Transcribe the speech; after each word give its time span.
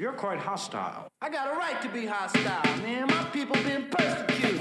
You're 0.00 0.14
quite 0.14 0.38
hostile. 0.38 1.12
I 1.20 1.28
got 1.28 1.54
a 1.54 1.58
right 1.58 1.82
to 1.82 1.88
be 1.90 2.06
hostile, 2.06 2.76
man. 2.78 3.06
My 3.08 3.22
people 3.24 3.54
been 3.56 3.84
persecuted. 3.90 4.60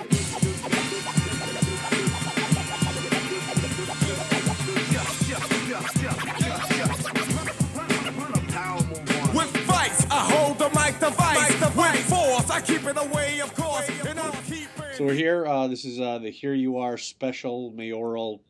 With 9.34 9.56
vice, 9.64 10.06
I 10.12 10.30
hold 10.30 10.60
the 10.60 10.70
mic 10.72 11.00
device. 11.00 11.62
With 11.74 12.10
force, 12.10 12.50
I 12.50 12.60
keep 12.60 12.84
it 12.84 12.98
away, 12.98 13.40
of 13.40 13.56
course. 13.56 13.90
And 14.06 14.20
I'll 14.20 14.34
keep 14.46 14.68
it. 14.78 14.98
So 14.98 15.06
we're 15.06 15.14
here. 15.14 15.46
Uh, 15.46 15.70
this 15.70 15.86
is 15.86 16.02
uh, 16.02 16.20
the 16.20 16.32
Here 16.32 16.54
You 16.54 16.80
Are 16.80 16.98
special 16.98 17.72
mayoral 17.72 18.44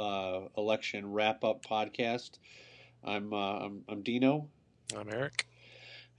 uh, 0.00 0.40
election 0.58 1.12
wrap 1.12 1.44
up 1.44 1.64
podcast. 1.64 2.40
I'm, 3.04 3.32
uh, 3.32 3.36
I'm 3.36 3.84
I'm 3.88 4.02
Dino, 4.02 4.48
I'm 4.96 5.08
Eric. 5.08 5.46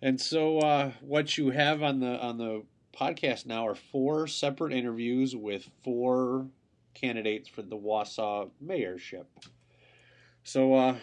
And 0.04 0.20
so 0.20 0.60
uh, 0.60 0.92
what 1.00 1.38
you 1.38 1.50
have 1.52 1.82
on 1.82 2.02
the 2.02 2.20
on 2.20 2.38
the 2.38 2.64
podcast 2.94 3.46
now 3.46 3.66
are 3.66 3.74
four 3.74 4.28
separate 4.28 4.74
interviews 4.74 5.34
with 5.34 5.70
four 5.82 6.46
candidates 6.94 7.48
for 7.48 7.62
the 7.62 7.78
Wausau 7.78 8.50
mayorship. 8.64 9.26
So 10.44 10.74
uh, 10.76 10.96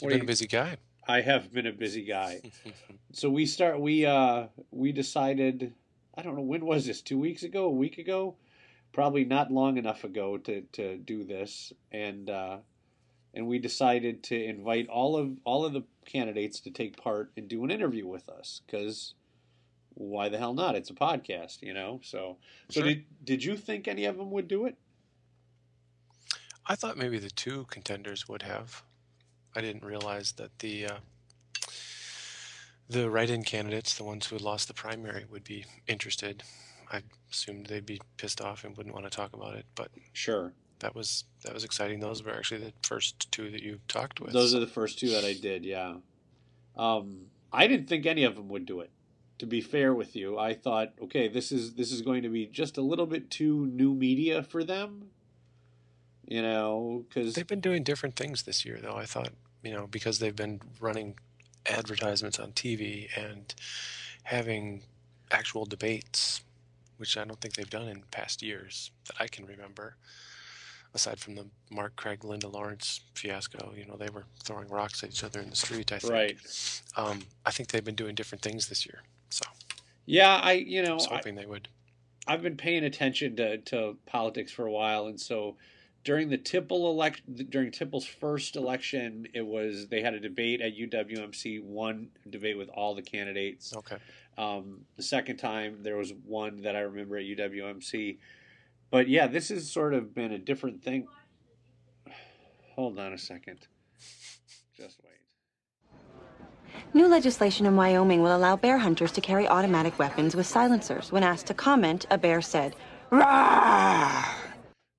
You've 0.00 0.08
been 0.08 0.18
do 0.20 0.24
a 0.24 0.26
busy 0.26 0.46
guy. 0.46 0.78
I 1.06 1.20
have 1.20 1.52
been 1.52 1.66
a 1.66 1.72
busy 1.72 2.02
guy. 2.02 2.40
so 3.12 3.28
we 3.28 3.44
start 3.44 3.78
we 3.78 4.06
uh 4.06 4.46
we 4.70 4.90
decided 4.90 5.74
I 6.14 6.22
don't 6.22 6.34
know 6.34 6.42
when 6.42 6.64
was 6.64 6.86
this? 6.86 7.02
2 7.02 7.18
weeks 7.18 7.42
ago, 7.42 7.66
a 7.66 7.70
week 7.70 7.98
ago? 7.98 8.36
Probably 8.92 9.24
not 9.24 9.50
long 9.50 9.76
enough 9.76 10.02
ago 10.02 10.38
to 10.38 10.62
to 10.72 10.96
do 10.96 11.24
this 11.24 11.74
and 11.92 12.30
uh 12.30 12.56
and 13.34 13.46
we 13.46 13.58
decided 13.58 14.22
to 14.24 14.42
invite 14.42 14.88
all 14.88 15.16
of 15.16 15.36
all 15.44 15.64
of 15.64 15.72
the 15.72 15.82
candidates 16.06 16.60
to 16.60 16.70
take 16.70 16.96
part 16.96 17.32
and 17.36 17.48
do 17.48 17.64
an 17.64 17.70
interview 17.70 18.06
with 18.06 18.28
us 18.28 18.62
cuz 18.68 19.14
why 19.96 20.28
the 20.28 20.38
hell 20.38 20.54
not? 20.54 20.74
It's 20.74 20.90
a 20.90 20.94
podcast, 20.94 21.62
you 21.62 21.72
know. 21.74 22.00
So 22.02 22.38
so 22.70 22.80
Sure. 22.80 22.88
did 22.88 23.04
did 23.24 23.44
you 23.44 23.56
think 23.56 23.86
any 23.86 24.04
of 24.06 24.16
them 24.16 24.30
would 24.30 24.48
do 24.48 24.66
it? 24.66 24.76
I 26.66 26.74
thought 26.76 26.96
maybe 26.96 27.18
the 27.18 27.30
two 27.30 27.66
contenders 27.70 28.28
would 28.28 28.42
have. 28.42 28.82
I 29.54 29.60
didn't 29.60 29.84
realize 29.84 30.32
that 30.32 30.58
the 30.60 30.86
uh, 30.86 30.98
the 32.88 33.08
write-in 33.10 33.44
candidates, 33.44 33.94
the 33.94 34.04
ones 34.04 34.26
who 34.26 34.34
had 34.34 34.42
lost 34.42 34.68
the 34.68 34.74
primary, 34.74 35.24
would 35.30 35.44
be 35.44 35.64
interested. 35.86 36.42
I 36.90 37.02
assumed 37.30 37.66
they'd 37.66 37.86
be 37.86 38.00
pissed 38.16 38.40
off 38.40 38.64
and 38.64 38.76
wouldn't 38.76 38.94
want 38.94 39.06
to 39.06 39.10
talk 39.10 39.32
about 39.32 39.56
it, 39.56 39.66
but 39.74 39.90
Sure. 40.12 40.52
That 40.84 40.94
was 40.94 41.24
that 41.44 41.54
was 41.54 41.64
exciting. 41.64 42.00
Those 42.00 42.22
were 42.22 42.34
actually 42.34 42.60
the 42.60 42.72
first 42.82 43.32
two 43.32 43.50
that 43.50 43.62
you 43.62 43.80
talked 43.88 44.20
with. 44.20 44.34
Those 44.34 44.54
are 44.54 44.60
the 44.60 44.66
first 44.66 44.98
two 44.98 45.08
that 45.10 45.24
I 45.24 45.32
did, 45.32 45.64
yeah. 45.64 45.94
Um, 46.76 47.28
I 47.50 47.66
didn't 47.66 47.88
think 47.88 48.04
any 48.04 48.24
of 48.24 48.36
them 48.36 48.48
would 48.50 48.66
do 48.66 48.80
it. 48.80 48.90
To 49.38 49.46
be 49.46 49.62
fair 49.62 49.94
with 49.94 50.14
you, 50.14 50.38
I 50.38 50.52
thought, 50.52 50.92
okay, 51.00 51.26
this 51.26 51.50
is 51.50 51.74
this 51.74 51.90
is 51.90 52.02
going 52.02 52.22
to 52.22 52.28
be 52.28 52.44
just 52.46 52.76
a 52.76 52.82
little 52.82 53.06
bit 53.06 53.30
too 53.30 53.64
new 53.64 53.94
media 53.94 54.42
for 54.42 54.62
them. 54.62 55.08
You 56.26 56.42
know, 56.42 57.06
because 57.08 57.34
They've 57.34 57.46
been 57.46 57.60
doing 57.60 57.82
different 57.82 58.16
things 58.16 58.42
this 58.42 58.66
year, 58.66 58.78
though. 58.80 58.96
I 58.96 59.06
thought, 59.06 59.30
you 59.62 59.72
know, 59.72 59.86
because 59.86 60.18
they've 60.18 60.36
been 60.36 60.60
running 60.80 61.14
advertisements 61.64 62.38
on 62.38 62.52
TV 62.52 63.08
and 63.16 63.54
having 64.24 64.82
actual 65.30 65.64
debates, 65.64 66.42
which 66.98 67.16
I 67.16 67.24
don't 67.24 67.40
think 67.40 67.54
they've 67.54 67.68
done 67.68 67.88
in 67.88 68.02
past 68.10 68.42
years 68.42 68.90
that 69.06 69.16
I 69.18 69.28
can 69.28 69.46
remember. 69.46 69.96
Aside 70.94 71.18
from 71.18 71.34
the 71.34 71.46
Mark 71.70 71.96
Craig 71.96 72.24
Linda 72.24 72.46
Lawrence 72.46 73.00
fiasco, 73.14 73.72
you 73.76 73.84
know, 73.84 73.96
they 73.96 74.08
were 74.10 74.24
throwing 74.44 74.68
rocks 74.68 75.02
at 75.02 75.10
each 75.10 75.24
other 75.24 75.40
in 75.40 75.50
the 75.50 75.56
street. 75.56 75.92
I 75.92 75.98
think. 75.98 76.12
right, 76.12 76.80
Um, 76.96 77.22
I 77.44 77.50
think 77.50 77.70
they've 77.70 77.84
been 77.84 77.96
doing 77.96 78.14
different 78.14 78.42
things 78.42 78.68
this 78.68 78.86
year, 78.86 79.02
so 79.28 79.44
yeah, 80.06 80.40
I 80.42 80.52
you 80.52 80.82
know 80.82 80.92
I 80.92 80.94
was 80.94 81.08
I, 81.08 81.16
hoping 81.16 81.34
they 81.34 81.46
would. 81.46 81.68
I've 82.26 82.42
been 82.42 82.56
paying 82.56 82.84
attention 82.84 83.36
to, 83.36 83.58
to 83.58 83.96
politics 84.06 84.52
for 84.52 84.66
a 84.66 84.70
while, 84.70 85.08
and 85.08 85.20
so 85.20 85.56
during 86.04 86.28
the 86.28 86.38
Tipple 86.38 86.90
elect 86.90 87.22
during 87.50 87.70
Tipple's 87.70 88.06
first 88.06 88.56
election, 88.56 89.26
it 89.32 89.44
was 89.44 89.88
they 89.88 90.02
had 90.02 90.14
a 90.14 90.20
debate 90.20 90.60
at 90.60 90.76
UWMC, 90.76 91.62
one 91.64 92.08
debate 92.28 92.58
with 92.58 92.68
all 92.68 92.94
the 92.94 93.02
candidates. 93.02 93.74
Okay. 93.74 93.96
Um, 94.36 94.82
the 94.96 95.02
second 95.02 95.38
time 95.38 95.82
there 95.82 95.96
was 95.96 96.12
one 96.26 96.62
that 96.62 96.76
I 96.76 96.80
remember 96.80 97.16
at 97.16 97.24
UWMC, 97.24 98.18
but 98.94 99.08
yeah, 99.08 99.26
this 99.26 99.48
has 99.48 99.68
sort 99.68 99.92
of 99.92 100.14
been 100.14 100.30
a 100.30 100.38
different 100.38 100.84
thing. 100.84 101.08
Hold 102.76 102.96
on 103.00 103.12
a 103.12 103.18
second, 103.18 103.66
just 104.76 105.00
wait. 105.02 105.18
New 106.94 107.08
legislation 107.08 107.66
in 107.66 107.74
Wyoming 107.74 108.22
will 108.22 108.36
allow 108.36 108.54
bear 108.54 108.78
hunters 108.78 109.10
to 109.10 109.20
carry 109.20 109.48
automatic 109.48 109.98
weapons 109.98 110.36
with 110.36 110.46
silencers. 110.46 111.10
When 111.10 111.24
asked 111.24 111.46
to 111.46 111.54
comment, 111.54 112.06
a 112.08 112.16
bear 112.16 112.40
said, 112.40 112.76
"Rah!" 113.10 114.32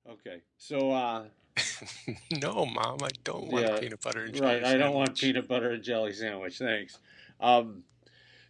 Okay, 0.06 0.42
so 0.58 0.90
uh, 0.90 1.24
no, 2.42 2.66
mom, 2.66 2.98
I 3.02 3.08
don't 3.24 3.50
want 3.50 3.64
Yeah, 3.64 3.80
peanut 3.80 4.02
butter 4.02 4.24
and 4.24 4.34
jelly 4.34 4.46
right, 4.46 4.60
jelly 4.60 4.74
I 4.74 4.76
don't 4.76 4.94
want 4.94 5.16
peanut 5.16 5.48
butter 5.48 5.70
and 5.70 5.82
jelly 5.82 6.12
sandwich. 6.12 6.58
Thanks. 6.58 6.98
Um, 7.40 7.84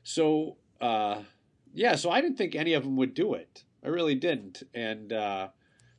so 0.03 0.57
uh, 0.81 1.23
yeah, 1.73 1.95
so 1.95 2.11
I 2.11 2.21
didn't 2.21 2.37
think 2.37 2.57
any 2.57 2.73
of 2.73 2.83
them 2.83 2.97
would 2.97 3.15
do 3.15 3.35
it. 3.35 3.63
I 3.87 3.89
really 3.89 4.17
didn't, 4.17 4.65
and 4.75 5.13
uh, 5.13 5.49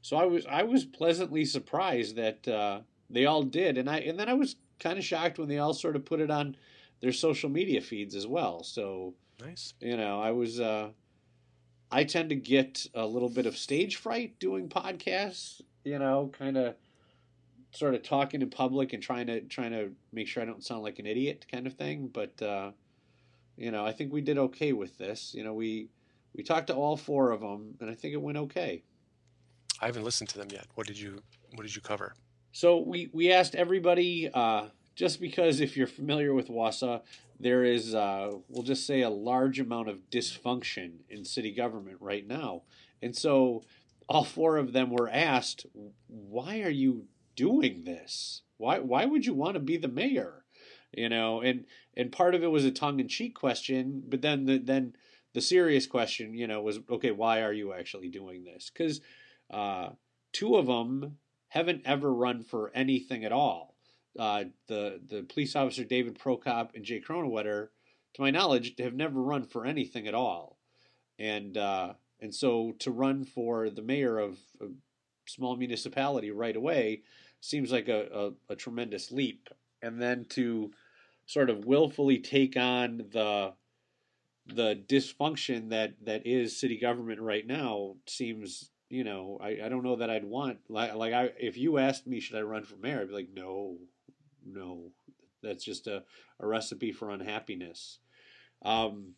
so 0.01 0.17
I 0.17 0.25
was 0.25 0.45
I 0.45 0.63
was 0.63 0.83
pleasantly 0.83 1.45
surprised 1.45 2.17
that 2.17 2.45
uh, 2.45 2.81
they 3.09 3.25
all 3.25 3.43
did, 3.43 3.77
and 3.77 3.89
I 3.89 3.99
and 3.99 4.19
then 4.19 4.27
I 4.27 4.33
was 4.33 4.57
kind 4.79 4.99
of 4.99 5.05
shocked 5.05 5.39
when 5.39 5.47
they 5.47 5.57
all 5.57 5.73
sort 5.73 5.95
of 5.95 6.03
put 6.03 6.19
it 6.19 6.29
on 6.29 6.57
their 6.99 7.13
social 7.13 7.49
media 7.49 7.79
feeds 7.79 8.13
as 8.13 8.27
well. 8.27 8.61
So 8.63 9.13
Nice. 9.39 9.73
you 9.79 9.95
know, 9.95 10.21
I 10.21 10.31
was 10.31 10.59
uh, 10.59 10.89
I 11.89 12.03
tend 12.03 12.29
to 12.29 12.35
get 12.35 12.85
a 12.93 13.05
little 13.05 13.29
bit 13.29 13.45
of 13.45 13.57
stage 13.57 13.95
fright 13.95 14.37
doing 14.37 14.67
podcasts. 14.67 15.61
You 15.85 15.99
know, 15.99 16.29
kind 16.37 16.57
of 16.57 16.75
sort 17.71 17.93
of 17.93 18.03
talking 18.03 18.41
in 18.41 18.49
public 18.49 18.91
and 18.91 19.01
trying 19.01 19.27
to 19.27 19.41
trying 19.41 19.71
to 19.71 19.91
make 20.11 20.27
sure 20.27 20.43
I 20.43 20.45
don't 20.45 20.63
sound 20.63 20.83
like 20.83 20.99
an 20.99 21.05
idiot, 21.05 21.45
kind 21.49 21.65
of 21.65 21.73
thing. 21.75 22.09
But 22.11 22.41
uh, 22.41 22.71
you 23.55 23.71
know, 23.71 23.85
I 23.85 23.93
think 23.93 24.11
we 24.11 24.19
did 24.19 24.37
okay 24.37 24.73
with 24.73 24.97
this. 24.97 25.33
You 25.33 25.45
know, 25.45 25.53
we 25.53 25.87
we 26.37 26.43
talked 26.43 26.67
to 26.67 26.75
all 26.75 26.95
four 26.95 27.31
of 27.31 27.41
them, 27.41 27.75
and 27.81 27.89
I 27.89 27.95
think 27.95 28.13
it 28.13 28.21
went 28.21 28.37
okay. 28.37 28.83
I 29.81 29.87
haven't 29.87 30.03
listened 30.03 30.29
to 30.29 30.37
them 30.37 30.47
yet. 30.51 30.67
What 30.75 30.87
did 30.87 30.97
you 30.97 31.21
What 31.55 31.63
did 31.63 31.75
you 31.75 31.81
cover? 31.81 32.13
So 32.51 32.79
we, 32.79 33.09
we 33.11 33.31
asked 33.31 33.55
everybody, 33.55 34.29
uh, 34.33 34.67
just 34.95 35.19
because 35.19 35.59
if 35.59 35.77
you're 35.77 35.85
familiar 35.85 36.33
with 36.33 36.47
Wausau, 36.47 37.01
there 37.39 37.63
is, 37.63 37.93
uh, 37.93 38.31
we'll 38.49 38.63
just 38.63 38.87
say, 38.87 39.01
a 39.01 39.09
large 39.09 39.59
amount 39.59 39.89
of 39.89 40.09
dysfunction 40.09 41.01
in 41.09 41.23
city 41.23 41.51
government 41.51 41.97
right 41.99 42.25
now. 42.25 42.63
And 43.01 43.15
so 43.15 43.63
all 44.09 44.23
four 44.23 44.57
of 44.57 44.73
them 44.73 44.89
were 44.89 45.09
asked, 45.09 45.67
why 46.07 46.61
are 46.61 46.69
you 46.69 47.05
doing 47.35 47.83
this? 47.83 48.41
Why, 48.57 48.79
why 48.79 49.05
would 49.05 49.25
you 49.27 49.35
want 49.35 49.53
to 49.53 49.59
be 49.59 49.77
the 49.77 49.87
mayor? 49.87 50.45
You 50.91 51.09
know, 51.09 51.41
and, 51.41 51.65
and 51.95 52.11
part 52.11 52.33
of 52.33 52.41
it 52.41 52.47
was 52.47 52.65
a 52.65 52.71
tongue 52.71 52.99
in 52.99 53.07
cheek 53.07 53.35
question, 53.35 54.01
but 54.07 54.23
then 54.23 54.45
the, 54.45 54.57
then 54.57 54.95
the 55.37 55.41
serious 55.41 55.85
question, 55.85 56.33
you 56.33 56.47
know, 56.47 56.63
was, 56.63 56.79
okay, 56.89 57.11
why 57.11 57.43
are 57.43 57.53
you 57.53 57.71
actually 57.71 58.09
doing 58.09 58.43
this? 58.43 58.71
Because, 58.73 59.01
uh, 59.51 59.89
two 60.33 60.55
of 60.55 60.65
them 60.65 61.17
haven't 61.49 61.83
ever 61.85 62.11
run 62.11 62.41
for 62.41 62.71
anything 62.73 63.23
at 63.23 63.31
all. 63.31 63.75
Uh, 64.17 64.45
the 64.67 64.99
the 65.07 65.21
police 65.21 65.55
officer 65.55 65.83
David 65.83 66.17
Prokop 66.17 66.73
and 66.73 66.83
Jay 66.83 66.99
Kronenwetter, 66.99 67.67
to 68.15 68.21
my 68.21 68.31
knowledge, 68.31 68.73
have 68.79 68.95
never 68.95 69.21
run 69.21 69.43
for 69.43 69.63
anything 69.63 70.07
at 70.07 70.15
all, 70.15 70.57
and 71.19 71.55
uh, 71.55 71.93
and 72.19 72.33
so 72.33 72.73
to 72.79 72.89
run 72.89 73.23
for 73.23 73.69
the 73.69 73.83
mayor 73.83 74.17
of 74.17 74.39
a 74.59 74.65
small 75.27 75.55
municipality 75.55 76.31
right 76.31 76.55
away 76.55 77.03
seems 77.41 77.71
like 77.71 77.89
a, 77.89 78.33
a, 78.49 78.53
a 78.53 78.55
tremendous 78.55 79.11
leap, 79.11 79.49
and 79.83 80.01
then 80.01 80.25
to 80.29 80.71
sort 81.27 81.51
of 81.51 81.65
willfully 81.65 82.17
take 82.17 82.57
on 82.57 83.05
the 83.11 83.53
the 84.53 84.81
dysfunction 84.87 85.69
that 85.69 85.93
that 86.05 86.25
is 86.25 86.59
city 86.59 86.77
government 86.79 87.19
right 87.19 87.45
now 87.45 87.95
seems 88.05 88.71
you 88.89 89.03
know 89.03 89.37
I, 89.41 89.59
I 89.65 89.69
don't 89.69 89.83
know 89.83 89.97
that 89.97 90.09
I'd 90.09 90.25
want 90.25 90.59
like 90.69 90.95
like 90.95 91.13
I 91.13 91.31
if 91.39 91.57
you 91.57 91.77
asked 91.77 92.07
me 92.07 92.19
should 92.19 92.37
I 92.37 92.41
run 92.41 92.63
for 92.63 92.77
mayor 92.77 93.01
I'd 93.01 93.09
be 93.09 93.13
like 93.13 93.29
no 93.33 93.77
no. 94.53 94.91
That's 95.43 95.63
just 95.63 95.87
a, 95.87 96.03
a 96.39 96.47
recipe 96.47 96.91
for 96.91 97.11
unhappiness. 97.11 97.99
Um, 98.63 99.13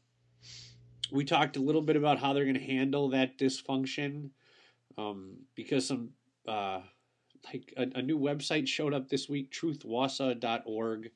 we 1.12 1.24
talked 1.24 1.58
a 1.58 1.62
little 1.62 1.82
bit 1.82 1.96
about 1.96 2.20
how 2.20 2.34
they're 2.34 2.44
going 2.44 2.56
to 2.56 2.62
handle 2.62 3.10
that 3.10 3.38
dysfunction 3.38 4.30
um, 4.98 5.38
because 5.56 5.88
some 5.88 6.10
uh, 6.48 6.82
like 7.46 7.74
a, 7.78 7.88
a 7.96 8.02
new 8.02 8.20
website 8.20 8.68
showed 8.68 8.94
up 8.94 9.10
this 9.10 9.30
week 9.30 9.52
truthwausau.org 9.52 11.12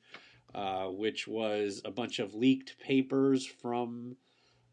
uh, 0.54 0.86
which 0.86 1.26
was 1.26 1.82
a 1.84 1.90
bunch 1.90 2.18
of 2.18 2.34
leaked 2.34 2.78
papers 2.78 3.44
from 3.44 4.16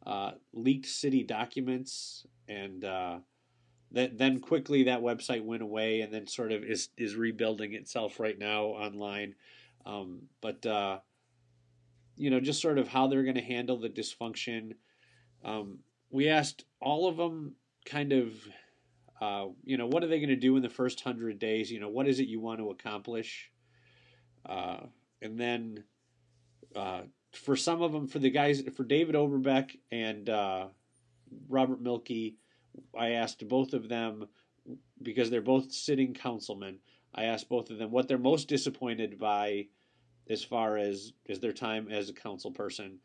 uh, 0.05 0.31
leaked 0.53 0.85
city 0.85 1.23
documents, 1.23 2.25
and 2.47 2.85
uh, 2.85 3.19
then 3.91 4.39
quickly 4.39 4.83
that 4.83 5.01
website 5.01 5.43
went 5.43 5.63
away, 5.63 6.01
and 6.01 6.13
then 6.13 6.27
sort 6.27 6.51
of 6.51 6.63
is 6.63 6.89
is 6.97 7.15
rebuilding 7.15 7.73
itself 7.73 8.19
right 8.19 8.37
now 8.37 8.65
online. 8.65 9.35
Um, 9.85 10.23
but 10.41 10.65
uh, 10.65 10.99
you 12.15 12.29
know, 12.29 12.39
just 12.39 12.61
sort 12.61 12.77
of 12.77 12.87
how 12.87 13.07
they're 13.07 13.23
going 13.23 13.35
to 13.35 13.41
handle 13.41 13.79
the 13.79 13.89
dysfunction. 13.89 14.73
Um, 15.43 15.79
we 16.11 16.29
asked 16.29 16.65
all 16.79 17.07
of 17.07 17.17
them 17.17 17.55
kind 17.85 18.13
of, 18.13 18.33
uh, 19.19 19.47
you 19.63 19.77
know, 19.77 19.87
what 19.87 20.03
are 20.03 20.07
they 20.07 20.19
going 20.19 20.29
to 20.29 20.35
do 20.35 20.55
in 20.55 20.61
the 20.61 20.69
first 20.69 21.01
hundred 21.01 21.39
days? 21.39 21.71
You 21.71 21.79
know, 21.79 21.89
what 21.89 22.07
is 22.07 22.19
it 22.19 22.27
you 22.27 22.39
want 22.39 22.59
to 22.59 22.69
accomplish? 22.69 23.49
Uh, 24.45 24.81
and 25.21 25.39
then 25.39 25.83
uh, 26.75 27.01
for 27.31 27.55
some 27.55 27.81
of 27.81 27.91
them, 27.91 28.07
for 28.07 28.19
the 28.19 28.29
guys, 28.29 28.63
for 28.75 28.83
David 28.83 29.15
Oberbeck 29.15 29.77
and 29.91 30.29
uh, 30.29 30.67
Robert 31.49 31.81
Mielke, 31.81 32.33
I 32.97 33.11
asked 33.11 33.47
both 33.47 33.73
of 33.73 33.89
them 33.89 34.27
because 35.01 35.29
they're 35.29 35.41
both 35.41 35.71
sitting 35.71 36.13
councilmen. 36.13 36.79
I 37.13 37.25
asked 37.25 37.49
both 37.49 37.69
of 37.69 37.77
them 37.77 37.91
what 37.91 38.07
they're 38.07 38.17
most 38.17 38.47
disappointed 38.47 39.19
by 39.19 39.67
as 40.29 40.43
far 40.43 40.77
as 40.77 41.13
as 41.29 41.39
their 41.39 41.53
time 41.53 41.89
as 41.89 42.09
a 42.09 42.13
council 42.13 42.51
person, 42.51 42.99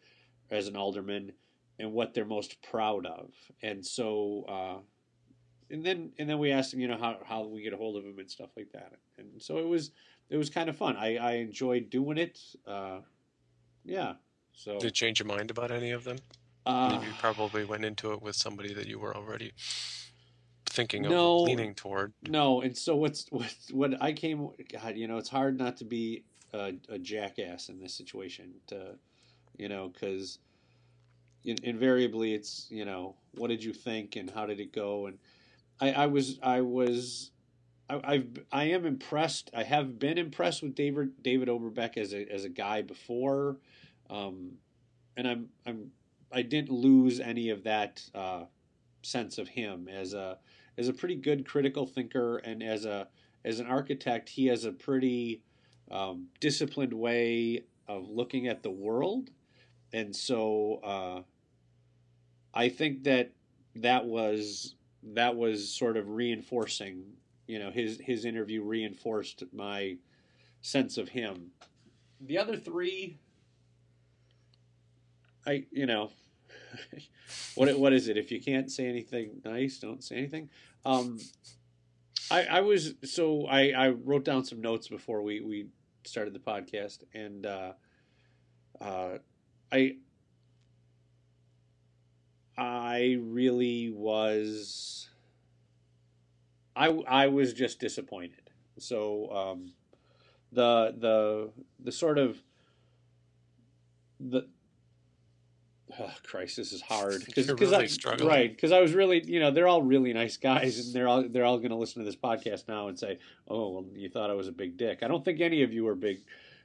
as 0.50 0.68
an 0.68 0.76
alderman, 0.76 1.32
and 1.78 1.92
what 1.92 2.14
they're 2.14 2.24
most 2.24 2.62
proud 2.62 3.06
of. 3.06 3.32
And 3.62 3.84
so, 3.84 4.44
uh, 4.48 4.78
and 5.70 5.84
then 5.84 6.12
and 6.18 6.28
then 6.28 6.38
we 6.38 6.52
asked 6.52 6.70
them, 6.70 6.80
you 6.80 6.88
know, 6.88 6.98
how 6.98 7.18
how 7.24 7.46
we 7.46 7.62
get 7.62 7.72
a 7.72 7.76
hold 7.76 7.96
of 7.96 8.04
them 8.04 8.18
and 8.18 8.30
stuff 8.30 8.50
like 8.56 8.70
that. 8.72 8.92
And 9.18 9.42
so 9.42 9.58
it 9.58 9.66
was 9.66 9.90
it 10.30 10.36
was 10.36 10.50
kind 10.50 10.68
of 10.68 10.76
fun. 10.76 10.96
I 10.96 11.16
I 11.16 11.32
enjoyed 11.32 11.90
doing 11.90 12.18
it. 12.18 12.40
Uh, 12.66 13.00
yeah. 13.84 14.14
So 14.52 14.78
Did 14.78 14.88
it 14.88 14.94
change 14.94 15.20
your 15.20 15.26
mind 15.26 15.50
about 15.50 15.70
any 15.70 15.90
of 15.90 16.04
them? 16.04 16.18
uh, 16.66 17.00
you 17.00 17.12
probably 17.18 17.64
went 17.64 17.84
into 17.84 18.12
it 18.12 18.20
with 18.20 18.34
somebody 18.34 18.74
that 18.74 18.88
you 18.88 18.98
were 18.98 19.16
already 19.16 19.52
thinking 20.66 21.06
of 21.06 21.12
leaning 21.42 21.74
toward. 21.74 22.12
No, 22.28 22.60
and 22.60 22.76
so 22.76 22.96
what's 22.96 23.26
what 23.30 23.54
what 23.70 24.02
I 24.02 24.12
came 24.12 24.50
God, 24.72 24.96
you 24.96 25.06
know, 25.06 25.16
it's 25.16 25.28
hard 25.28 25.56
not 25.56 25.76
to 25.78 25.84
be 25.84 26.24
a, 26.52 26.74
a 26.88 26.98
jackass 26.98 27.68
in 27.68 27.78
this 27.78 27.94
situation 27.94 28.54
to 28.66 28.96
you 29.56 29.68
know, 29.68 29.90
cuz 29.98 30.38
in, 31.44 31.56
invariably 31.62 32.34
it's, 32.34 32.66
you 32.68 32.84
know, 32.84 33.14
what 33.36 33.48
did 33.48 33.62
you 33.62 33.72
think 33.72 34.16
and 34.16 34.28
how 34.28 34.44
did 34.44 34.58
it 34.58 34.72
go 34.72 35.06
and 35.06 35.18
I 35.80 35.92
I 35.92 36.06
was 36.06 36.38
I 36.42 36.60
was 36.62 37.30
I, 37.88 38.00
I've 38.04 38.28
I 38.52 38.64
am 38.64 38.84
impressed. 38.86 39.50
I 39.54 39.62
have 39.62 39.98
been 39.98 40.18
impressed 40.18 40.62
with 40.62 40.74
David 40.74 41.22
David 41.22 41.48
Oberbeck 41.48 41.96
as 41.96 42.12
a 42.12 42.30
as 42.32 42.44
a 42.44 42.48
guy 42.48 42.82
before, 42.82 43.58
um, 44.10 44.52
and 45.16 45.26
I'm 45.28 45.48
I'm 45.66 45.90
I 46.32 46.42
didn't 46.42 46.70
lose 46.70 47.20
any 47.20 47.50
of 47.50 47.64
that 47.64 48.02
uh, 48.14 48.44
sense 49.02 49.38
of 49.38 49.48
him 49.48 49.88
as 49.88 50.14
a 50.14 50.38
as 50.78 50.88
a 50.88 50.92
pretty 50.92 51.16
good 51.16 51.46
critical 51.46 51.86
thinker 51.86 52.38
and 52.38 52.62
as 52.62 52.84
a 52.84 53.08
as 53.44 53.60
an 53.60 53.66
architect. 53.66 54.28
He 54.28 54.46
has 54.46 54.64
a 54.64 54.72
pretty 54.72 55.42
um, 55.90 56.26
disciplined 56.40 56.92
way 56.92 57.64
of 57.88 58.08
looking 58.08 58.48
at 58.48 58.62
the 58.62 58.70
world, 58.70 59.30
and 59.92 60.14
so 60.14 60.80
uh, 60.82 61.22
I 62.52 62.68
think 62.68 63.04
that 63.04 63.30
that 63.76 64.04
was 64.06 64.74
that 65.14 65.36
was 65.36 65.68
sort 65.68 65.96
of 65.96 66.08
reinforcing 66.08 67.04
you 67.46 67.58
know 67.58 67.70
his 67.70 68.00
his 68.02 68.24
interview 68.24 68.62
reinforced 68.62 69.44
my 69.52 69.96
sense 70.60 70.98
of 70.98 71.08
him. 71.10 71.50
The 72.20 72.38
other 72.38 72.56
three 72.56 73.18
i 75.46 75.64
you 75.70 75.86
know 75.86 76.10
what 77.54 77.78
what 77.78 77.92
is 77.92 78.08
it? 78.08 78.16
If 78.16 78.30
you 78.30 78.40
can't 78.40 78.70
say 78.70 78.86
anything 78.86 79.40
nice 79.44 79.78
don't 79.78 80.02
say 80.02 80.16
anything. 80.16 80.50
Um 80.84 81.18
i 82.30 82.44
i 82.44 82.60
was 82.60 82.94
so 83.04 83.46
i 83.46 83.70
i 83.70 83.88
wrote 83.90 84.24
down 84.24 84.44
some 84.44 84.60
notes 84.60 84.88
before 84.88 85.22
we 85.22 85.40
we 85.40 85.66
started 86.04 86.34
the 86.34 86.38
podcast 86.38 87.02
and 87.14 87.46
uh 87.46 87.72
uh 88.80 89.18
i 89.72 89.96
i 92.56 93.16
really 93.20 93.90
was 93.90 95.08
I 96.76 96.88
I 97.08 97.26
was 97.28 97.54
just 97.54 97.80
disappointed. 97.80 98.50
So 98.78 99.30
um, 99.32 99.72
the 100.52 100.94
the 100.96 101.50
the 101.82 101.92
sort 101.92 102.18
of 102.18 102.42
the 104.20 104.46
oh, 106.00 106.12
Christ, 106.24 106.56
this 106.56 106.72
is 106.72 106.82
hard 106.82 107.24
because 107.26 107.48
really 107.48 107.88
I, 108.04 108.24
right 108.24 108.50
because 108.50 108.72
I 108.72 108.80
was 108.80 108.92
really 108.92 109.24
you 109.24 109.40
know 109.40 109.50
they're 109.50 109.68
all 109.68 109.82
really 109.82 110.12
nice 110.12 110.36
guys 110.36 110.78
and 110.78 110.94
they're 110.94 111.08
all 111.08 111.26
they're 111.28 111.44
all 111.44 111.58
going 111.58 111.70
to 111.70 111.76
listen 111.76 112.02
to 112.02 112.06
this 112.06 112.16
podcast 112.16 112.68
now 112.68 112.88
and 112.88 112.98
say 112.98 113.18
oh 113.48 113.70
well 113.70 113.84
you 113.94 114.08
thought 114.08 114.30
I 114.30 114.34
was 114.34 114.48
a 114.48 114.52
big 114.52 114.76
dick. 114.76 115.00
I 115.02 115.08
don't 115.08 115.24
think 115.24 115.40
any 115.40 115.62
of 115.62 115.72
you 115.72 115.88
are 115.88 115.94
big 115.94 116.18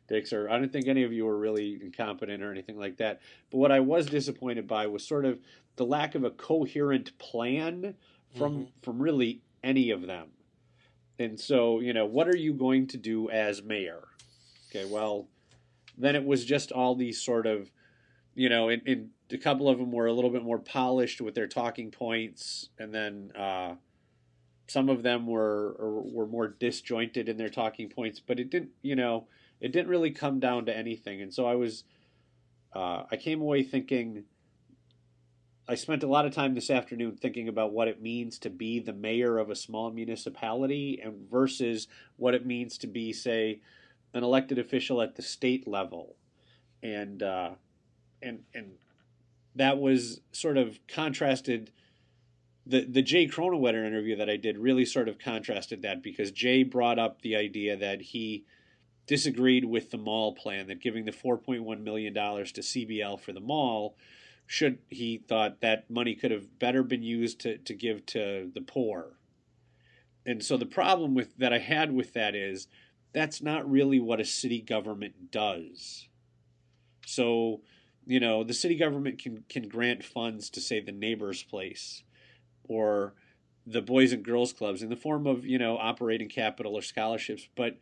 dicks 0.07 0.33
or 0.33 0.49
I 0.49 0.57
don't 0.57 0.71
think 0.71 0.87
any 0.87 1.03
of 1.03 1.13
you 1.13 1.25
were 1.25 1.37
really 1.37 1.79
incompetent 1.81 2.43
or 2.43 2.51
anything 2.51 2.77
like 2.77 2.97
that. 2.97 3.21
But 3.49 3.59
what 3.59 3.71
I 3.71 3.79
was 3.79 4.07
disappointed 4.07 4.67
by 4.67 4.87
was 4.87 5.07
sort 5.07 5.25
of 5.25 5.39
the 5.77 5.85
lack 5.85 6.15
of 6.15 6.23
a 6.25 6.31
coherent 6.31 7.17
plan 7.17 7.95
from 8.37 8.67
from 8.81 9.01
really 9.01 9.41
any 9.63 9.91
of 9.91 10.07
them. 10.07 10.29
And 11.19 11.39
so, 11.39 11.79
you 11.79 11.93
know, 11.93 12.05
what 12.05 12.27
are 12.27 12.37
you 12.37 12.53
going 12.53 12.87
to 12.87 12.97
do 12.97 13.29
as 13.29 13.61
mayor? 13.61 14.07
Okay, 14.69 14.85
well, 14.85 15.27
then 15.97 16.15
it 16.15 16.25
was 16.25 16.45
just 16.45 16.71
all 16.71 16.95
these 16.95 17.21
sort 17.21 17.45
of, 17.45 17.69
you 18.33 18.49
know, 18.49 18.69
and, 18.69 18.81
and 18.87 19.09
a 19.31 19.37
couple 19.37 19.69
of 19.69 19.77
them 19.77 19.91
were 19.91 20.07
a 20.07 20.13
little 20.13 20.31
bit 20.31 20.43
more 20.43 20.57
polished 20.57 21.21
with 21.21 21.35
their 21.35 21.47
talking 21.47 21.91
points, 21.91 22.69
and 22.79 22.93
then 22.93 23.31
uh, 23.37 23.75
some 24.67 24.89
of 24.89 25.03
them 25.03 25.27
were 25.27 25.75
were 25.79 26.27
more 26.27 26.47
disjointed 26.47 27.29
in 27.29 27.37
their 27.37 27.49
talking 27.49 27.89
points. 27.89 28.19
But 28.19 28.39
it 28.39 28.49
didn't, 28.49 28.71
you 28.81 28.95
know, 28.95 29.27
it 29.59 29.71
didn't 29.71 29.89
really 29.89 30.11
come 30.11 30.39
down 30.39 30.65
to 30.65 30.75
anything. 30.75 31.21
And 31.21 31.33
so 31.33 31.45
I 31.45 31.55
was, 31.55 31.83
uh, 32.73 33.03
I 33.11 33.17
came 33.17 33.41
away 33.41 33.63
thinking. 33.63 34.23
I 35.71 35.75
spent 35.75 36.03
a 36.03 36.07
lot 36.07 36.25
of 36.25 36.33
time 36.33 36.53
this 36.53 36.69
afternoon 36.69 37.15
thinking 37.15 37.47
about 37.47 37.71
what 37.71 37.87
it 37.87 38.01
means 38.01 38.37
to 38.39 38.49
be 38.49 38.81
the 38.81 38.91
mayor 38.91 39.37
of 39.37 39.49
a 39.49 39.55
small 39.55 39.89
municipality 39.89 40.99
and 41.01 41.29
versus 41.31 41.87
what 42.17 42.33
it 42.33 42.45
means 42.45 42.77
to 42.79 42.87
be, 42.87 43.13
say, 43.13 43.61
an 44.13 44.21
elected 44.21 44.59
official 44.59 45.01
at 45.01 45.15
the 45.15 45.21
state 45.21 45.65
level, 45.65 46.17
and 46.83 47.23
uh, 47.23 47.51
and 48.21 48.43
and 48.53 48.73
that 49.55 49.79
was 49.79 50.19
sort 50.33 50.57
of 50.57 50.77
contrasted. 50.89 51.71
The 52.65 52.83
the 52.83 53.01
Jay 53.01 53.25
Kronenwetter 53.25 53.87
interview 53.87 54.17
that 54.17 54.29
I 54.29 54.35
did 54.35 54.57
really 54.57 54.83
sort 54.83 55.07
of 55.07 55.19
contrasted 55.19 55.83
that 55.83 56.03
because 56.03 56.31
Jay 56.31 56.63
brought 56.63 56.99
up 56.99 57.21
the 57.21 57.37
idea 57.37 57.77
that 57.77 58.01
he 58.01 58.43
disagreed 59.07 59.63
with 59.63 59.89
the 59.89 59.97
mall 59.97 60.35
plan 60.35 60.67
that 60.67 60.81
giving 60.81 61.05
the 61.05 61.13
4.1 61.13 61.81
million 61.81 62.11
dollars 62.11 62.51
to 62.51 62.61
CBL 62.61 63.21
for 63.21 63.31
the 63.31 63.39
mall 63.39 63.95
should 64.51 64.79
he 64.89 65.17
thought 65.17 65.61
that 65.61 65.89
money 65.89 66.13
could 66.13 66.29
have 66.29 66.59
better 66.59 66.83
been 66.83 67.01
used 67.01 67.39
to, 67.39 67.57
to 67.59 67.73
give 67.73 68.05
to 68.05 68.51
the 68.53 68.59
poor. 68.59 69.13
And 70.25 70.43
so 70.43 70.57
the 70.57 70.65
problem 70.65 71.15
with 71.15 71.37
that 71.37 71.53
I 71.53 71.59
had 71.59 71.93
with 71.93 72.11
that 72.15 72.35
is 72.35 72.67
that's 73.13 73.41
not 73.41 73.71
really 73.71 73.97
what 73.97 74.19
a 74.19 74.25
city 74.25 74.59
government 74.59 75.31
does. 75.31 76.09
So, 77.05 77.61
you 78.05 78.19
know, 78.19 78.43
the 78.43 78.53
city 78.53 78.75
government 78.75 79.19
can 79.23 79.45
can 79.47 79.69
grant 79.69 80.03
funds 80.03 80.49
to 80.49 80.59
say 80.59 80.81
the 80.81 80.91
neighbor's 80.91 81.43
place 81.43 82.03
or 82.65 83.13
the 83.65 83.81
boys 83.81 84.11
and 84.11 84.21
girls 84.21 84.51
clubs 84.51 84.83
in 84.83 84.89
the 84.89 84.97
form 84.97 85.27
of, 85.27 85.45
you 85.45 85.59
know, 85.59 85.77
operating 85.77 86.27
capital 86.27 86.75
or 86.75 86.81
scholarships, 86.81 87.47
but 87.55 87.77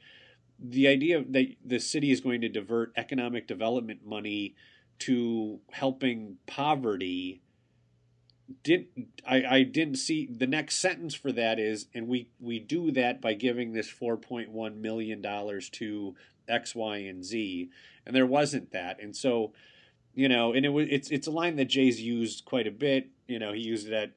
the 0.59 0.88
idea 0.88 1.23
that 1.29 1.47
the 1.65 1.79
city 1.79 2.11
is 2.11 2.21
going 2.21 2.41
to 2.41 2.49
divert 2.49 2.93
economic 2.95 3.47
development 3.47 4.05
money 4.05 4.53
to 4.99 5.59
helping 5.71 6.37
poverty 6.47 7.41
did 8.63 8.87
I, 9.27 9.43
I 9.43 9.63
didn't 9.63 9.97
see 9.97 10.25
the 10.25 10.47
next 10.47 10.77
sentence 10.77 11.13
for 11.13 11.31
that 11.31 11.59
is 11.59 11.87
and 11.93 12.07
we 12.07 12.29
we 12.39 12.59
do 12.59 12.91
that 12.91 13.21
by 13.21 13.33
giving 13.33 13.73
this 13.73 13.91
4.1 13.91 14.75
million 14.77 15.21
dollars 15.21 15.69
to 15.71 16.15
x 16.47 16.73
y 16.73 16.97
and 16.97 17.23
z. 17.23 17.69
And 18.05 18.15
there 18.15 18.25
wasn't 18.25 18.71
that. 18.71 19.01
And 19.01 19.15
so 19.15 19.53
you 20.13 20.27
know 20.27 20.53
and 20.53 20.65
it 20.65 20.69
was 20.69 20.87
it's 20.89 21.11
it's 21.11 21.27
a 21.27 21.31
line 21.31 21.55
that 21.57 21.65
Jay's 21.65 22.01
used 22.01 22.45
quite 22.45 22.67
a 22.67 22.71
bit. 22.71 23.09
You 23.27 23.39
know 23.39 23.53
he 23.53 23.61
used 23.61 23.87
it 23.87 23.93
at 23.93 24.11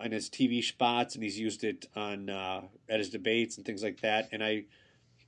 on 0.00 0.12
his 0.12 0.30
TV 0.30 0.62
spots 0.62 1.14
and 1.14 1.24
he's 1.24 1.38
used 1.38 1.64
it 1.64 1.86
on 1.94 2.30
uh, 2.30 2.62
at 2.88 3.00
his 3.00 3.10
debates 3.10 3.56
and 3.56 3.66
things 3.66 3.82
like 3.82 4.00
that. 4.00 4.28
And 4.32 4.42
I 4.42 4.64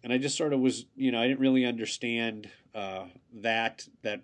and 0.03 0.13
I 0.13 0.19
just 0.19 0.37
sort 0.37 0.53
of 0.53 0.61
was 0.61 0.87
you 0.97 1.13
know 1.13 1.21
I 1.21 1.29
didn't 1.29 1.41
really 1.41 1.67
understand 1.67 2.49
uh, 2.75 3.07
that 3.35 3.87
that 4.03 4.23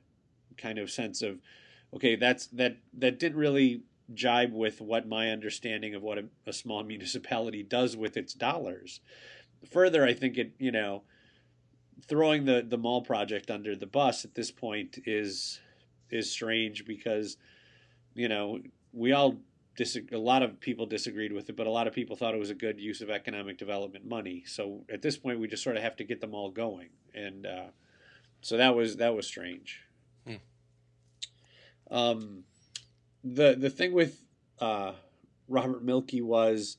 kind 0.56 0.78
of 0.78 0.90
sense 0.90 1.22
of 1.22 1.38
okay 1.94 2.16
that's 2.16 2.46
that 2.48 2.76
that 2.92 3.18
didn't 3.18 3.38
really 3.38 3.82
jibe 4.14 4.52
with 4.52 4.80
what 4.80 5.08
my 5.08 5.30
understanding 5.30 5.94
of 5.94 6.02
what 6.02 6.18
a, 6.18 6.24
a 6.46 6.52
small 6.52 6.82
municipality 6.92 7.62
does 7.62 7.96
with 7.96 8.16
its 8.16 8.34
dollars. 8.34 9.00
Further 9.70 10.04
i 10.04 10.12
think 10.12 10.36
it 10.38 10.52
you 10.58 10.70
know 10.70 11.02
throwing 12.06 12.44
the 12.44 12.64
the 12.66 12.78
mall 12.78 13.02
project 13.02 13.50
under 13.50 13.74
the 13.74 13.86
bus 13.86 14.24
at 14.24 14.34
this 14.34 14.50
point 14.50 14.98
is 15.06 15.60
is 16.10 16.30
strange 16.30 16.84
because 16.84 17.36
you 18.14 18.28
know 18.28 18.60
we 18.92 19.12
all 19.12 19.36
disag- 19.78 20.12
a 20.12 20.18
lot 20.18 20.42
of 20.42 20.60
people 20.60 20.86
disagreed 20.86 21.32
with 21.32 21.48
it 21.48 21.56
but 21.56 21.66
a 21.66 21.70
lot 21.70 21.86
of 21.86 21.92
people 21.92 22.16
thought 22.16 22.34
it 22.34 22.40
was 22.40 22.50
a 22.50 22.54
good 22.54 22.80
use 22.80 23.00
of 23.00 23.10
economic 23.10 23.58
development 23.58 24.06
money. 24.06 24.42
So 24.46 24.84
at 24.90 25.02
this 25.02 25.16
point 25.16 25.40
we 25.40 25.48
just 25.48 25.62
sort 25.62 25.76
of 25.76 25.82
have 25.82 25.96
to 25.96 26.04
get 26.04 26.20
them 26.20 26.34
all 26.34 26.50
going. 26.50 26.88
And 27.14 27.46
uh, 27.46 27.66
so 28.40 28.56
that 28.56 28.74
was 28.74 28.96
that 28.96 29.14
was 29.14 29.26
strange 29.26 29.82
Um, 31.90 32.44
the 33.22 33.54
the 33.54 33.70
thing 33.70 33.92
with 33.92 34.20
uh, 34.60 34.92
Robert 35.48 35.84
Mielke 35.84 36.20
was 36.20 36.78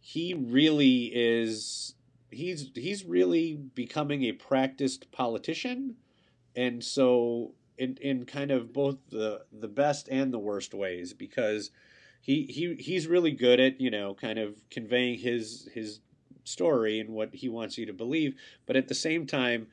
he 0.00 0.34
really 0.34 1.10
is 1.14 1.94
he's 2.30 2.70
he's 2.74 3.04
really 3.04 3.56
becoming 3.56 4.24
a 4.24 4.32
practiced 4.32 5.10
politician, 5.12 5.96
and 6.54 6.82
so 6.82 7.54
in 7.78 7.96
in 8.00 8.26
kind 8.26 8.50
of 8.50 8.72
both 8.72 8.98
the 9.10 9.42
the 9.52 9.68
best 9.68 10.08
and 10.10 10.32
the 10.32 10.38
worst 10.38 10.74
ways 10.74 11.12
because 11.12 11.70
he 12.20 12.44
he 12.44 12.74
he's 12.78 13.06
really 13.06 13.32
good 13.32 13.60
at 13.60 13.80
you 13.80 13.90
know 13.90 14.14
kind 14.14 14.38
of 14.38 14.56
conveying 14.70 15.18
his 15.18 15.68
his 15.74 16.00
story 16.44 17.00
and 17.00 17.10
what 17.10 17.34
he 17.34 17.48
wants 17.48 17.78
you 17.78 17.86
to 17.86 17.92
believe, 17.92 18.34
but 18.66 18.76
at 18.76 18.88
the 18.88 18.94
same 18.94 19.26
time, 19.26 19.68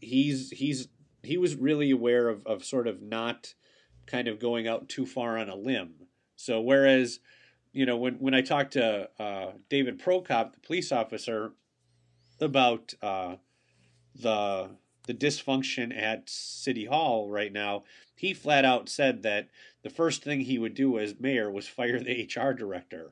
he's 0.00 0.50
he's 0.50 0.88
he 1.26 1.36
was 1.36 1.56
really 1.56 1.90
aware 1.90 2.28
of 2.28 2.46
of 2.46 2.64
sort 2.64 2.86
of 2.86 3.02
not 3.02 3.54
kind 4.06 4.28
of 4.28 4.38
going 4.38 4.68
out 4.68 4.88
too 4.88 5.06
far 5.06 5.38
on 5.38 5.48
a 5.48 5.56
limb. 5.56 5.94
So 6.36 6.60
whereas 6.60 7.20
you 7.72 7.86
know 7.86 7.96
when 7.96 8.14
when 8.14 8.34
I 8.34 8.40
talked 8.40 8.74
to 8.74 9.08
uh, 9.18 9.52
David 9.68 10.00
Prokop, 10.00 10.54
the 10.54 10.60
police 10.60 10.92
officer, 10.92 11.52
about 12.40 12.94
uh, 13.02 13.36
the 14.14 14.70
the 15.06 15.14
dysfunction 15.14 15.96
at 15.96 16.30
City 16.30 16.86
Hall 16.86 17.28
right 17.30 17.52
now, 17.52 17.84
he 18.16 18.32
flat 18.32 18.64
out 18.64 18.88
said 18.88 19.22
that 19.22 19.48
the 19.82 19.90
first 19.90 20.22
thing 20.22 20.40
he 20.40 20.58
would 20.58 20.74
do 20.74 20.98
as 20.98 21.20
mayor 21.20 21.50
was 21.50 21.68
fire 21.68 22.00
the 22.00 22.28
HR 22.34 22.52
director. 22.52 23.10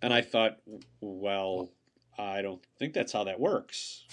And 0.00 0.12
I 0.12 0.22
thought, 0.22 0.58
well, 1.00 1.70
I 2.18 2.42
don't 2.42 2.64
think 2.78 2.94
that's 2.94 3.12
how 3.12 3.24
that 3.24 3.40
works. 3.40 4.04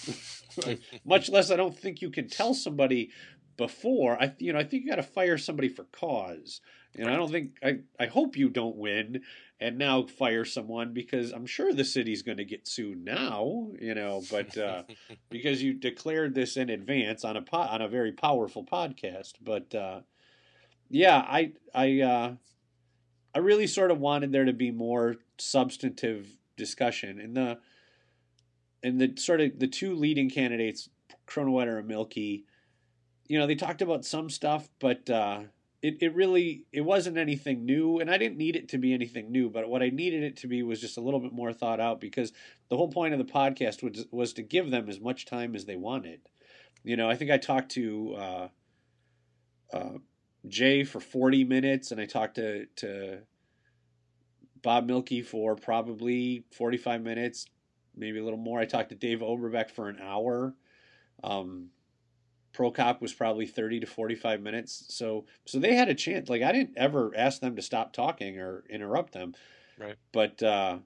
Much 1.04 1.28
less, 1.28 1.50
I 1.50 1.56
don't 1.56 1.76
think 1.76 2.02
you 2.02 2.10
can 2.10 2.28
tell 2.28 2.54
somebody 2.54 3.10
before. 3.56 4.20
I, 4.20 4.32
you 4.38 4.52
know, 4.52 4.58
I 4.58 4.64
think 4.64 4.84
you 4.84 4.90
got 4.90 4.96
to 4.96 5.02
fire 5.02 5.38
somebody 5.38 5.68
for 5.68 5.84
cause. 5.84 6.60
And 6.96 7.08
I 7.08 7.16
don't 7.16 7.30
think 7.30 7.56
I. 7.62 7.78
I 7.98 8.04
hope 8.04 8.36
you 8.36 8.50
don't 8.50 8.76
win 8.76 9.22
and 9.58 9.78
now 9.78 10.02
fire 10.02 10.44
someone 10.44 10.92
because 10.92 11.32
I'm 11.32 11.46
sure 11.46 11.72
the 11.72 11.84
city's 11.84 12.20
going 12.20 12.36
to 12.36 12.44
get 12.44 12.68
sued 12.68 13.02
now. 13.02 13.68
You 13.80 13.94
know, 13.94 14.22
but 14.30 14.58
uh, 14.58 14.82
because 15.30 15.62
you 15.62 15.72
declared 15.72 16.34
this 16.34 16.58
in 16.58 16.68
advance 16.68 17.24
on 17.24 17.38
a 17.38 17.42
po- 17.42 17.56
on 17.56 17.80
a 17.80 17.88
very 17.88 18.12
powerful 18.12 18.62
podcast. 18.62 19.34
But 19.40 19.74
uh, 19.74 20.00
yeah, 20.90 21.16
I 21.16 21.52
I 21.74 22.00
uh, 22.00 22.34
I 23.34 23.38
really 23.38 23.66
sort 23.66 23.90
of 23.90 23.98
wanted 23.98 24.32
there 24.32 24.44
to 24.44 24.52
be 24.52 24.70
more 24.70 25.16
substantive 25.38 26.28
discussion 26.56 27.18
in 27.18 27.32
the 27.34 27.58
in 28.82 28.98
the 28.98 29.14
sort 29.16 29.40
of 29.40 29.58
the 29.58 29.66
two 29.66 29.94
leading 29.94 30.30
candidates, 30.30 30.88
Kronenwetter 31.26 31.78
and 31.78 31.88
Mielke. 31.88 32.44
You 33.28 33.38
know, 33.38 33.46
they 33.46 33.54
talked 33.54 33.82
about 33.82 34.04
some 34.04 34.28
stuff, 34.28 34.68
but 34.80 35.08
uh, 35.08 35.42
it, 35.82 35.98
it 36.00 36.14
really 36.14 36.64
it 36.72 36.82
wasn't 36.82 37.18
anything 37.18 37.66
new 37.66 37.98
and 37.98 38.10
i 38.10 38.16
didn't 38.16 38.38
need 38.38 38.56
it 38.56 38.68
to 38.68 38.78
be 38.78 38.94
anything 38.94 39.30
new 39.30 39.50
but 39.50 39.68
what 39.68 39.82
i 39.82 39.90
needed 39.90 40.22
it 40.22 40.36
to 40.36 40.46
be 40.46 40.62
was 40.62 40.80
just 40.80 40.96
a 40.96 41.00
little 41.00 41.20
bit 41.20 41.32
more 41.32 41.52
thought 41.52 41.80
out 41.80 42.00
because 42.00 42.32
the 42.68 42.76
whole 42.76 42.88
point 42.88 43.12
of 43.12 43.18
the 43.18 43.32
podcast 43.32 43.82
was 43.82 44.06
was 44.10 44.32
to 44.32 44.42
give 44.42 44.70
them 44.70 44.88
as 44.88 45.00
much 45.00 45.26
time 45.26 45.54
as 45.54 45.64
they 45.64 45.76
wanted 45.76 46.20
you 46.84 46.96
know 46.96 47.10
i 47.10 47.16
think 47.16 47.30
i 47.30 47.36
talked 47.36 47.72
to 47.72 48.14
uh, 48.16 48.48
uh, 49.72 49.98
jay 50.46 50.84
for 50.84 51.00
40 51.00 51.44
minutes 51.44 51.90
and 51.90 52.00
i 52.00 52.06
talked 52.06 52.36
to 52.36 52.66
to 52.76 53.18
bob 54.62 54.86
Mielke 54.86 55.24
for 55.24 55.56
probably 55.56 56.44
45 56.52 57.02
minutes 57.02 57.46
maybe 57.96 58.18
a 58.18 58.24
little 58.24 58.38
more 58.38 58.60
i 58.60 58.64
talked 58.64 58.90
to 58.90 58.94
dave 58.94 59.20
oberbeck 59.20 59.70
for 59.70 59.88
an 59.88 59.98
hour 60.00 60.54
um, 61.24 61.68
Prokop 62.52 63.00
was 63.00 63.12
probably 63.12 63.46
30 63.46 63.80
to 63.80 63.86
45 63.86 64.40
minutes. 64.40 64.84
So 64.88 65.24
so 65.44 65.58
they 65.58 65.74
had 65.74 65.88
a 65.88 65.94
chance. 65.94 66.28
Like 66.28 66.42
I 66.42 66.52
didn't 66.52 66.76
ever 66.76 67.12
ask 67.16 67.40
them 67.40 67.56
to 67.56 67.62
stop 67.62 67.92
talking 67.92 68.38
or 68.38 68.64
interrupt 68.68 69.12
them. 69.12 69.34
Right. 69.78 69.96
But 70.12 70.42
uh 70.42 70.78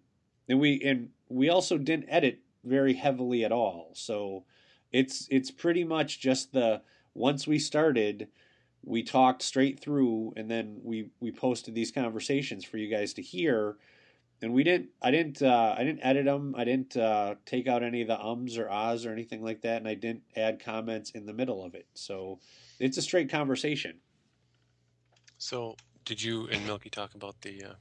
and 0.49 0.61
we 0.61 0.81
and 0.83 1.11
we 1.29 1.49
also 1.49 1.77
didn't 1.77 2.09
edit 2.09 2.41
very 2.65 2.95
heavily 2.95 3.45
at 3.45 3.53
all. 3.53 3.91
So 3.95 4.45
it's 4.93 5.27
it's 5.31 5.51
pretty 5.51 5.85
much 5.85 6.21
just 6.21 6.53
the 6.53 6.83
once 7.15 7.47
we 7.47 7.59
started 7.59 8.29
we 8.85 9.03
talked 9.03 9.43
straight 9.43 9.81
through 9.81 10.33
and 10.37 10.49
then 10.49 10.79
we 10.85 11.11
we 11.19 11.33
posted 11.33 11.75
these 11.75 11.91
conversations 11.91 12.65
for 12.65 12.77
you 12.77 12.89
guys 12.89 13.13
to 13.15 13.23
hear 13.23 13.77
and 14.43 14.53
we 14.53 14.63
didn't 14.65 14.89
i 15.03 15.11
didn't 15.11 15.41
uh, 15.43 15.75
i 15.79 15.83
didn't 15.85 16.01
edit 16.03 16.25
them 16.27 16.55
i 16.57 16.65
didn't 16.65 16.97
uh, 16.97 17.35
take 17.47 17.67
out 17.67 17.83
any 17.83 18.03
of 18.03 18.09
the 18.09 18.21
ums 18.21 18.59
or 18.59 18.69
ahs 18.69 19.07
or 19.07 19.13
anything 19.13 19.43
like 19.43 19.63
that 19.63 19.79
and 19.79 19.89
i 19.89 19.95
didn't 19.95 20.23
add 20.37 20.63
comments 20.63 21.11
in 21.11 21.27
the 21.27 21.33
middle 21.33 21.65
of 21.65 21.75
it 21.75 21.87
so 21.95 22.39
it's 22.79 22.97
a 22.99 23.03
straight 23.03 23.31
conversation 23.31 23.95
So, 25.39 25.77
did 26.05 26.23
you 26.23 26.49
and 26.49 26.65
Mielke 26.65 26.91
talk 26.91 27.15
about 27.15 27.41
the 27.43 27.63
uh, 27.63 27.75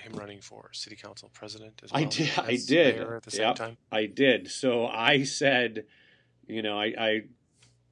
him 0.00 0.12
running 0.14 0.40
for 0.40 0.70
city 0.72 0.96
council 0.96 1.30
president 1.32 1.80
as 1.84 1.92
well? 1.92 2.02
i 2.02 2.04
did 2.06 2.30
i 2.38 2.56
did 2.56 3.00
at 3.00 3.22
the 3.22 3.30
same 3.30 3.40
Yep, 3.48 3.56
time. 3.56 3.76
i 3.92 4.06
did 4.06 4.50
so 4.50 4.86
i 4.86 5.22
said 5.22 5.84
you 6.46 6.62
know 6.62 6.78
i 6.78 6.86
i 6.98 7.22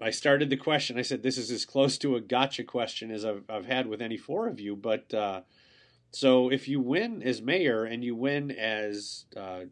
I 0.01 0.11
started 0.11 0.51
the 0.51 0.57
question. 0.57 0.99
I 0.99 1.03
said, 1.03 1.23
"This 1.23 1.39
is 1.39 1.53
as 1.53 1.65
close 1.65 1.97
to 1.99 2.17
a 2.17 2.21
gotcha 2.21 2.65
question 2.65 3.13
as 3.13 3.25
I've, 3.25 3.45
I've 3.49 3.65
had 3.67 3.87
with 3.87 4.03
any 4.03 4.17
four 4.17 4.49
of 4.49 4.59
you." 4.59 4.75
But 4.75 5.15
uh, 5.15 5.43
so 6.15 6.49
if 6.49 6.69
you 6.69 6.81
win 6.81 7.23
as 7.25 7.43
mayor 7.43 7.85
and 7.85 8.05
you 8.05 8.15
win 8.15 8.53
as 8.53 9.25
uh, 9.37 9.63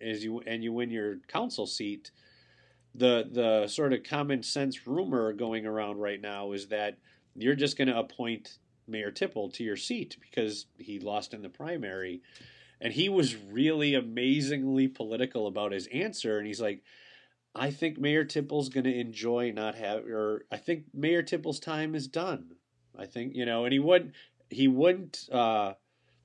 as 0.00 0.22
you 0.22 0.40
and 0.46 0.62
you 0.62 0.74
win 0.74 0.90
your 0.90 1.16
council 1.26 1.66
seat, 1.66 2.10
the 2.94 3.26
the 3.30 3.66
sort 3.66 3.94
of 3.94 4.02
common 4.02 4.42
sense 4.42 4.86
rumor 4.86 5.32
going 5.32 5.64
around 5.64 5.98
right 5.98 6.20
now 6.20 6.52
is 6.52 6.68
that 6.68 6.98
you're 7.34 7.54
just 7.54 7.78
going 7.78 7.88
to 7.88 7.98
appoint 7.98 8.58
Mayor 8.86 9.10
Tipple 9.10 9.48
to 9.52 9.64
your 9.64 9.76
seat 9.76 10.18
because 10.20 10.66
he 10.78 10.98
lost 10.98 11.32
in 11.32 11.40
the 11.40 11.48
primary, 11.48 12.20
and 12.80 12.92
he 12.92 13.08
was 13.08 13.36
really 13.36 13.94
amazingly 13.94 14.86
political 14.86 15.46
about 15.46 15.72
his 15.72 15.86
answer, 15.88 16.38
and 16.38 16.46
he's 16.46 16.60
like. 16.60 16.82
I 17.52 17.72
think 17.72 17.98
Mayor 17.98 18.22
Tipple's 18.22 18.68
going 18.68 18.84
to 18.84 18.96
enjoy 18.96 19.50
not 19.50 19.74
have, 19.74 20.06
or 20.06 20.44
I 20.52 20.56
think 20.56 20.84
Mayor 20.94 21.24
Tipple's 21.24 21.58
time 21.58 21.96
is 21.96 22.06
done. 22.06 22.52
I 22.96 23.06
think 23.06 23.34
you 23.34 23.44
know, 23.44 23.64
and 23.64 23.72
he 23.72 23.80
wouldn't, 23.80 24.12
he 24.50 24.68
wouldn't 24.68 25.28
uh, 25.32 25.74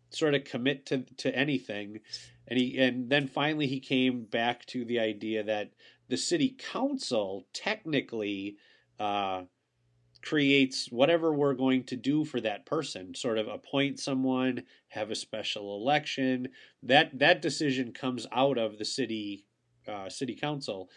sort 0.10 0.36
of 0.36 0.44
commit 0.44 0.86
to 0.88 1.03
to 1.17 1.36
anything, 1.36 2.00
and 2.48 2.60
he 2.60 2.77
and 2.77 3.10
then 3.10 3.27
finally 3.27 3.67
he 3.67 3.79
came 3.79 4.24
back 4.25 4.65
to 4.67 4.86
the 4.86 5.00
idea 5.00 5.44
that 5.44 5.72
the 6.08 6.17
city 6.17 6.55
council 6.58 7.46
technically 7.53 8.58
uh, 9.00 9.44
creates 10.24 10.91
whatever 10.91 11.34
we're 11.34 11.53
going 11.53 11.84
to 11.84 11.96
do 11.96 12.25
for 12.25 12.41
that 12.41 12.65
person. 12.65 13.13
Sort 13.13 13.38
of 13.38 13.48
appoint 13.48 14.00
someone, 14.00 14.63
have 14.89 15.12
a 15.12 15.15
special 15.15 15.75
election. 15.77 16.50
That 16.84 17.20
that 17.20 17.41
decision 17.41 17.94
comes 17.94 18.25
out 18.32 18.58
of 18.58 18.77
the 18.77 18.86
city 18.86 19.46
uh, 19.88 20.10
city 20.10 20.36
council. 20.36 20.89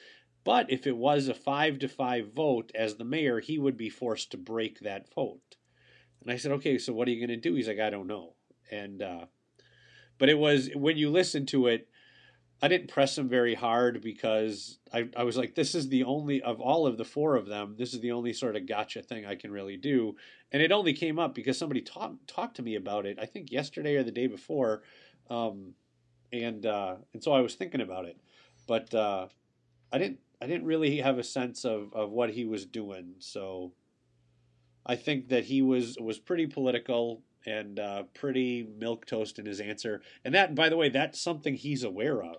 But 0.44 0.70
if 0.70 0.86
it 0.86 0.96
was 0.96 1.28
a 1.28 1.34
five 1.34 1.78
to 1.80 1.88
five 1.88 2.32
vote 2.32 2.72
as 2.74 2.96
the 2.96 3.04
mayor, 3.04 3.40
he 3.40 3.58
would 3.58 3.76
be 3.76 3.90
forced 3.90 4.30
to 4.30 4.38
break 4.38 4.80
that 4.80 5.12
vote. 5.12 5.57
And 6.28 6.34
I 6.34 6.36
said, 6.36 6.52
okay, 6.52 6.76
so 6.76 6.92
what 6.92 7.08
are 7.08 7.10
you 7.10 7.26
going 7.26 7.40
to 7.40 7.48
do? 7.48 7.54
He's 7.54 7.68
like, 7.68 7.80
I 7.80 7.88
don't 7.88 8.06
know. 8.06 8.34
And 8.70 9.02
uh, 9.02 9.24
but 10.18 10.28
it 10.28 10.38
was 10.38 10.68
when 10.74 10.98
you 10.98 11.08
listen 11.08 11.46
to 11.46 11.68
it, 11.68 11.88
I 12.60 12.68
didn't 12.68 12.90
press 12.90 13.16
him 13.16 13.30
very 13.30 13.54
hard 13.54 14.02
because 14.02 14.78
I, 14.92 15.08
I 15.16 15.24
was 15.24 15.38
like, 15.38 15.54
this 15.54 15.74
is 15.74 15.88
the 15.88 16.04
only 16.04 16.42
of 16.42 16.60
all 16.60 16.86
of 16.86 16.98
the 16.98 17.04
four 17.06 17.36
of 17.36 17.46
them, 17.46 17.76
this 17.78 17.94
is 17.94 18.00
the 18.00 18.12
only 18.12 18.34
sort 18.34 18.56
of 18.56 18.66
gotcha 18.66 19.00
thing 19.00 19.24
I 19.24 19.36
can 19.36 19.50
really 19.50 19.78
do. 19.78 20.16
And 20.52 20.60
it 20.60 20.70
only 20.70 20.92
came 20.92 21.18
up 21.18 21.34
because 21.34 21.56
somebody 21.56 21.80
talked 21.80 22.28
talked 22.28 22.56
to 22.56 22.62
me 22.62 22.74
about 22.74 23.06
it, 23.06 23.18
I 23.18 23.24
think 23.24 23.50
yesterday 23.50 23.96
or 23.96 24.02
the 24.02 24.12
day 24.12 24.26
before. 24.26 24.82
Um, 25.30 25.72
and 26.30 26.66
uh, 26.66 26.96
and 27.14 27.24
so 27.24 27.32
I 27.32 27.40
was 27.40 27.54
thinking 27.54 27.80
about 27.80 28.04
it. 28.04 28.20
But 28.66 28.92
uh, 28.92 29.28
I 29.90 29.96
didn't 29.96 30.18
I 30.42 30.46
didn't 30.46 30.66
really 30.66 30.98
have 30.98 31.16
a 31.16 31.24
sense 31.24 31.64
of, 31.64 31.94
of 31.94 32.10
what 32.10 32.28
he 32.28 32.44
was 32.44 32.66
doing. 32.66 33.14
So 33.18 33.72
I 34.88 34.96
think 34.96 35.28
that 35.28 35.44
he 35.44 35.60
was 35.60 35.96
was 36.00 36.18
pretty 36.18 36.46
political 36.46 37.22
and 37.46 37.78
uh, 37.78 38.02
pretty 38.14 38.66
milk 38.78 39.06
toast 39.06 39.38
in 39.38 39.46
his 39.46 39.60
answer. 39.60 40.02
And 40.24 40.34
that, 40.34 40.54
by 40.54 40.68
the 40.68 40.76
way, 40.76 40.88
that's 40.88 41.20
something 41.20 41.54
he's 41.54 41.84
aware 41.84 42.22
of. 42.22 42.38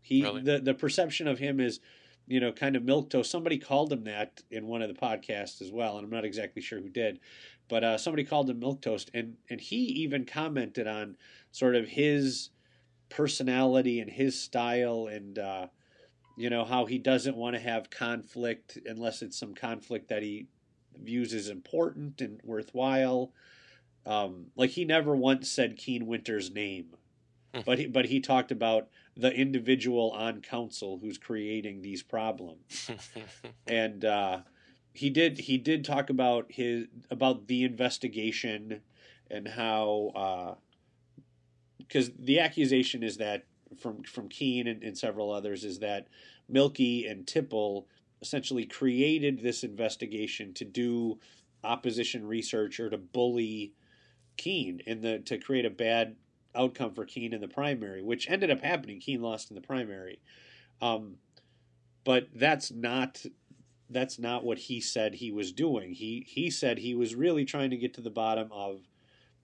He 0.00 0.22
Really? 0.22 0.42
the 0.42 0.58
the 0.58 0.74
perception 0.74 1.28
of 1.28 1.38
him 1.38 1.60
is, 1.60 1.80
you 2.26 2.40
know, 2.40 2.50
kind 2.50 2.76
of 2.76 2.82
milk 2.82 3.10
toast. 3.10 3.30
Somebody 3.30 3.58
called 3.58 3.92
him 3.92 4.04
that 4.04 4.42
in 4.50 4.66
one 4.66 4.82
of 4.82 4.88
the 4.88 5.00
podcasts 5.00 5.60
as 5.60 5.70
well, 5.70 5.96
and 5.98 6.04
I'm 6.04 6.10
not 6.10 6.24
exactly 6.24 6.62
sure 6.62 6.80
who 6.80 6.88
did, 6.88 7.20
but 7.68 7.84
uh, 7.84 7.98
somebody 7.98 8.24
called 8.24 8.48
him 8.48 8.58
milk 8.58 8.80
toast, 8.80 9.10
and 9.12 9.36
and 9.50 9.60
he 9.60 9.76
even 9.76 10.24
commented 10.24 10.86
on 10.86 11.16
sort 11.52 11.76
of 11.76 11.86
his 11.86 12.50
personality 13.10 14.00
and 14.00 14.10
his 14.10 14.40
style 14.40 15.06
and. 15.06 15.38
Uh, 15.38 15.66
you 16.34 16.48
know 16.48 16.64
how 16.64 16.86
he 16.86 16.96
doesn't 16.96 17.36
want 17.36 17.54
to 17.54 17.60
have 17.60 17.90
conflict 17.90 18.78
unless 18.86 19.20
it's 19.20 19.38
some 19.38 19.54
conflict 19.54 20.08
that 20.08 20.22
he 20.22 20.46
views 21.00 21.32
as 21.34 21.48
important 21.48 22.20
and 22.20 22.40
worthwhile. 22.42 23.32
Um, 24.04 24.46
like 24.56 24.70
he 24.70 24.84
never 24.84 25.14
once 25.14 25.50
said 25.50 25.76
Keene 25.76 26.06
Winters' 26.06 26.50
name, 26.50 26.86
Hmm. 27.54 27.60
but 27.66 27.78
he 27.78 27.86
but 27.86 28.06
he 28.06 28.18
talked 28.20 28.50
about 28.50 28.88
the 29.16 29.30
individual 29.30 30.10
on 30.12 30.40
council 30.40 30.98
who's 30.98 31.18
creating 31.18 31.82
these 31.82 32.02
problems. 32.02 32.90
And 33.66 34.04
uh, 34.04 34.40
he 34.94 35.10
did 35.10 35.38
he 35.38 35.58
did 35.58 35.84
talk 35.84 36.08
about 36.10 36.46
his 36.50 36.86
about 37.10 37.46
the 37.46 37.62
investigation 37.64 38.80
and 39.30 39.48
how 39.48 40.56
because 41.78 42.10
the 42.18 42.40
accusation 42.40 43.02
is 43.02 43.18
that 43.18 43.44
from 43.78 44.02
from 44.02 44.28
Keene 44.28 44.66
and, 44.66 44.82
and 44.82 44.96
several 44.96 45.30
others 45.30 45.64
is 45.64 45.78
that 45.80 46.08
Mielke 46.48 47.06
and 47.08 47.26
Tipple 47.26 47.86
essentially 48.22 48.64
created 48.64 49.42
this 49.42 49.64
investigation 49.64 50.54
to 50.54 50.64
do 50.64 51.18
opposition 51.64 52.26
research 52.26 52.80
or 52.80 52.88
to 52.88 52.96
bully 52.96 53.74
Keene 54.38 54.80
in 54.86 55.02
the 55.02 55.18
to 55.20 55.36
create 55.38 55.66
a 55.66 55.70
bad 55.70 56.16
outcome 56.54 56.94
for 56.94 57.04
Keene 57.04 57.32
in 57.34 57.40
the 57.40 57.48
primary, 57.48 58.02
which 58.02 58.30
ended 58.30 58.50
up 58.50 58.62
happening. 58.62 59.00
Keene 59.00 59.20
lost 59.20 59.50
in 59.50 59.54
the 59.54 59.60
primary, 59.60 60.20
um, 60.80 61.16
but 62.04 62.28
that's 62.34 62.70
not 62.70 63.22
that's 63.90 64.18
not 64.18 64.42
what 64.44 64.56
he 64.58 64.80
said 64.80 65.14
he 65.16 65.30
was 65.30 65.52
doing. 65.52 65.92
He 65.92 66.24
he 66.26 66.48
said 66.48 66.78
he 66.78 66.94
was 66.94 67.14
really 67.14 67.44
trying 67.44 67.70
to 67.70 67.76
get 67.76 67.92
to 67.94 68.00
the 68.00 68.10
bottom 68.10 68.48
of 68.52 68.80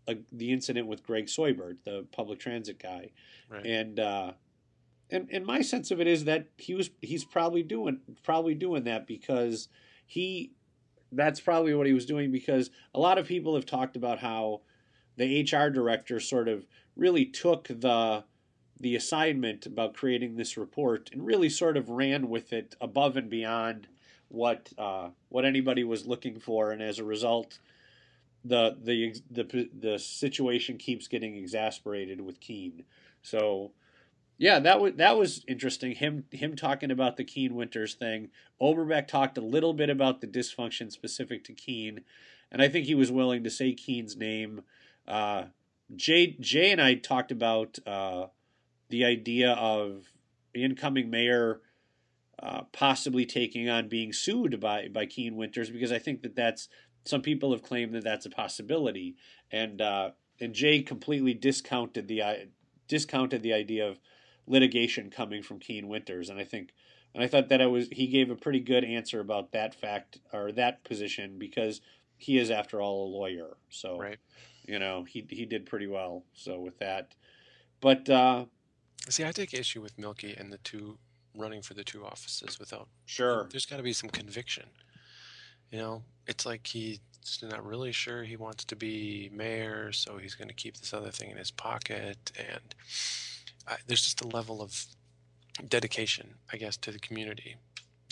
uh, 0.07 0.15
the 0.33 0.53
incident 0.53 0.87
with 0.87 1.03
Greg 1.03 1.29
Seubert, 1.29 1.85
the 1.85 2.07
public 2.13 2.39
transit 2.39 2.79
guy, 2.83 3.11
Right. 3.51 3.67
and 3.67 4.01
uh, 4.01 4.33
and 5.11 5.29
and 5.33 5.47
my 5.47 5.61
sense 5.61 5.91
of 5.91 6.01
it 6.01 6.07
is 6.07 6.25
that 6.25 6.47
he 6.57 6.75
was 6.75 6.91
he's 7.01 7.25
probably 7.25 7.63
doing 7.63 8.01
probably 8.23 8.55
doing 8.55 8.85
that 8.85 9.07
because 9.07 9.69
he 10.07 10.53
that's 11.13 11.41
probably 11.41 11.75
what 11.75 11.87
he 11.87 11.93
was 11.93 12.07
doing 12.07 12.31
because 12.31 12.71
a 12.95 13.01
lot 13.01 13.19
of 13.19 13.27
people 13.27 13.55
have 13.55 13.67
talked 13.67 13.97
about 13.97 14.19
how 14.19 14.61
the 15.17 15.43
HR 15.43 15.71
director 15.71 16.21
sort 16.21 16.49
of 16.49 16.67
really 16.97 17.25
took 17.25 17.69
the 17.69 18.25
the 18.81 18.95
assignment 18.95 19.67
about 19.67 19.95
creating 19.95 20.37
this 20.37 20.57
report 20.57 21.11
and 21.13 21.27
really 21.27 21.49
sort 21.49 21.77
of 21.77 21.89
ran 21.89 22.29
with 22.29 22.53
it 22.53 22.77
above 22.81 23.17
and 23.17 23.29
beyond 23.29 23.89
what 24.29 24.73
uh, 24.79 25.09
what 25.31 25.45
anybody 25.45 25.85
was 25.85 26.07
looking 26.07 26.39
for, 26.39 26.71
and 26.71 26.83
as 26.83 26.99
a 26.99 27.05
result, 27.05 27.59
the 28.45 28.77
the 28.83 29.15
the 29.31 29.69
the 29.79 29.99
situation 29.99 30.77
keeps 30.77 31.09
getting 31.09 31.37
exasperated 31.37 32.21
with 32.21 32.41
Keene. 32.41 32.85
So, 33.23 33.73
yeah, 34.39 34.61
that 34.61 34.81
was 34.81 34.95
that 34.95 35.19
was 35.19 35.45
interesting. 35.49 35.97
Him 35.97 36.25
him 36.31 36.55
talking 36.55 36.93
about 36.93 37.17
the 37.17 37.25
Keene 37.25 37.57
Winters 37.57 37.95
thing. 37.95 38.31
Oberbeck 38.63 39.09
talked 39.09 39.37
a 39.37 39.43
little 39.43 39.75
bit 39.75 39.91
about 39.91 40.21
the 40.21 40.29
dysfunction 40.29 40.93
specific 40.93 41.43
to 41.45 41.53
Keene, 41.53 42.03
and 42.53 42.63
I 42.63 42.69
think 42.69 42.87
he 42.87 42.95
was 42.95 43.11
willing 43.11 43.43
to 43.43 43.51
say 43.51 43.73
Keene's 43.73 44.17
name. 44.17 44.63
Uh, 45.09 45.47
Jay 45.95 46.37
Jay 46.39 46.71
and 46.71 46.81
I 46.81 46.95
talked 46.95 47.33
about 47.33 47.81
uh, 47.85 48.27
the 48.89 49.05
idea 49.05 49.53
of 49.53 50.13
the 50.55 50.65
incoming 50.65 51.11
mayor 51.11 51.61
uh, 52.41 52.63
possibly 52.73 53.27
taking 53.27 53.69
on 53.69 53.89
being 53.89 54.13
sued 54.13 54.61
by 54.61 54.87
by 54.87 55.05
Keene 55.05 55.35
Winters 55.35 55.69
because 55.69 55.91
I 55.91 55.99
think 55.99 56.23
that 56.23 56.37
that's 56.37 56.69
some 57.05 57.23
people 57.23 57.51
have 57.51 57.65
claimed 57.65 57.93
that 57.95 58.05
that's 58.05 58.27
a 58.27 58.31
possibility, 58.31 59.17
and 59.51 59.81
uh, 59.81 60.11
and 60.41 60.55
Jay 60.55 60.83
completely 60.83 61.35
discounted 61.35 62.07
the 62.07 62.23
uh, 62.23 62.35
discounted 62.87 63.43
the 63.43 63.53
idea 63.53 63.89
of 63.89 63.99
litigation 64.49 65.11
coming 65.11 65.43
from 65.43 65.59
Keene 65.61 65.89
Winters, 65.89 66.29
and 66.31 66.39
I 66.39 66.45
think 66.45 66.71
and 67.15 67.23
I 67.23 67.27
thought 67.27 67.49
that 67.49 67.61
I 67.63 67.67
was 67.67 67.89
he 67.93 68.07
gave 68.07 68.31
a 68.31 68.37
pretty 68.37 68.61
good 68.61 68.85
answer 68.85 69.21
about 69.21 69.53
that 69.53 69.75
fact 69.75 70.19
or 70.33 70.53
that 70.53 70.85
position 70.85 71.39
because 71.39 71.81
he 72.17 72.39
is 72.39 72.51
after 72.51 72.81
all 72.81 73.07
a 73.07 73.11
lawyer, 73.17 73.57
so 73.71 73.99
Right. 73.99 74.19
you 74.67 74.79
know 74.79 75.05
he 75.05 75.27
he 75.31 75.45
did 75.47 75.67
pretty 75.67 75.87
well. 75.87 76.25
So 76.35 76.61
with 76.61 76.79
that, 76.79 77.15
but 77.81 78.09
uh, 78.09 78.47
See, 79.09 79.25
I 79.25 79.33
take 79.33 79.55
issue 79.55 79.81
with 79.81 79.97
Mielke 79.99 80.35
and 80.37 80.53
the 80.53 80.59
two 80.59 80.99
running 81.35 81.63
for 81.63 81.75
the 81.75 81.85
two 81.85 82.05
offices 82.05 82.59
without. 82.59 82.89
sure, 83.07 83.49
There's 83.51 83.65
got 83.67 83.77
to 83.77 83.83
be 83.83 83.93
some 83.93 84.11
conviction. 84.11 84.65
You 85.71 85.79
know, 85.79 86.03
it's 86.27 86.45
like 86.45 86.67
he's 86.67 86.99
not 87.43 87.65
really 87.65 87.93
sure 87.93 88.25
he 88.25 88.37
wants 88.37 88.65
to 88.65 88.77
be 88.77 89.31
mayor, 89.33 89.93
so 89.93 90.17
he's 90.19 90.35
going 90.35 90.49
to 90.49 90.55
keep 90.55 90.77
this 90.79 90.93
other 90.93 91.11
thing 91.11 91.31
in 91.31 91.37
his 91.37 91.51
pocket, 91.51 92.33
and 92.39 92.75
I, 93.69 93.77
there's 93.87 94.03
just 94.03 94.21
a 94.23 94.27
level 94.27 94.63
of 94.63 94.87
dedication, 95.69 96.35
I 96.53 96.57
guess, 96.57 96.77
to 96.79 96.91
the 96.93 96.99
community 96.99 97.57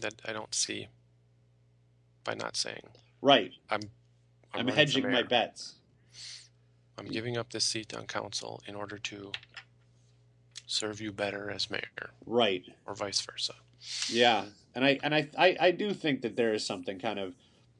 that 0.02 0.14
I 0.26 0.32
don't 0.32 0.54
see 0.54 0.88
by 2.24 2.34
not 2.34 2.56
saying 2.56 2.82
right. 3.22 3.52
I'm. 3.70 3.80
I'm, 4.54 4.66
for 4.68 4.74
hedging 4.74 5.10
my 5.10 5.22
bets. 5.22 5.74
I'm 6.98 7.06
giving 7.06 7.36
up 7.36 7.52
this 7.52 7.64
seat 7.64 7.94
on 7.94 8.06
council 8.06 8.62
in 8.66 8.74
order 8.74 8.96
to 8.98 9.32
serve 10.66 11.00
you 11.00 11.12
better 11.12 11.50
as 11.50 11.70
mayor, 11.70 12.10
Right. 12.24 12.64
or 12.86 12.94
vice 12.94 13.20
versa. 13.20 13.54
Yeah, 14.08 14.46
and 14.74 14.84
I 14.84 14.98
and 15.02 15.14
I, 15.14 15.28
I 15.38 15.56
I 15.60 15.70
do 15.70 15.92
think 15.92 16.22
that 16.22 16.36
there 16.36 16.54
is 16.54 16.64
something 16.64 16.98
kind 16.98 17.18
of, 17.18 17.34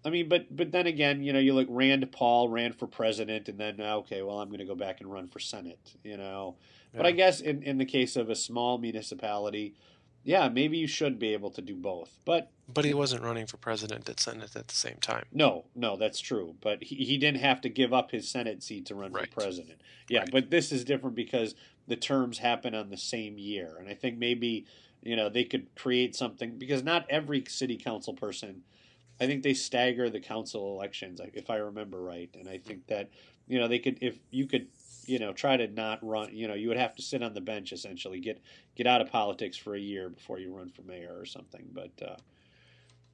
I 0.04 0.10
mean, 0.10 0.28
but 0.28 0.54
but 0.54 0.70
then 0.70 0.86
again, 0.86 1.22
you 1.22 1.32
know, 1.32 1.38
you 1.38 1.54
look 1.54 1.66
Rand 1.70 2.10
Paul 2.12 2.48
ran 2.48 2.72
for 2.72 2.86
president, 2.86 3.48
and 3.48 3.58
then 3.58 3.80
okay, 3.80 4.22
well, 4.22 4.38
I'm 4.40 4.48
going 4.48 4.58
to 4.58 4.66
go 4.66 4.74
back 4.74 5.00
and 5.00 5.10
run 5.10 5.28
for 5.28 5.40
senate, 5.40 5.94
you 6.04 6.16
know. 6.16 6.56
But 6.96 7.06
I 7.06 7.10
guess 7.12 7.40
in 7.40 7.62
in 7.62 7.78
the 7.78 7.84
case 7.84 8.16
of 8.16 8.30
a 8.30 8.34
small 8.34 8.78
municipality, 8.78 9.74
yeah, 10.24 10.48
maybe 10.48 10.78
you 10.78 10.86
should 10.86 11.18
be 11.18 11.32
able 11.32 11.50
to 11.52 11.62
do 11.62 11.74
both. 11.76 12.18
But 12.24 12.50
But 12.72 12.84
he 12.84 12.94
wasn't 12.94 13.22
running 13.22 13.46
for 13.46 13.56
president 13.58 14.08
at 14.08 14.18
Senate 14.20 14.56
at 14.56 14.68
the 14.68 14.74
same 14.74 14.96
time. 15.00 15.24
no, 15.32 15.66
no, 15.74 15.96
that's 15.96 16.20
true. 16.20 16.54
But 16.60 16.82
he, 16.82 16.96
he 16.96 17.18
didn't 17.18 17.40
have 17.40 17.60
to 17.62 17.68
give 17.68 17.92
up 17.92 18.10
his 18.10 18.28
senate 18.28 18.62
seat 18.62 18.86
to 18.86 18.94
run 18.94 19.12
Right. 19.12 19.28
for 19.28 19.40
president. 19.42 19.80
Yeah, 20.08 20.20
Right. 20.20 20.30
but 20.32 20.50
this 20.50 20.72
is 20.72 20.84
different 20.84 21.14
because 21.16 21.54
the 21.86 21.96
terms 21.96 22.38
happen 22.38 22.74
on 22.74 22.90
the 22.90 22.96
same 22.96 23.38
year, 23.38 23.76
and 23.78 23.88
I 23.88 23.94
think 23.94 24.18
maybe 24.18 24.66
you 25.02 25.14
know 25.14 25.28
they 25.28 25.44
could 25.44 25.72
create 25.76 26.16
something 26.16 26.58
because 26.58 26.82
not 26.82 27.06
every 27.08 27.44
city 27.48 27.76
council 27.76 28.12
person 28.14 28.62
i 29.20 29.26
think 29.26 29.42
they 29.44 29.54
stagger 29.54 30.08
the 30.10 30.18
council 30.18 30.74
elections 30.74 31.20
if 31.34 31.48
i 31.50 31.56
remember 31.56 32.00
right 32.02 32.30
and 32.34 32.48
i 32.48 32.58
think 32.58 32.84
that 32.88 33.08
you 33.46 33.56
know 33.58 33.68
they 33.68 33.78
could 33.78 33.98
if 34.00 34.18
you 34.30 34.46
could 34.46 34.66
you 35.06 35.18
know 35.18 35.32
try 35.32 35.56
to 35.56 35.66
not 35.68 35.98
run 36.02 36.34
you 36.34 36.48
know 36.48 36.54
you 36.54 36.68
would 36.68 36.76
have 36.76 36.94
to 36.94 37.02
sit 37.02 37.22
on 37.22 37.34
the 37.34 37.40
bench 37.40 37.72
essentially 37.72 38.20
get 38.20 38.40
get 38.74 38.86
out 38.86 39.00
of 39.00 39.10
politics 39.10 39.56
for 39.56 39.74
a 39.74 39.80
year 39.80 40.08
before 40.08 40.38
you 40.38 40.54
run 40.54 40.68
for 40.68 40.82
mayor 40.82 41.14
or 41.18 41.24
something 41.24 41.66
but 41.72 41.90
uh, 42.06 42.16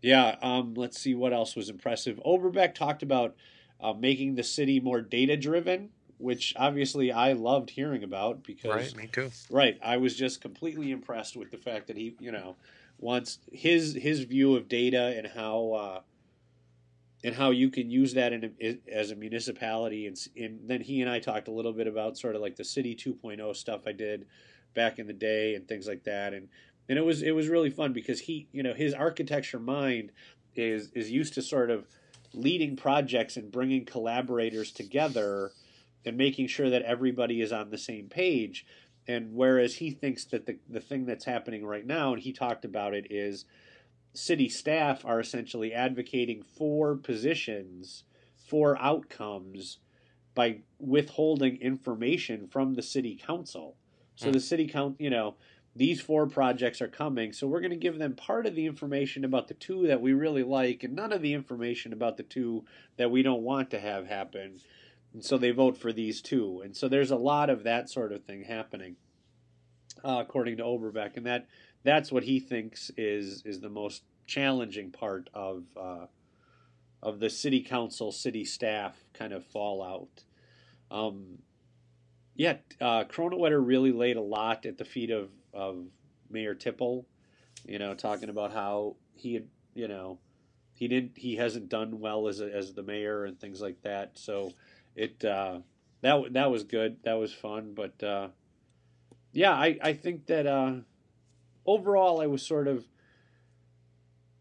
yeah 0.01 0.37
um, 0.43 0.75
let's 0.75 1.01
see 1.01 1.15
what 1.15 1.33
else 1.33 1.57
was 1.57 1.69
impressive 1.69 2.21
oberbeck 2.25 2.75
talked 2.75 3.03
about 3.03 3.35
uh, 3.81 3.93
making 3.93 4.35
the 4.35 4.45
city 4.45 4.81
more 4.81 5.01
data 5.01 5.37
driven 5.37 5.91
which 6.19 6.55
obviously 6.57 7.11
i 7.11 7.33
loved 7.33 7.71
hearing 7.71 8.03
about 8.03 8.43
because 8.43 8.71
Right, 8.71 8.97
me 8.97 9.09
too. 9.13 9.31
Right. 9.51 9.79
I 9.85 9.99
was 9.99 10.17
just 10.17 10.41
completely 10.41 10.91
impressed 10.91 11.37
with 11.37 11.51
the 11.51 11.59
fact 11.59 11.89
that 11.89 11.97
he, 11.97 12.17
you 12.19 12.33
know, 12.33 12.57
wants 12.99 13.39
his 13.53 13.95
his 13.95 14.21
view 14.21 14.57
of 14.57 14.69
data 14.69 15.15
and 15.17 15.27
how 15.27 15.73
uh, 15.73 16.01
and 17.25 17.35
how 17.35 17.51
you 17.51 17.71
can 17.71 17.91
use 17.91 18.15
that 18.15 18.33
in 18.33 18.55
a, 18.61 18.79
as 18.93 19.11
a 19.11 19.17
municipality. 19.17 20.07
And, 20.07 20.17
and 20.37 20.61
then 20.67 20.81
he 20.81 21.01
and 21.01 21.11
I 21.11 21.21
talked 21.21 21.49
a 21.49 21.53
little 21.53 21.73
bit 21.73 21.87
about 21.87 22.19
sort 22.19 22.35
of 22.35 22.43
like 22.43 22.57
the 22.57 22.65
city 22.65 22.95
2.0 22.97 23.55
stuff 23.55 23.83
I 23.87 23.93
did 23.93 24.27
back 24.75 24.99
in 24.99 25.07
the 25.07 25.13
day 25.13 25.55
and 25.55 25.67
things 25.69 25.87
like 25.87 26.05
that. 26.05 26.35
And 26.35 26.49
and 26.89 26.99
it 26.99 27.05
was 27.05 27.23
it 27.23 27.31
was 27.33 27.49
really 27.49 27.71
fun 27.71 27.93
because 27.93 28.21
he, 28.21 28.49
you 28.53 28.63
know, 28.63 28.75
his 28.75 28.93
architecture 28.93 29.61
mind 29.61 30.11
is 30.57 30.91
is 30.95 31.11
used 31.11 31.35
to 31.35 31.43
sort 31.43 31.71
of 31.71 31.87
leading 32.35 32.77
projects 32.77 33.37
and 33.37 33.53
bringing 33.53 33.85
collaborators 33.85 34.73
together 34.73 35.53
and 36.05 36.17
making 36.17 36.49
sure 36.49 36.71
that 36.71 36.83
everybody 36.83 37.41
is 37.41 37.53
on 37.53 37.71
the 37.71 37.79
same 37.79 38.09
page. 38.09 38.67
And 39.07 39.35
whereas 39.35 39.77
he 39.77 39.91
thinks 39.91 40.25
that 40.27 40.47
the, 40.47 40.59
the 40.69 40.81
thing 40.81 41.07
that's 41.07 41.25
happening 41.25 41.65
right 41.65 41.87
now, 41.87 42.13
and 42.13 42.23
he 42.23 42.33
talked 42.33 42.65
about 42.65 42.95
it, 42.95 43.07
is 43.11 43.45
city 44.15 44.49
staff 44.49 45.05
are 45.05 45.21
essentially 45.21 45.73
advocating 45.73 46.43
for 46.43 46.97
positions, 46.97 48.05
for 48.37 48.79
outcomes 48.79 49.79
by 50.35 50.59
withholding 50.79 51.57
information 51.61 52.47
from 52.47 52.75
the 52.75 52.83
city 52.83 53.17
council. 53.17 53.77
So 54.17 54.27
Hmm. 54.27 54.33
the 54.33 54.41
city 54.41 54.67
council, 54.67 54.97
you 54.99 55.11
know, 55.11 55.37
these 55.75 56.01
four 56.03 56.27
projects 56.27 56.83
are 56.83 56.89
coming, 56.89 57.33
so 57.33 57.47
we're 57.47 57.61
going 57.61 57.71
to 57.71 57.77
give 57.77 57.99
them 57.99 58.15
part 58.15 58.45
of 58.45 58.55
the 58.55 58.67
information 58.67 59.25
about 59.25 59.49
the 59.49 59.55
two 59.55 59.87
that 59.87 60.03
we 60.03 60.13
really 60.13 60.43
like 60.43 60.85
and 60.85 60.95
none 60.95 61.13
of 61.13 61.23
the 61.23 61.33
information 61.33 61.95
about 61.95 62.19
the 62.19 62.23
two 62.23 62.65
that 62.99 63.11
we 63.11 63.23
don't 63.23 63.43
want 63.43 63.71
to 63.71 63.81
have 63.81 64.07
happen. 64.07 64.61
And 65.15 65.25
so 65.25 65.39
they 65.39 65.51
vote 65.51 65.79
for 65.79 65.93
these 65.93 66.21
two. 66.21 66.61
And 66.63 66.77
so 66.77 66.89
there's 66.89 67.11
a 67.11 67.17
lot 67.17 67.49
of 67.49 67.65
that 67.65 67.89
sort 67.89 68.13
of 68.13 68.25
thing 68.25 68.45
happening, 68.45 68.97
uh, 70.05 70.19
according 70.21 70.59
to 70.59 70.63
Oberbeck. 70.63 71.17
And 71.17 71.27
that 71.27 71.47
that's 71.85 72.13
what 72.13 72.25
he 72.25 72.41
thinks 72.41 72.91
is 72.97 73.43
is 73.45 73.61
the 73.61 73.69
most 73.69 74.03
challenging 74.27 74.91
part 74.91 75.29
of 75.35 75.65
uh, 75.77 76.07
of 77.03 77.19
the 77.19 77.31
city 77.31 77.61
council, 77.63 78.13
city 78.13 78.45
staff 78.45 78.97
kind 79.13 79.33
of 79.33 79.45
fallout. 79.45 80.25
Um, 80.91 81.39
yeah, 82.35 82.57
uh, 82.81 83.05
Kronenwetter 83.05 83.65
really 83.65 83.93
laid 83.93 84.17
a 84.17 84.23
lot 84.23 84.65
at 84.65 84.79
the 84.79 84.85
feet 84.85 85.11
of, 85.11 85.31
of 85.53 85.87
Mayor 86.31 86.55
Tipple, 86.55 87.07
you 87.67 87.79
know, 87.79 87.95
talking 87.95 88.29
about 88.29 88.53
how 88.53 88.97
he 89.15 89.35
had, 89.35 89.49
you 89.75 89.89
know, 89.89 90.19
he 90.75 90.89
didn't, 90.89 91.13
he 91.17 91.37
hasn't 91.37 91.69
done 91.69 92.01
well 92.01 92.29
as 92.29 92.41
a, 92.41 92.55
as 92.55 92.73
the 92.73 92.83
mayor 92.83 93.25
and 93.25 93.39
things 93.39 93.61
like 93.61 93.83
that. 93.83 94.13
So 94.15 94.53
it 94.97 95.25
uh, 95.25 95.59
that 96.01 96.33
that 96.33 96.51
was 96.51 96.65
good, 96.65 96.99
that 97.05 97.15
was 97.15 97.33
fun, 97.33 97.75
but 97.75 98.03
uh, 98.03 98.29
yeah, 99.33 99.53
I 99.53 99.79
I 99.83 99.93
think 99.93 100.27
that 100.27 100.47
uh, 100.47 100.77
overall 101.67 102.21
I 102.21 102.27
was 102.27 102.43
sort 102.45 102.69
of, 102.69 102.85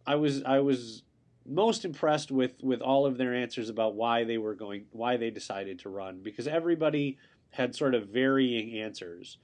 I 0.06 0.16
was 0.16 0.44
I 0.44 0.60
was 0.60 1.04
most 1.46 1.86
impressed 1.86 2.32
with 2.32 2.54
with 2.62 2.82
all 2.82 3.06
of 3.06 3.18
their 3.18 3.34
answers 3.34 3.70
about 3.70 3.96
why 3.96 4.24
they 4.24 4.38
were 4.38 4.56
going 4.56 4.86
why 4.92 5.18
they 5.18 5.30
decided 5.30 5.80
to 5.80 5.90
run 5.90 6.20
because 6.22 6.48
everybody 6.48 7.18
had 7.52 7.76
sort 7.76 7.96
of 7.96 8.08
varying 8.08 8.80
answers. 8.80 9.38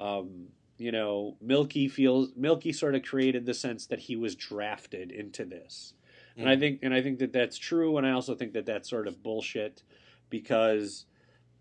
Um, 0.00 0.48
you 0.78 0.92
know, 0.92 1.36
Mielke 1.40 1.90
feels 1.90 2.30
Mielke 2.36 2.72
sort 2.72 2.94
of 2.94 3.02
created 3.02 3.46
the 3.46 3.54
sense 3.54 3.86
that 3.86 3.98
he 3.98 4.14
was 4.14 4.36
drafted 4.36 5.10
into 5.10 5.44
this, 5.44 5.94
and 6.36 6.48
I 6.48 6.56
think 6.56 6.80
and 6.82 6.94
I 6.94 7.02
think 7.02 7.18
that 7.18 7.32
that's 7.32 7.58
true, 7.58 7.96
and 7.98 8.06
I 8.06 8.12
also 8.12 8.34
think 8.34 8.52
that 8.52 8.66
that's 8.66 8.88
sort 8.88 9.08
of 9.08 9.22
bullshit 9.22 9.82
because 10.30 11.06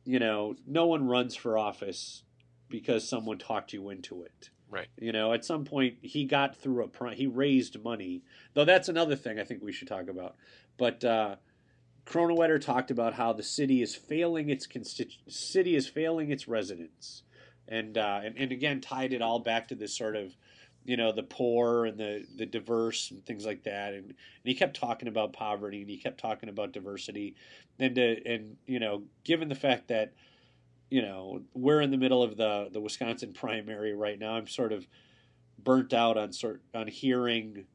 you 0.06 0.20
know 0.20 0.56
no 0.68 0.86
one 0.86 1.08
runs 1.08 1.36
for 1.36 1.58
office 1.58 2.24
because 2.70 3.08
someone 3.08 3.40
talked 3.40 3.74
you 3.74 3.90
into 3.90 4.22
it. 4.22 4.52
Right. 4.70 4.88
You 5.00 5.12
know, 5.12 5.34
at 5.34 5.46
some 5.46 5.64
point 5.64 5.98
he 6.02 6.26
got 6.26 6.56
through 6.56 6.84
a 6.84 6.88
pri- 6.88 7.16
he 7.16 7.28
raised 7.28 7.82
money. 7.84 8.24
Though 8.54 8.66
that's 8.66 8.90
another 8.90 9.16
thing 9.16 9.40
I 9.40 9.44
think 9.44 9.64
we 9.64 9.72
should 9.72 9.88
talk 9.88 10.10
about. 10.10 10.36
But 10.78 11.04
uh 11.04 11.36
talked 12.60 12.92
about 12.92 13.14
how 13.14 13.34
the 13.34 13.44
city 13.44 13.82
is 13.82 13.96
failing 13.96 14.50
its 14.50 14.66
constitu- 14.66 15.18
city 15.28 15.76
is 15.76 15.88
failing 15.88 16.32
its 16.32 16.48
residents. 16.48 17.24
And, 17.70 17.98
uh, 17.98 18.22
and 18.24 18.38
and 18.38 18.52
again 18.54 18.80
tied 18.80 19.12
it 19.12 19.22
all 19.22 19.40
back 19.40 19.68
to 19.68 19.76
this 19.76 19.94
sort 19.98 20.16
of 20.16 20.36
you 20.86 20.96
know 20.96 21.12
the 21.12 21.24
poor 21.24 21.86
and 21.86 21.98
the 21.98 22.26
the 22.38 22.46
diverse 22.46 23.12
and 23.12 23.24
things 23.26 23.46
like 23.46 23.64
that 23.64 23.94
and, 23.94 24.06
and 24.06 24.16
he 24.46 24.56
kept 24.56 24.80
talking 24.80 25.10
about 25.10 25.34
poverty 25.34 25.82
and 25.82 25.90
he 25.90 25.98
kept 25.98 26.18
talking 26.18 26.48
about 26.48 26.72
diversity 26.72 27.36
and 27.78 27.96
to, 27.96 28.26
and 28.26 28.56
you 28.66 28.80
know 28.80 29.04
given 29.26 29.50
the 29.50 29.56
fact 29.56 29.90
that 29.90 30.14
you 30.90 31.02
know 31.02 31.42
we're 31.54 31.82
in 31.82 31.92
the 31.92 31.98
middle 31.98 32.24
of 32.24 32.38
the 32.38 32.70
the 32.72 32.80
Wisconsin 32.82 33.34
primary 33.34 33.94
right 33.94 34.18
now. 34.20 34.34
I'm 34.34 34.48
sort 34.48 34.72
of 34.72 34.88
burnt 35.64 35.94
out 35.94 36.18
on 36.18 36.32
sort 36.34 36.62
on 36.74 36.88
hearing 36.88 37.66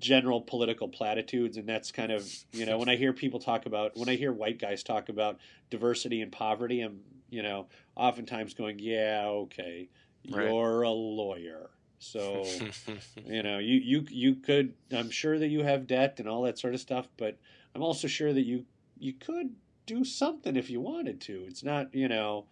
general 0.00 0.40
political 0.40 0.88
platitudes, 0.88 1.56
and 1.56 1.68
that's 1.68 1.92
kind 1.92 2.12
of 2.12 2.26
you 2.52 2.66
know 2.66 2.78
when 2.78 2.88
I 2.88 2.96
hear 2.96 3.12
people 3.12 3.40
talk 3.40 3.66
about 3.66 3.96
when 3.96 4.08
I 4.08 4.16
hear 4.16 4.32
white 4.32 4.58
guys 4.58 4.82
talk 4.82 5.08
about 5.08 5.38
diversity 5.70 6.20
and 6.22 6.32
poverty, 6.32 6.80
I'm 6.80 7.00
you 7.28 7.42
know 7.42 7.66
oftentimes 7.96 8.54
going, 8.54 8.78
yeah, 8.78 9.24
okay, 9.26 9.88
Right. 10.30 10.44
you're 10.48 10.82
a 10.82 10.90
lawyer. 10.90 11.70
So 11.98 12.44
you 13.26 13.42
know 13.42 13.58
you 13.58 13.76
you 13.76 14.06
you 14.08 14.34
could 14.36 14.72
i'm 14.92 15.10
sure 15.10 15.38
that 15.38 15.48
you 15.48 15.62
have 15.62 15.86
debt 15.86 16.16
and 16.18 16.26
all 16.28 16.42
that 16.42 16.58
sort 16.58 16.72
of 16.72 16.80
stuff 16.80 17.06
but 17.18 17.36
i'm 17.74 17.82
also 17.82 18.08
sure 18.08 18.32
that 18.32 18.46
you 18.46 18.64
you 18.98 19.12
could 19.12 19.54
do 19.90 20.04
something 20.04 20.56
if 20.56 20.70
you 20.70 20.80
wanted 20.80 21.20
to. 21.22 21.44
It's 21.48 21.64
not 21.64 21.94
you 21.94 22.08
know 22.08 22.46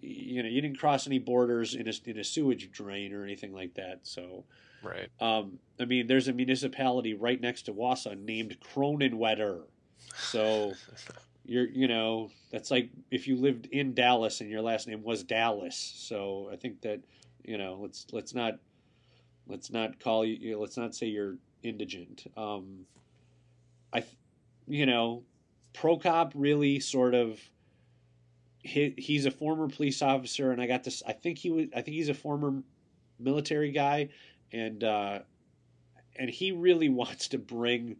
you 0.00 0.42
know 0.42 0.48
you 0.48 0.60
didn't 0.60 0.78
cross 0.78 1.06
any 1.06 1.18
borders 1.18 1.74
in 1.74 1.88
a, 1.88 1.92
in 2.06 2.18
a 2.18 2.24
sewage 2.24 2.70
drain 2.70 3.12
or 3.12 3.24
anything 3.24 3.52
like 3.52 3.74
that. 3.74 4.00
So 4.02 4.44
right. 4.82 5.08
um, 5.20 5.58
i 5.80 5.84
mean 5.84 6.06
there's 6.06 6.28
a 6.28 6.32
municipality 6.32 7.14
right 7.14 7.40
next 7.40 7.62
to 7.62 7.72
Wausau 7.72 8.18
named 8.18 8.56
Kronenwetter 8.60 9.62
so 10.16 10.72
you're 11.44 11.68
you 11.68 11.88
know 11.88 12.30
that's 12.50 12.70
like 12.70 12.90
if 13.10 13.26
you 13.26 13.36
lived 13.36 13.66
in 13.66 13.94
Dallas 13.94 14.40
and 14.40 14.50
your 14.50 14.62
last 14.62 14.86
name 14.86 15.02
was 15.02 15.22
Dallas. 15.22 15.76
So 15.76 16.48
i 16.52 16.56
think 16.56 16.80
that 16.82 17.00
you 17.44 17.58
know 17.58 17.78
let's 17.80 18.06
let's 18.12 18.34
not 18.34 18.54
let's 19.48 19.70
not 19.70 19.98
call 19.98 20.24
you, 20.24 20.36
you 20.40 20.52
know, 20.52 20.60
let's 20.60 20.76
not 20.76 20.94
say 20.94 21.06
you're 21.06 21.36
indigent. 21.62 22.24
Um 22.36 22.86
i 23.92 24.04
you 24.66 24.86
know 24.86 25.22
Prokop 25.74 26.32
really 26.34 26.80
sort 26.80 27.14
of 27.14 27.40
he, 28.62 28.94
he's 28.96 29.26
a 29.26 29.30
former 29.30 29.68
police 29.68 30.02
officer 30.02 30.52
and 30.52 30.60
i 30.60 30.66
got 30.66 30.84
this 30.84 31.02
i 31.06 31.12
think 31.12 31.38
he 31.38 31.50
was 31.50 31.66
i 31.74 31.82
think 31.82 31.96
he's 31.96 32.08
a 32.08 32.14
former 32.14 32.62
military 33.18 33.72
guy 33.72 34.08
and 34.52 34.84
uh 34.84 35.18
and 36.16 36.30
he 36.30 36.52
really 36.52 36.88
wants 37.02 37.28
to 37.28 37.38
bring 37.38 37.96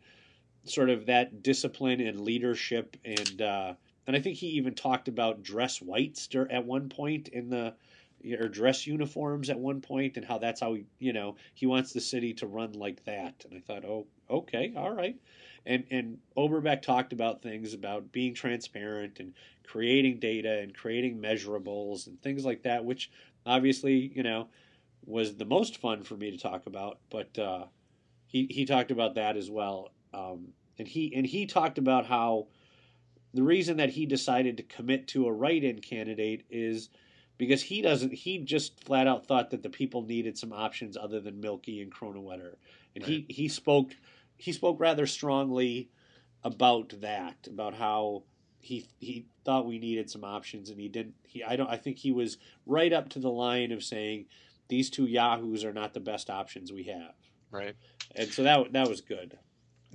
sort 0.64 0.90
of 0.90 1.06
that 1.06 1.42
discipline 1.42 2.00
and 2.00 2.20
leadership 2.20 2.96
and 3.04 3.42
uh 3.42 3.74
and 4.06 4.16
i 4.16 4.20
think 4.20 4.36
he 4.36 4.48
even 4.48 4.74
talked 4.74 5.08
about 5.08 5.42
dress 5.42 5.82
whites 5.82 6.28
at 6.50 6.64
one 6.64 6.88
point 6.88 7.28
in 7.28 7.50
the 7.50 7.74
or 8.38 8.48
dress 8.48 8.86
uniforms 8.86 9.50
at 9.50 9.58
one 9.58 9.80
point 9.80 10.16
and 10.16 10.24
how 10.24 10.38
that's 10.38 10.60
how 10.60 10.74
he 10.74 10.84
you 11.00 11.12
know 11.12 11.34
he 11.54 11.66
wants 11.66 11.92
the 11.92 12.00
city 12.00 12.32
to 12.32 12.46
run 12.46 12.72
like 12.72 13.04
that 13.04 13.44
and 13.44 13.58
i 13.58 13.60
thought 13.60 13.84
oh 13.84 14.06
okay 14.30 14.72
all 14.76 14.92
right 14.92 15.16
and 15.66 15.84
and 15.90 16.18
oberbeck 16.36 16.82
talked 16.82 17.12
about 17.12 17.42
things 17.42 17.74
about 17.74 18.12
being 18.12 18.34
transparent 18.34 19.20
and 19.20 19.34
creating 19.64 20.18
data 20.18 20.58
and 20.60 20.74
creating 20.74 21.18
measurables 21.18 22.06
and 22.06 22.20
things 22.22 22.44
like 22.44 22.62
that 22.62 22.84
which 22.84 23.10
obviously 23.46 24.12
you 24.14 24.22
know 24.22 24.48
was 25.06 25.36
the 25.36 25.44
most 25.44 25.78
fun 25.78 26.02
for 26.02 26.16
me 26.16 26.30
to 26.30 26.38
talk 26.38 26.66
about. 26.66 26.98
But 27.10 27.38
uh 27.38 27.66
he 28.26 28.46
he 28.50 28.64
talked 28.64 28.90
about 28.90 29.14
that 29.16 29.36
as 29.36 29.50
well. 29.50 29.90
Um 30.14 30.48
and 30.78 30.86
he 30.86 31.12
and 31.14 31.26
he 31.26 31.46
talked 31.46 31.78
about 31.78 32.06
how 32.06 32.48
the 33.34 33.42
reason 33.42 33.78
that 33.78 33.90
he 33.90 34.06
decided 34.06 34.58
to 34.58 34.62
commit 34.62 35.08
to 35.08 35.26
a 35.26 35.32
write-in 35.32 35.80
candidate 35.80 36.44
is 36.50 36.90
because 37.38 37.62
he 37.62 37.82
doesn't 37.82 38.12
he 38.12 38.38
just 38.38 38.84
flat 38.84 39.06
out 39.06 39.26
thought 39.26 39.50
that 39.50 39.62
the 39.62 39.70
people 39.70 40.02
needed 40.02 40.36
some 40.38 40.52
options 40.52 40.96
other 40.96 41.20
than 41.20 41.40
Mielke 41.40 41.80
and 41.80 41.92
Kronenwetter. 41.92 42.56
And 42.94 43.02
he, 43.02 43.24
he 43.30 43.48
spoke 43.48 43.94
he 44.42 44.52
spoke 44.52 44.80
rather 44.80 45.06
strongly 45.06 45.88
about 46.42 47.00
that, 47.00 47.46
about 47.46 47.74
how 47.74 48.24
he 48.60 48.88
he 48.98 49.26
thought 49.44 49.66
we 49.66 49.78
needed 49.78 50.08
some 50.10 50.24
options 50.24 50.70
and 50.70 50.80
he 50.80 50.88
didn't 50.88 51.14
he 51.24 51.42
I 51.44 51.56
don't 51.56 51.70
I 51.70 51.76
think 51.76 51.98
he 51.98 52.12
was 52.12 52.38
right 52.66 52.92
up 52.92 53.08
to 53.10 53.18
the 53.20 53.30
line 53.30 53.72
of 53.72 53.82
saying 53.82 54.26
these 54.68 54.88
two 54.90 55.06
yahoos 55.06 55.64
are 55.64 55.72
not 55.72 55.94
the 55.94 56.00
best 56.00 56.30
options 56.30 56.72
we 56.72 56.84
have. 56.84 57.14
Right. 57.50 57.74
And 58.16 58.28
so 58.32 58.42
that 58.42 58.72
that 58.72 58.88
was 58.88 59.00
good. 59.00 59.38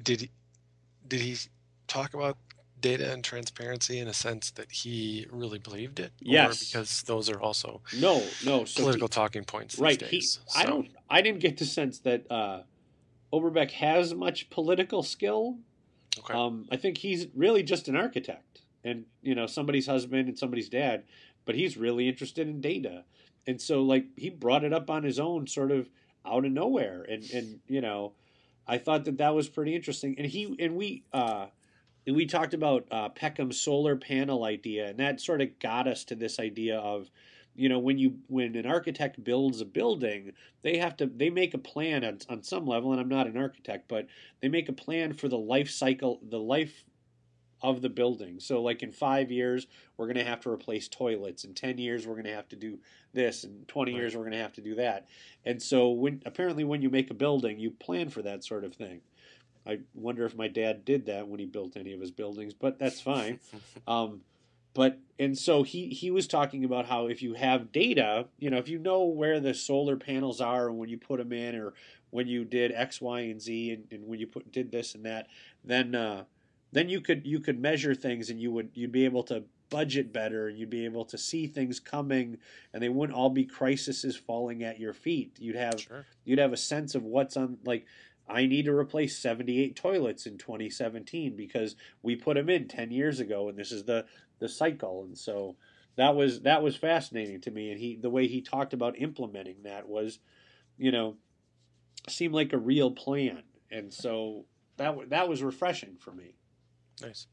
Did 0.01 0.21
he, 0.21 0.29
did 1.07 1.21
he 1.21 1.35
talk 1.87 2.13
about 2.13 2.37
data 2.79 3.11
and 3.11 3.23
transparency 3.23 3.97
in 3.99 4.07
a 4.07 4.13
sense 4.13 4.51
that 4.51 4.71
he 4.71 5.25
really 5.31 5.57
believed 5.59 5.99
it? 5.99 6.11
Yes. 6.21 6.61
Or 6.61 6.65
because 6.65 7.01
those 7.03 7.29
are 7.29 7.41
also 7.41 7.81
No, 7.99 8.21
no, 8.45 8.63
so 8.65 8.81
he- 8.81 8.83
political 8.83 9.07
talking 9.07 9.43
points 9.43 9.75
these 9.75 9.81
right 9.81 9.99
days. 9.99 10.39
he, 10.53 10.59
i 10.61 10.65
don't 10.65 10.87
i 11.09 11.21
didn't 11.21 11.39
get 11.39 11.57
the 11.57 11.65
sense 11.65 11.99
that 11.99 12.29
uh 12.31 12.61
oberbeck 13.33 13.71
has 13.71 14.13
much 14.13 14.49
political 14.49 15.03
skill. 15.03 15.57
Okay. 16.19 16.33
um 16.33 16.65
i 16.71 16.75
think 16.75 16.97
he's 16.97 17.27
really 17.35 17.61
just 17.61 17.87
an 17.87 17.95
architect 17.95 18.61
and 18.83 19.05
you 19.21 19.35
know 19.35 19.45
somebody's 19.45 19.85
husband 19.85 20.27
and 20.27 20.35
somebody's 20.39 20.67
dad 20.67 21.03
but 21.45 21.55
he's 21.55 21.77
really 21.77 22.07
interested 22.09 22.47
in 22.47 22.59
data. 22.61 23.05
And 23.47 23.59
so 23.59 23.81
like 23.81 24.05
he 24.17 24.29
brought 24.29 24.65
it 24.65 24.73
up 24.73 24.89
on 24.89 25.03
his 25.03 25.17
own 25.17 25.47
sort 25.47 25.71
of 25.71 25.89
out 26.25 26.45
of 26.45 26.51
nowhere 26.51 27.05
and 27.09 27.23
and 27.31 27.59
you 27.67 27.81
know 27.81 28.13
i 28.67 28.77
thought 28.77 29.05
that 29.05 29.17
that 29.17 29.33
was 29.33 29.47
pretty 29.47 29.73
interesting. 29.73 30.15
And 30.17 30.27
he 30.27 30.55
and 30.59 30.75
we 30.75 31.03
uh 31.13 31.47
and 32.05 32.15
we 32.15 32.25
talked 32.25 32.53
about 32.53 32.87
uh, 32.89 33.09
Peckham's 33.09 33.59
solar 33.59 33.97
panel 33.97 34.45
idea, 34.45 34.87
and 34.87 34.97
that 34.99 35.19
sort 35.19 35.41
of 35.41 35.59
got 35.59 35.89
us 35.89 36.05
to 36.05 36.15
this 36.15 36.39
idea 36.39 36.79
of, 36.79 37.11
you 37.57 37.69
know, 37.69 37.79
when 37.79 37.97
you 37.97 38.19
when 38.27 38.55
an 38.55 38.67
architect 38.67 39.23
builds 39.23 39.59
a 39.59 39.65
building, 39.65 40.31
they 40.61 40.77
have 40.77 40.95
to 40.97 41.07
they 41.07 41.29
make 41.31 41.55
a 41.55 41.57
plan 41.57 42.05
on, 42.05 42.19
on 42.29 42.43
some 42.43 42.65
level, 42.65 42.91
and 42.91 43.01
I'm 43.01 43.09
not 43.09 43.27
an 43.27 43.35
architect, 43.35 43.87
but 43.87 44.07
they 44.41 44.47
make 44.47 44.69
a 44.69 44.73
plan 44.73 45.13
for 45.13 45.27
the 45.27 45.37
life 45.37 45.69
cycle, 45.69 46.19
the 46.29 46.39
life 46.39 46.85
of 47.63 47.81
the 47.81 47.89
building. 47.89 48.39
So, 48.39 48.61
like 48.61 48.83
in 48.83 48.91
five 48.91 49.31
years, 49.31 49.65
we're 49.97 50.05
going 50.05 50.17
to 50.17 50.23
have 50.23 50.39
to 50.41 50.51
replace 50.51 50.87
toilets. 50.87 51.43
In 51.43 51.55
ten 51.55 51.79
years, 51.79 52.05
we're 52.05 52.13
going 52.13 52.25
to 52.25 52.35
have 52.35 52.47
to 52.49 52.55
do 52.55 52.77
this. 53.13 53.43
In 53.43 53.65
twenty 53.67 53.93
years, 53.93 54.15
we're 54.15 54.21
going 54.21 54.33
to 54.33 54.37
have 54.37 54.53
to 54.53 54.61
do 54.61 54.75
that. 54.75 55.07
And 55.43 55.59
so, 55.59 55.89
when 55.89 56.21
apparently 56.27 56.63
when 56.63 56.83
you 56.83 56.91
make 56.91 57.09
a 57.09 57.15
building, 57.15 57.59
you 57.59 57.71
plan 57.71 58.09
for 58.09 58.21
that 58.21 58.43
sort 58.43 58.65
of 58.65 58.75
thing. 58.75 59.01
I 59.65 59.79
wonder 59.95 60.25
if 60.25 60.35
my 60.35 60.47
dad 60.47 60.85
did 60.85 61.07
that 61.07 61.27
when 61.27 61.39
he 61.39 61.45
built 61.47 61.75
any 61.75 61.91
of 61.91 61.99
his 61.99 62.11
buildings, 62.11 62.53
but 62.53 62.77
that's 62.77 63.01
fine. 63.01 63.39
um, 63.87 64.21
but 64.77 64.99
and 65.17 65.35
so 65.35 65.63
he 65.63 65.87
he 65.87 66.11
was 66.11 66.27
talking 66.27 66.63
about 66.63 66.85
how 66.85 67.07
if 67.07 67.23
you 67.23 67.33
have 67.33 67.71
data, 67.71 68.27
you 68.37 68.51
know, 68.51 68.57
if 68.57 68.69
you 68.69 68.77
know 68.77 69.05
where 69.05 69.39
the 69.39 69.55
solar 69.55 69.97
panels 69.97 70.39
are 70.39 70.69
and 70.69 70.77
when 70.77 70.87
you 70.87 70.99
put 70.99 71.17
them 71.17 71.33
in, 71.33 71.55
or 71.55 71.73
when 72.11 72.27
you 72.27 72.45
did 72.45 72.71
X, 72.71 73.01
Y, 73.01 73.21
and 73.21 73.41
Z, 73.41 73.71
and, 73.71 73.85
and 73.91 74.07
when 74.07 74.19
you 74.19 74.27
put 74.27 74.51
did 74.51 74.71
this 74.71 74.93
and 74.93 75.03
that, 75.03 75.29
then 75.63 75.95
uh, 75.95 76.25
then 76.73 76.89
you 76.89 77.01
could 77.01 77.25
you 77.25 77.39
could 77.39 77.59
measure 77.59 77.95
things 77.95 78.29
and 78.29 78.39
you 78.39 78.51
would 78.51 78.69
you'd 78.75 78.91
be 78.91 79.05
able 79.05 79.23
to 79.23 79.45
budget 79.71 80.13
better 80.13 80.47
and 80.47 80.59
you'd 80.59 80.69
be 80.69 80.85
able 80.85 81.05
to 81.05 81.17
see 81.17 81.47
things 81.47 81.79
coming 81.79 82.37
and 82.71 82.83
they 82.83 82.87
wouldn't 82.87 83.17
all 83.17 83.31
be 83.31 83.45
crises 83.45 84.15
falling 84.15 84.63
at 84.63 84.79
your 84.79 84.93
feet 84.93 85.35
you'd 85.39 85.57
have 85.57 85.81
Sure. 85.81 86.05
you'd 86.23 86.39
have 86.39 86.53
a 86.53 86.57
sense 86.57 86.95
of 86.95 87.03
what's 87.03 87.35
on 87.35 87.57
like 87.65 87.85
I 88.29 88.45
need 88.45 88.65
to 88.65 88.73
replace 88.73 89.17
78 89.17 89.75
toilets 89.75 90.25
in 90.25 90.37
2017 90.37 91.35
because 91.35 91.75
we 92.01 92.15
put 92.15 92.35
them 92.35 92.49
in 92.49 92.67
10 92.67 92.91
years 92.91 93.19
ago 93.19 93.47
and 93.49 93.57
this 93.57 93.71
is 93.71 93.85
the 93.85 94.05
the 94.39 94.49
cycle 94.49 95.03
and 95.03 95.17
so 95.17 95.55
that 95.95 96.15
was 96.15 96.41
that 96.41 96.61
was 96.61 96.75
fascinating 96.75 97.41
to 97.41 97.51
me 97.51 97.71
and 97.71 97.79
he 97.79 97.95
the 97.95 98.09
way 98.09 98.27
he 98.27 98.41
talked 98.41 98.73
about 98.73 98.99
implementing 98.99 99.55
that 99.63 99.87
was 99.87 100.19
you 100.77 100.91
know 100.91 101.15
seemed 102.07 102.33
like 102.33 102.53
a 102.53 102.57
real 102.57 102.91
plan 102.91 103.43
and 103.71 103.93
so 103.93 104.45
that 104.77 104.95
that 105.09 105.27
was 105.27 105.41
refreshing 105.41 105.95
for 105.99 106.11
me 106.11 106.35
Nice. 107.01 107.27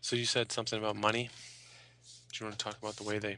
So 0.00 0.16
you 0.16 0.24
said 0.24 0.50
something 0.50 0.78
about 0.78 0.96
money. 0.96 1.30
Do 2.32 2.44
you 2.44 2.46
want 2.46 2.58
to 2.58 2.64
talk 2.64 2.78
about 2.78 2.96
the 2.96 3.04
way 3.04 3.18
they 3.18 3.36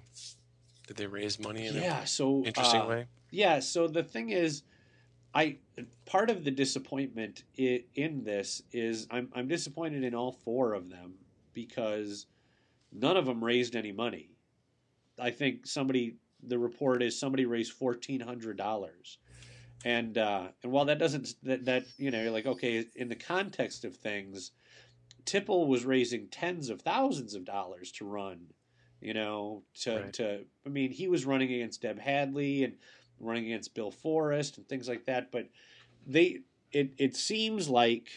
did 0.86 0.96
they 0.96 1.06
raise 1.06 1.38
money 1.38 1.66
in 1.66 1.74
yeah 1.74 2.04
so 2.04 2.44
interesting 2.44 2.82
uh, 2.82 2.86
way? 2.86 3.06
Yeah, 3.30 3.58
so 3.58 3.88
the 3.88 4.02
thing 4.02 4.30
is, 4.30 4.62
I 5.34 5.58
part 6.06 6.30
of 6.30 6.44
the 6.44 6.50
disappointment 6.50 7.42
in 7.56 8.24
this 8.24 8.62
is 8.72 9.06
I'm 9.10 9.28
I'm 9.34 9.48
disappointed 9.48 10.04
in 10.04 10.14
all 10.14 10.32
four 10.32 10.74
of 10.74 10.88
them 10.88 11.14
because 11.52 12.26
none 12.94 13.16
of 13.16 13.26
them 13.26 13.42
raised 13.44 13.76
any 13.76 13.92
money. 13.92 14.30
I 15.18 15.30
think 15.30 15.66
somebody 15.66 16.16
the 16.46 16.59
report 16.59 17.02
is 17.02 17.18
somebody 17.18 17.44
raised 17.44 17.72
fourteen 17.72 18.20
hundred 18.20 18.57
dollars, 18.57 19.18
and 19.85 20.16
uh, 20.16 20.48
and 20.62 20.72
while 20.72 20.85
that 20.87 20.98
doesn't 20.98 21.35
that 21.42 21.64
that 21.66 21.85
you 21.98 22.11
know 22.11 22.22
you're 22.22 22.30
like 22.30 22.46
okay 22.46 22.87
in 22.96 23.09
the 23.09 23.16
context 23.16 23.85
of 23.85 23.96
things, 23.96 24.52
Tipple 25.24 25.66
was 25.66 25.85
raising 25.85 26.28
tens 26.28 26.70
of 26.70 26.80
thousands 26.83 27.35
of 27.35 27.44
dollars 27.44 27.92
to 27.92 28.04
run, 28.04 28.40
you 29.00 29.14
know 29.14 29.62
to 29.83 29.96
Right. 29.96 30.12
to 30.14 30.44
I 30.66 30.68
mean 30.68 30.90
he 30.90 31.09
was 31.09 31.26
running 31.26 31.52
against 31.52 31.83
Deb 31.83 31.98
Hadley 31.98 32.64
and 32.64 32.74
running 33.20 33.46
against 33.46 33.74
Bill 33.74 33.90
Forrest 33.90 34.59
and 34.59 34.68
things 34.68 34.88
like 34.88 35.07
that, 35.07 35.30
but 35.30 35.48
they 36.07 36.40
it 36.72 36.92
it 36.98 37.16
seems 37.16 37.68
like 37.68 38.09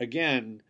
again 0.00 0.62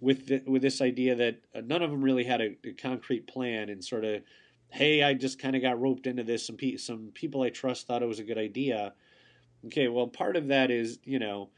with 0.00 0.26
the, 0.26 0.42
with 0.46 0.62
this 0.62 0.80
idea 0.80 1.14
that 1.14 1.40
uh, 1.54 1.60
none 1.60 1.82
of 1.82 1.90
them 1.90 2.02
really 2.02 2.24
had 2.24 2.40
a, 2.40 2.56
a 2.64 2.72
concrete 2.72 3.26
plan 3.26 3.68
and 3.68 3.84
sort 3.84 4.04
of 4.04 4.22
hey 4.68 5.02
I 5.02 5.14
just 5.14 5.38
kind 5.38 5.56
of 5.56 5.62
got 5.62 5.80
roped 5.80 6.06
into 6.06 6.22
this. 6.22 6.46
Some 6.46 6.56
pe- 6.56 6.76
some 6.76 7.10
people 7.12 7.42
I 7.42 7.50
trust 7.50 7.86
thought 7.86 8.02
it 8.02 8.08
was 8.08 8.20
a 8.20 8.24
good 8.24 8.38
idea. 8.38 8.94
Okay 9.66 9.88
well 9.88 10.06
part 10.06 10.36
of 10.36 10.48
that 10.48 10.70
is 10.70 10.98
you 11.04 11.18
know 11.18 11.50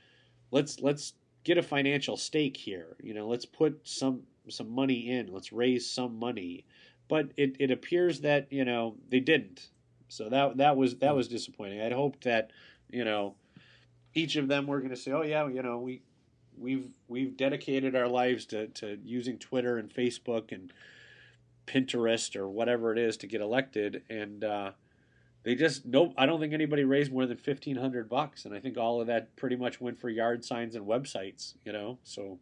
let's 0.50 0.80
let's 0.80 1.14
get 1.44 1.58
a 1.58 1.62
financial 1.62 2.16
stake 2.16 2.56
here. 2.56 2.96
You 3.02 3.14
know 3.14 3.28
let's 3.28 3.46
put 3.46 3.80
some 3.84 4.22
some 4.48 4.70
money 4.70 5.08
in. 5.10 5.32
Let's 5.32 5.52
raise 5.52 5.88
some 5.88 6.18
money. 6.18 6.64
But 7.08 7.32
it, 7.36 7.56
it 7.60 7.70
appears 7.70 8.20
that 8.22 8.52
you 8.52 8.64
know 8.64 8.96
they 9.08 9.20
didn't. 9.20 9.68
So 10.08 10.28
that 10.28 10.56
that 10.56 10.76
was 10.76 10.96
that 10.96 11.14
was 11.14 11.28
disappointing. 11.28 11.80
I'd 11.80 11.92
hoped 11.92 12.24
that 12.24 12.50
you 12.90 13.04
know 13.04 13.36
each 14.14 14.36
of 14.36 14.48
them 14.48 14.66
were 14.66 14.78
going 14.78 14.90
to 14.90 14.96
say 14.96 15.12
oh 15.12 15.22
yeah 15.22 15.48
you 15.48 15.62
know 15.62 15.78
we 15.78 16.02
we've 16.58 16.88
we've 17.08 17.36
dedicated 17.36 17.96
our 17.96 18.08
lives 18.08 18.46
to, 18.46 18.68
to 18.68 18.98
using 19.04 19.38
twitter 19.38 19.78
and 19.78 19.92
facebook 19.92 20.52
and 20.52 20.72
pinterest 21.66 22.36
or 22.36 22.48
whatever 22.48 22.92
it 22.92 22.98
is 22.98 23.16
to 23.16 23.26
get 23.26 23.40
elected 23.40 24.02
and 24.10 24.44
uh, 24.44 24.70
they 25.44 25.54
just 25.54 25.86
nope 25.86 26.12
i 26.16 26.26
don't 26.26 26.40
think 26.40 26.52
anybody 26.52 26.84
raised 26.84 27.12
more 27.12 27.26
than 27.26 27.38
1500 27.42 28.08
bucks 28.08 28.44
and 28.44 28.54
i 28.54 28.58
think 28.58 28.76
all 28.76 29.00
of 29.00 29.06
that 29.06 29.34
pretty 29.36 29.56
much 29.56 29.80
went 29.80 29.98
for 29.98 30.08
yard 30.08 30.44
signs 30.44 30.74
and 30.74 30.86
websites 30.86 31.54
you 31.64 31.72
know 31.72 31.98
so 32.02 32.38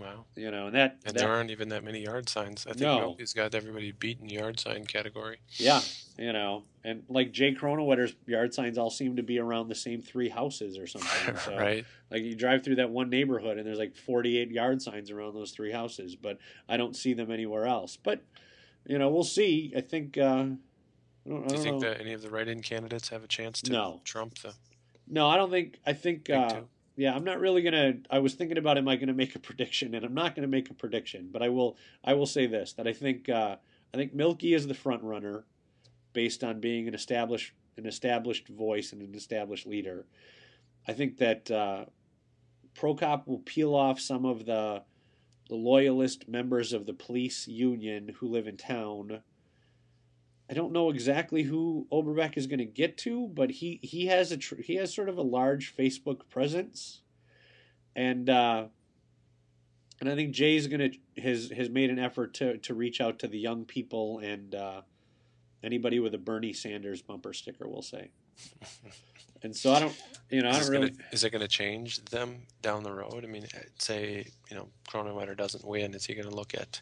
Wow. 0.00 0.24
you 0.36 0.50
know 0.50 0.66
and 0.66 0.74
that, 0.76 0.92
And 1.04 1.14
that 1.14 1.20
there 1.20 1.30
aren't 1.30 1.50
even 1.50 1.68
that 1.70 1.82
many 1.84 2.00
yard 2.00 2.28
signs. 2.28 2.66
I 2.66 2.70
think 2.70 2.82
No. 2.82 3.16
he's 3.18 3.32
got 3.34 3.54
everybody 3.54 3.92
beat 3.92 4.20
in 4.20 4.28
the 4.28 4.34
yard 4.34 4.60
sign 4.60 4.84
category. 4.86 5.38
Yeah, 5.56 5.80
you 6.16 6.32
know, 6.32 6.64
and 6.84 7.02
like 7.08 7.32
Jay 7.32 7.54
Kronenwetter's 7.54 8.14
yard 8.26 8.54
signs 8.54 8.78
all 8.78 8.90
seem 8.90 9.16
to 9.16 9.22
be 9.22 9.38
around 9.38 9.68
the 9.68 9.74
same 9.74 10.00
three 10.02 10.28
houses 10.28 10.78
or 10.78 10.86
something. 10.86 11.36
So, 11.44 11.56
right? 11.56 11.84
Like 12.10 12.22
you 12.22 12.34
drive 12.36 12.62
through 12.64 12.76
that 12.76 12.90
one 12.90 13.10
neighborhood 13.10 13.58
and 13.58 13.66
there's 13.66 13.78
like 13.78 13.96
48 13.96 14.50
yard 14.50 14.80
signs 14.82 15.10
around 15.10 15.34
those 15.34 15.50
three 15.50 15.72
houses, 15.72 16.14
but 16.16 16.38
I 16.68 16.76
don't 16.76 16.94
see 16.96 17.12
them 17.14 17.30
anywhere 17.30 17.66
else. 17.66 17.96
But 17.96 18.22
you 18.86 18.98
know, 18.98 19.08
we'll 19.10 19.24
see. 19.24 19.72
I 19.76 19.80
think. 19.82 20.16
Uh, 20.16 20.22
I 21.26 21.30
don't, 21.30 21.44
I 21.44 21.48
Do 21.48 21.54
you 21.56 21.56
don't 21.56 21.62
think 21.62 21.82
know. 21.82 21.88
that 21.90 22.00
any 22.00 22.12
of 22.14 22.22
the 22.22 22.30
write-in 22.30 22.62
candidates 22.62 23.10
have 23.10 23.22
a 23.22 23.26
chance 23.28 23.60
to 23.62 23.72
No. 23.72 24.00
trump 24.04 24.38
the 24.38 24.54
No, 25.06 25.28
I 25.28 25.36
don't 25.36 25.50
think. 25.50 25.78
I 25.84 25.92
think. 25.92 26.30
Uh? 26.30 26.60
Yeah, 26.98 27.14
I'm 27.14 27.22
not 27.22 27.38
really 27.38 27.62
gonna. 27.62 27.94
I 28.10 28.18
was 28.18 28.34
thinking 28.34 28.58
about 28.58 28.76
am 28.76 28.88
I 28.88 28.96
gonna 28.96 29.12
make 29.14 29.36
a 29.36 29.38
prediction, 29.38 29.94
and 29.94 30.04
I'm 30.04 30.14
not 30.14 30.34
gonna 30.34 30.48
make 30.48 30.68
a 30.68 30.74
prediction, 30.74 31.28
but 31.30 31.44
I 31.44 31.48
will. 31.48 31.76
I 32.02 32.14
will 32.14 32.26
say 32.26 32.46
this: 32.46 32.72
that 32.72 32.88
I 32.88 32.92
think. 32.92 33.28
Uh, 33.28 33.54
I 33.94 33.96
think 33.96 34.14
Mielke 34.14 34.52
is 34.52 34.66
the 34.66 34.74
front 34.74 35.04
runner, 35.04 35.44
based 36.12 36.42
on 36.42 36.58
being 36.58 36.88
an 36.88 36.94
established 36.94 37.52
an 37.76 37.86
established 37.86 38.48
voice 38.48 38.92
and 38.92 39.00
an 39.00 39.14
established 39.14 39.64
leader. 39.64 40.06
I 40.88 40.92
think 40.92 41.18
that 41.18 41.48
uh, 41.52 41.84
will 42.82 43.42
peel 43.44 43.76
off 43.76 44.00
some 44.00 44.24
of 44.24 44.44
the 44.44 44.82
the 45.48 45.54
loyalist 45.54 46.26
members 46.26 46.72
of 46.72 46.84
the 46.84 46.94
police 46.94 47.46
union 47.46 48.16
who 48.18 48.26
live 48.26 48.48
in 48.48 48.56
town. 48.56 49.22
I 50.50 50.54
don't 50.54 50.72
know 50.72 50.90
exactly 50.90 51.42
who 51.42 51.86
Oberbeck 51.92 52.36
is 52.36 52.46
going 52.46 52.58
to 52.60 52.64
get 52.64 52.96
to, 52.98 53.28
but 53.28 53.50
he 53.50 53.80
he 53.82 54.06
has 54.06 54.32
a 54.32 54.36
tr- 54.36 54.62
he 54.62 54.76
has 54.76 54.94
sort 54.94 55.08
of 55.08 55.18
a 55.18 55.22
large 55.22 55.76
Facebook 55.76 56.28
presence, 56.30 57.02
and 57.94 58.30
uh, 58.30 58.66
and 60.00 60.08
I 60.08 60.14
think 60.14 60.32
Jay's 60.32 60.66
going 60.66 60.92
to 60.92 61.20
has 61.22 61.50
has 61.50 61.68
made 61.68 61.90
an 61.90 61.98
effort 61.98 62.34
to 62.34 62.56
to 62.58 62.74
reach 62.74 63.00
out 63.00 63.18
to 63.20 63.28
the 63.28 63.38
young 63.38 63.64
people 63.66 64.20
and 64.20 64.54
uh, 64.54 64.82
anybody 65.62 66.00
with 66.00 66.14
a 66.14 66.18
Bernie 66.18 66.54
Sanders 66.54 67.02
bumper 67.02 67.32
sticker, 67.32 67.68
we'll 67.68 67.82
say. 67.82 68.10
And 69.42 69.54
so 69.54 69.72
I 69.72 69.78
don't, 69.78 69.94
you 70.30 70.42
know, 70.42 70.48
I 70.48 70.52
Is, 70.52 70.58
don't 70.58 70.70
really. 70.70 70.90
gonna, 70.90 71.02
is 71.12 71.22
it 71.22 71.30
going 71.30 71.42
to 71.42 71.48
change 71.48 72.04
them 72.06 72.42
down 72.60 72.82
the 72.82 72.92
road? 72.92 73.24
I 73.24 73.28
mean, 73.28 73.44
uh, 73.44 73.60
say 73.78 74.26
you 74.50 74.56
know 74.56 74.68
Kronenwetter 74.88 75.36
doesn't 75.36 75.64
win, 75.64 75.94
is 75.94 76.06
he 76.06 76.14
going 76.14 76.28
to 76.28 76.34
look 76.34 76.54
at 76.54 76.80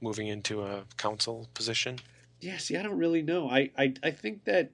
moving 0.00 0.26
into 0.26 0.62
a 0.62 0.82
council 0.96 1.48
position? 1.54 2.00
Yeah, 2.40 2.58
see, 2.58 2.76
I 2.76 2.82
don't 2.82 2.98
really 2.98 3.22
know. 3.22 3.48
I, 3.48 3.70
I, 3.78 3.94
I 4.02 4.10
think 4.10 4.44
that 4.44 4.70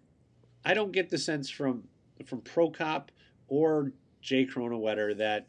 I 0.64 0.74
don't 0.74 0.92
get 0.92 1.10
the 1.10 1.18
sense 1.18 1.48
from 1.48 1.84
from 2.26 2.40
Prokop 2.40 3.08
or 3.48 3.92
Jay 4.20 4.46
Kronenwetter 4.46 5.16
that 5.18 5.48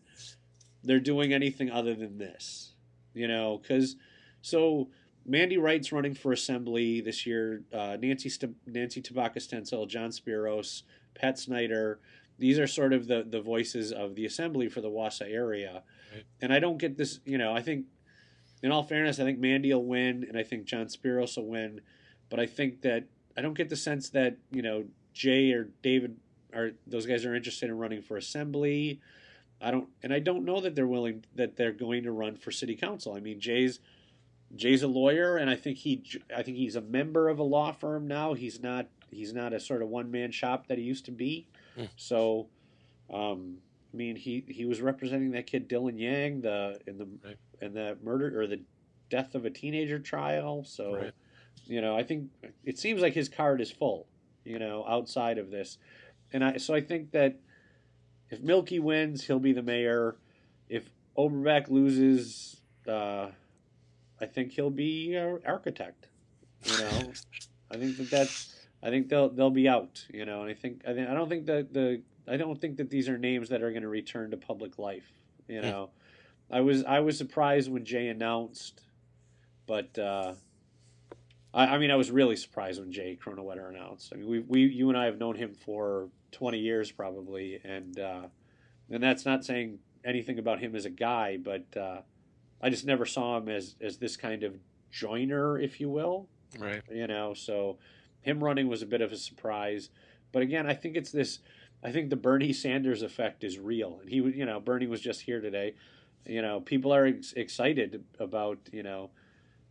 they're 0.83 0.99
doing 0.99 1.33
anything 1.33 1.69
other 1.71 1.93
than 1.95 2.17
this. 2.17 2.73
You 3.13 3.27
know, 3.27 3.59
because 3.61 3.95
so 4.41 4.89
Mandy 5.25 5.57
Wright's 5.57 5.91
running 5.91 6.13
for 6.15 6.31
assembly 6.31 7.01
this 7.01 7.25
year. 7.25 7.63
Uh, 7.71 7.97
Nancy 7.99 8.29
St- 8.29 8.55
Nancy 8.65 9.01
Tabaka 9.01 9.41
Stencil, 9.41 9.85
John 9.85 10.09
Spiros, 10.09 10.83
Pat 11.15 11.37
Snyder. 11.39 11.99
These 12.39 12.57
are 12.59 12.67
sort 12.67 12.93
of 12.93 13.07
the 13.07 13.23
the 13.27 13.41
voices 13.41 13.91
of 13.91 14.15
the 14.15 14.25
assembly 14.25 14.67
for 14.69 14.81
the 14.81 14.89
Wausau 14.89 15.31
area, 15.31 15.83
Right. 16.13 16.23
and 16.41 16.51
I 16.53 16.59
don't 16.59 16.77
get 16.77 16.97
this. 16.97 17.19
You 17.25 17.37
know, 17.37 17.53
I 17.55 17.61
think. 17.61 17.85
In 18.61 18.71
all 18.71 18.81
fairness, 18.83 19.19
I 19.19 19.25
think 19.25 19.39
Mandy 19.39 19.73
will 19.73 19.83
win, 19.83 20.23
and 20.25 20.37
I 20.37 20.43
think 20.43 20.63
John 20.63 20.85
Spiros 20.85 21.35
will 21.35 21.47
win 21.47 21.81
but 22.33 22.39
I 22.39 22.47
think 22.47 22.81
that 22.81 23.03
I 23.37 23.43
don't 23.43 23.53
get 23.53 23.69
the 23.69 23.75
sense 23.75 24.09
that 24.09 24.37
you 24.49 24.63
know 24.63 24.85
Jay 25.13 25.51
or 25.51 25.69
David 25.83 26.17
are 26.51 26.71
those 26.87 27.05
guys 27.05 27.25
are 27.25 27.35
interested 27.35 27.69
in 27.69 27.77
running 27.77 28.01
for 28.01 28.17
assembly. 28.17 28.99
I 29.61 29.69
don't, 29.69 29.87
and 30.01 30.11
I 30.11 30.17
don't 30.17 30.43
know 30.43 30.59
that 30.59 30.73
they're 30.73 30.87
willing 30.87 31.25
that 31.35 31.57
they're 31.57 31.71
going 31.71 32.01
to 32.05 32.11
run 32.11 32.35
for 32.35 32.49
city 32.49 32.75
council. 32.75 33.13
I 33.13 33.19
mean, 33.19 33.39
Jay's 33.39 33.77
Jay's 34.55 34.81
a 34.81 34.87
lawyer, 34.87 35.37
and 35.37 35.47
I 35.47 35.55
think 35.55 35.77
he 35.77 36.03
I 36.35 36.41
think 36.41 36.57
he's 36.57 36.75
a 36.75 36.81
member 36.81 37.29
of 37.29 37.37
a 37.37 37.43
law 37.43 37.71
firm 37.71 38.07
now. 38.07 38.33
He's 38.33 38.59
not 38.63 38.87
he's 39.11 39.31
not 39.31 39.53
a 39.53 39.59
sort 39.59 39.83
of 39.83 39.89
one 39.89 40.09
man 40.09 40.31
shop 40.31 40.65
that 40.69 40.79
he 40.79 40.83
used 40.83 41.05
to 41.05 41.11
be. 41.11 41.47
Hmm. 41.75 41.85
So, 41.97 42.47
um, 43.13 43.57
I 43.93 43.97
mean, 43.97 44.15
he 44.15 44.43
he 44.47 44.65
was 44.65 44.81
representing 44.81 45.29
that 45.33 45.45
kid 45.45 45.69
Dylan 45.69 45.99
Yang 45.99 46.41
the 46.41 46.79
in 46.87 46.97
the 46.97 47.07
Right. 47.23 47.37
in 47.61 47.75
the 47.75 47.95
murder 48.03 48.41
or 48.41 48.47
the 48.47 48.61
death 49.11 49.35
of 49.35 49.45
a 49.45 49.51
teenager 49.51 49.99
trial. 49.99 50.63
So 50.63 50.95
Right. 50.95 51.13
You 51.65 51.81
know, 51.81 51.95
I 51.97 52.03
think 52.03 52.29
it 52.65 52.77
seems 52.77 53.01
like 53.01 53.13
his 53.13 53.29
card 53.29 53.61
is 53.61 53.71
full, 53.71 54.07
you 54.43 54.59
know, 54.59 54.85
outside 54.87 55.37
of 55.37 55.51
this. 55.51 55.77
And 56.33 56.43
I 56.43 56.57
so 56.57 56.73
I 56.73 56.81
think 56.81 57.11
that 57.11 57.39
if 58.29 58.41
Mielke 58.41 58.79
wins, 58.79 59.25
he'll 59.25 59.39
be 59.39 59.53
the 59.53 59.61
mayor. 59.61 60.15
If 60.69 60.89
Oberbeck 61.17 61.69
loses, 61.69 62.57
uh, 62.87 63.29
I 64.19 64.25
think 64.25 64.53
he'll 64.53 64.69
be 64.69 65.15
our 65.17 65.41
architect. 65.45 66.07
You 66.63 66.77
know, 66.77 67.13
I 67.71 67.77
think 67.77 67.97
that 67.97 68.09
that's. 68.09 68.49
I 68.81 68.89
think 68.89 69.09
they'll 69.09 69.29
they'll 69.29 69.49
be 69.51 69.67
out. 69.69 70.05
You 70.13 70.25
know, 70.25 70.41
and 70.41 70.49
I 70.51 70.53
think 70.53 70.81
I 70.87 70.93
think 70.93 71.09
I 71.09 71.13
don't 71.13 71.29
think 71.29 71.45
that 71.47 71.73
the 71.73 72.01
I 72.27 72.37
don't 72.37 72.59
think 72.59 72.77
that 72.77 72.89
these 72.89 73.07
are 73.09 73.17
names 73.17 73.49
that 73.49 73.61
are 73.63 73.71
going 73.71 73.83
to 73.83 73.89
return 73.89 74.31
to 74.31 74.37
public 74.37 74.77
life. 74.79 75.11
You 75.47 75.61
Hmm. 75.61 75.67
know, 75.67 75.89
I 76.51 76.61
was 76.61 76.83
I 76.83 76.99
was 77.01 77.17
surprised 77.17 77.71
when 77.71 77.85
Jay 77.85 78.07
announced, 78.09 78.81
but. 79.67 79.97
uh 79.97 80.35
I, 81.53 81.65
I 81.67 81.77
mean, 81.77 81.91
I 81.91 81.95
was 81.95 82.11
really 82.11 82.35
surprised 82.35 82.79
when 82.79 82.91
Jay 82.91 83.17
Kronenwetter 83.23 83.69
announced. 83.69 84.11
I 84.13 84.17
mean, 84.17 84.27
we, 84.27 84.39
we, 84.39 84.61
you 84.65 84.89
and 84.89 84.97
I 84.97 85.05
have 85.05 85.17
known 85.19 85.35
him 85.35 85.53
for 85.53 86.09
twenty 86.31 86.59
years 86.59 86.91
probably, 86.91 87.59
and 87.63 87.99
uh, 87.99 88.23
and 88.89 89.01
that's 89.03 89.25
not 89.25 89.45
saying 89.45 89.79
anything 90.05 90.39
about 90.39 90.59
him 90.59 90.75
as 90.75 90.85
a 90.85 90.89
guy, 90.89 91.37
but 91.37 91.65
uh, 91.77 92.01
I 92.61 92.69
just 92.69 92.85
never 92.85 93.05
saw 93.05 93.37
him 93.37 93.49
as 93.49 93.75
as 93.81 93.97
this 93.97 94.17
kind 94.17 94.43
of 94.43 94.55
joiner, 94.91 95.57
if 95.59 95.79
you 95.79 95.89
will. 95.89 96.27
Right. 96.59 96.81
You 96.91 97.07
know, 97.07 97.33
so 97.33 97.77
him 98.21 98.43
running 98.43 98.67
was 98.67 98.81
a 98.81 98.85
bit 98.85 99.01
of 99.01 99.11
a 99.11 99.17
surprise. 99.17 99.89
But 100.31 100.41
again, 100.43 100.67
I 100.67 100.73
think 100.73 100.95
it's 100.95 101.11
this. 101.11 101.39
I 101.83 101.91
think 101.91 102.09
the 102.09 102.15
Bernie 102.15 102.53
Sanders 102.53 103.01
effect 103.01 103.43
is 103.43 103.59
real, 103.59 103.99
and 104.01 104.09
he, 104.09 104.21
was- 104.21 104.35
you 104.35 104.45
know, 104.45 104.59
Bernie 104.59 104.87
was 104.87 105.01
just 105.01 105.21
here 105.21 105.41
today. 105.41 105.75
You 106.25 106.41
know, 106.41 106.61
people 106.61 106.93
are 106.93 107.05
ex- 107.05 107.33
excited 107.33 108.03
about 108.19 108.57
you 108.71 108.83
know 108.83 109.09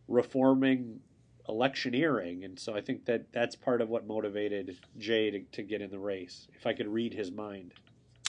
reforming 0.07 0.99
electioneering, 1.49 2.43
and 2.43 2.59
so 2.59 2.73
I 2.75 2.81
think 2.81 3.05
that 3.05 3.31
that's 3.31 3.55
part 3.55 3.81
of 3.81 3.89
what 3.89 4.07
motivated 4.07 4.77
Jay 4.97 5.29
to, 5.31 5.39
to 5.51 5.63
get 5.63 5.81
in 5.81 5.89
the 5.91 5.99
race. 5.99 6.47
If 6.55 6.65
I 6.65 6.73
could 6.73 6.87
read 6.87 7.13
his 7.13 7.31
mind. 7.31 7.73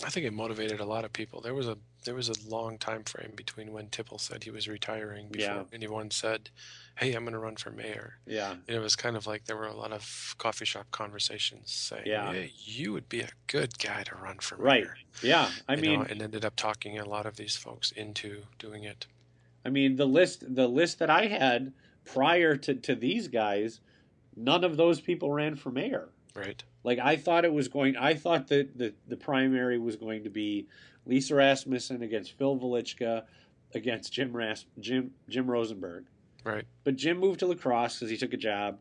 I 0.05 0.11
think 0.11 0.27
it 0.27 0.33
motivated 0.33 0.81
a 0.81 0.85
lot 0.85 1.05
of 1.05 1.13
people. 1.13 1.41
There 1.41 1.55
was 1.55 1.69
a 1.69 1.79
there 2.05 2.15
was 2.17 2.29
a 2.29 2.35
long 2.51 2.77
time 2.77 3.03
frame 3.05 3.33
between 3.35 3.73
when 3.73 3.89
Tipple 3.89 4.19
said 4.19 4.45
he 4.45 4.51
was 4.51 4.69
retiring 4.69 5.29
before 5.31 5.55
Yeah. 5.55 5.63
anyone 5.73 6.11
said, 6.11 6.51
"Hey, 6.99 7.15
I'm 7.15 7.23
going 7.25 7.33
to 7.33 7.39
run 7.39 7.57
for 7.57 7.71
mayor." 7.71 8.19
Yeah. 8.27 8.51
And 8.67 8.77
it 8.77 8.81
was 8.81 8.97
kind 8.97 9.17
of 9.17 9.27
like 9.27 9.45
there 9.47 9.57
were 9.57 9.69
a 9.69 9.77
lot 9.77 9.93
of 9.93 10.35
coffee 10.37 10.65
shop 10.67 10.87
conversations 10.91 11.71
saying, 11.73 12.03
Yeah. 12.07 12.33
"Hey, 12.33 12.53
you 12.57 12.93
would 12.93 13.09
be 13.09 13.21
a 13.21 13.29
good 13.47 13.79
guy 13.79 14.03
to 14.03 14.17
run 14.17 14.39
for 14.41 14.57
Right. 14.57 14.83
mayor." 14.83 14.97
Yeah. 15.23 15.51
I 15.69 15.77
You 15.77 15.81
mean, 15.83 16.01
know, 16.01 16.07
and 16.11 16.21
ended 16.21 16.45
up 16.45 16.57
talking 16.57 16.99
a 16.99 17.05
lot 17.09 17.25
of 17.25 17.37
these 17.37 17.57
folks 17.57 17.93
into 17.93 18.43
doing 18.59 18.83
it. 18.85 19.07
I 19.65 19.71
mean, 19.71 19.95
the 19.97 20.07
list 20.07 20.55
the 20.57 20.69
list 20.69 20.99
that 20.99 21.09
I 21.09 21.27
had 21.27 21.73
prior 22.05 22.57
to, 22.57 22.75
to 22.75 22.95
these 22.95 23.29
guys, 23.29 23.81
none 24.37 24.65
of 24.65 24.77
those 24.77 25.01
people 25.01 25.33
ran 25.33 25.57
for 25.57 25.71
mayor. 25.71 26.09
Right. 26.35 26.63
Like 26.83 26.99
I 26.99 27.17
thought 27.17 27.45
it 27.45 27.53
was 27.53 27.69
going. 27.69 27.97
I 27.97 28.15
thought 28.15 28.49
that 28.49 28.77
the 28.77 28.93
the 29.09 29.17
primary 29.17 29.79
was 29.79 29.97
going 29.97 30.25
to 30.25 30.31
be 30.31 30.67
Lisa 31.07 31.35
Rasmussen 31.35 32.03
against 32.03 32.37
Phil 32.37 32.59
Velichka 32.59 33.25
against 33.73 34.13
Jim 34.13 34.37
Ras 34.37 34.67
Jim 34.81 35.13
Jim 35.29 35.51
Rosenberg. 35.51 36.07
Right. 36.45 36.65
But 36.83 36.97
Jim 36.97 37.19
moved 37.19 37.41
to 37.41 37.47
La 37.47 37.55
Crosse 37.55 37.99
because 37.99 38.11
he 38.11 38.17
took 38.17 38.35
a 38.35 38.39
job, 38.39 38.79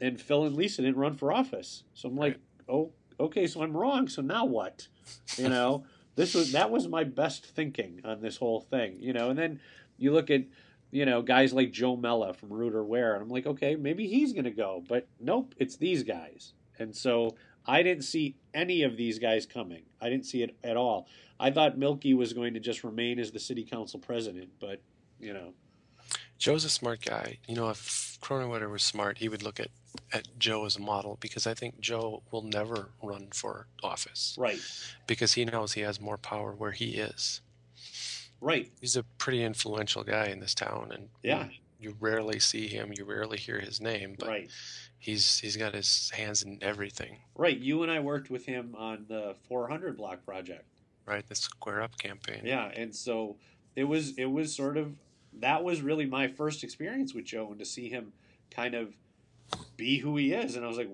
and 0.00 0.20
Phil 0.20 0.44
and 0.44 0.56
Lisa 0.56 0.82
didn't 0.82 0.96
run 0.96 1.14
for 1.14 1.32
office. 1.32 1.84
So 1.94 2.08
I'm 2.08 2.16
like, 2.16 2.38
oh, 2.68 2.90
okay, 3.20 3.46
so 3.46 3.62
I'm 3.62 3.76
wrong. 3.76 4.08
So 4.08 4.20
now 4.20 4.44
what? 4.44 4.88
You 5.36 5.48
know, 5.48 5.84
this 6.16 6.34
was 6.34 6.52
that 6.52 6.70
was 6.70 6.88
my 6.88 7.04
best 7.04 7.44
thinking 7.44 8.00
on 8.04 8.20
this 8.20 8.38
whole 8.38 8.60
thing. 8.60 8.96
You 8.98 9.12
know, 9.12 9.30
and 9.30 9.38
then 9.38 9.60
you 9.96 10.12
look 10.12 10.30
at 10.30 10.42
you 10.94 11.04
know 11.04 11.22
guys 11.22 11.52
like 11.52 11.72
Joe 11.72 11.96
Mella 11.96 12.32
from 12.32 12.52
Ruder 12.52 12.84
Ware, 12.84 13.14
and 13.14 13.22
I'm 13.22 13.28
like, 13.28 13.46
okay, 13.46 13.74
maybe 13.74 14.06
he's 14.06 14.32
gonna 14.32 14.52
go, 14.52 14.82
but 14.88 15.08
nope, 15.18 15.54
it's 15.58 15.76
these 15.76 16.04
guys. 16.04 16.54
And 16.78 16.94
so 16.94 17.34
I 17.66 17.82
didn't 17.82 18.04
see 18.04 18.36
any 18.54 18.82
of 18.82 18.96
these 18.96 19.18
guys 19.18 19.44
coming. 19.44 19.82
I 20.00 20.08
didn't 20.08 20.26
see 20.26 20.42
it 20.42 20.56
at 20.62 20.76
all. 20.76 21.08
I 21.40 21.50
thought 21.50 21.76
Mielke 21.76 22.14
was 22.16 22.32
going 22.32 22.54
to 22.54 22.60
just 22.60 22.84
remain 22.84 23.18
as 23.18 23.32
the 23.32 23.40
city 23.40 23.64
council 23.64 23.98
president, 23.98 24.50
but 24.60 24.80
you 25.18 25.34
know, 25.34 25.52
Joe's 26.38 26.64
a 26.64 26.70
smart 26.70 27.04
guy. 27.04 27.38
You 27.48 27.56
know, 27.56 27.70
if 27.70 28.18
Kronenwetter 28.20 28.70
was 28.70 28.82
smart, 28.82 29.18
he 29.18 29.28
would 29.28 29.42
look 29.42 29.58
at, 29.58 29.68
at 30.12 30.28
Joe 30.38 30.64
as 30.64 30.76
a 30.76 30.80
model 30.80 31.18
because 31.20 31.46
I 31.46 31.54
think 31.54 31.80
Joe 31.80 32.22
will 32.30 32.42
never 32.42 32.90
run 33.02 33.28
for 33.32 33.66
office 33.82 34.36
right, 34.38 34.60
because 35.08 35.32
he 35.32 35.44
knows 35.44 35.72
he 35.72 35.80
has 35.80 36.00
more 36.00 36.18
power 36.18 36.52
where 36.52 36.72
he 36.72 36.96
is. 36.96 37.40
Right, 38.40 38.70
He's 38.80 38.96
a 38.96 39.02
pretty 39.18 39.42
influential 39.42 40.04
guy 40.04 40.26
in 40.26 40.40
this 40.40 40.54
town, 40.54 40.92
and 40.92 41.08
Yeah. 41.22 41.48
you 41.80 41.96
rarely 42.00 42.38
see 42.38 42.68
him, 42.68 42.92
you 42.96 43.04
rarely 43.04 43.38
hear 43.38 43.58
his 43.60 43.80
name, 43.80 44.16
but 44.18 44.28
right. 44.28 44.50
he's 44.98 45.38
he's 45.38 45.56
got 45.56 45.74
his 45.74 46.10
hands 46.10 46.42
in 46.42 46.58
everything. 46.62 47.18
Right, 47.36 47.58
you 47.58 47.82
and 47.82 47.90
I 47.90 48.00
worked 48.00 48.30
with 48.30 48.46
him 48.46 48.74
on 48.76 49.06
the 49.08 49.34
400 49.48 49.96
block 49.96 50.24
project. 50.24 50.64
Right, 51.06 51.26
the 51.28 51.34
Square 51.34 51.82
Up 51.82 51.98
campaign. 51.98 52.42
Yeah, 52.44 52.70
and 52.74 52.94
so 52.94 53.36
it 53.76 53.84
was 53.84 54.16
it 54.16 54.26
was 54.26 54.54
sort 54.54 54.76
of 54.76 54.94
that 55.40 55.62
was 55.64 55.82
really 55.82 56.06
my 56.06 56.28
first 56.28 56.62
experience 56.64 57.12
with 57.14 57.24
Joe, 57.24 57.48
and 57.50 57.58
to 57.58 57.64
see 57.64 57.88
him 57.88 58.12
kind 58.50 58.74
of 58.74 58.94
be 59.76 59.98
who 59.98 60.16
he 60.16 60.32
is, 60.32 60.56
and 60.56 60.64
I 60.64 60.68
was 60.68 60.78
like, 60.78 60.88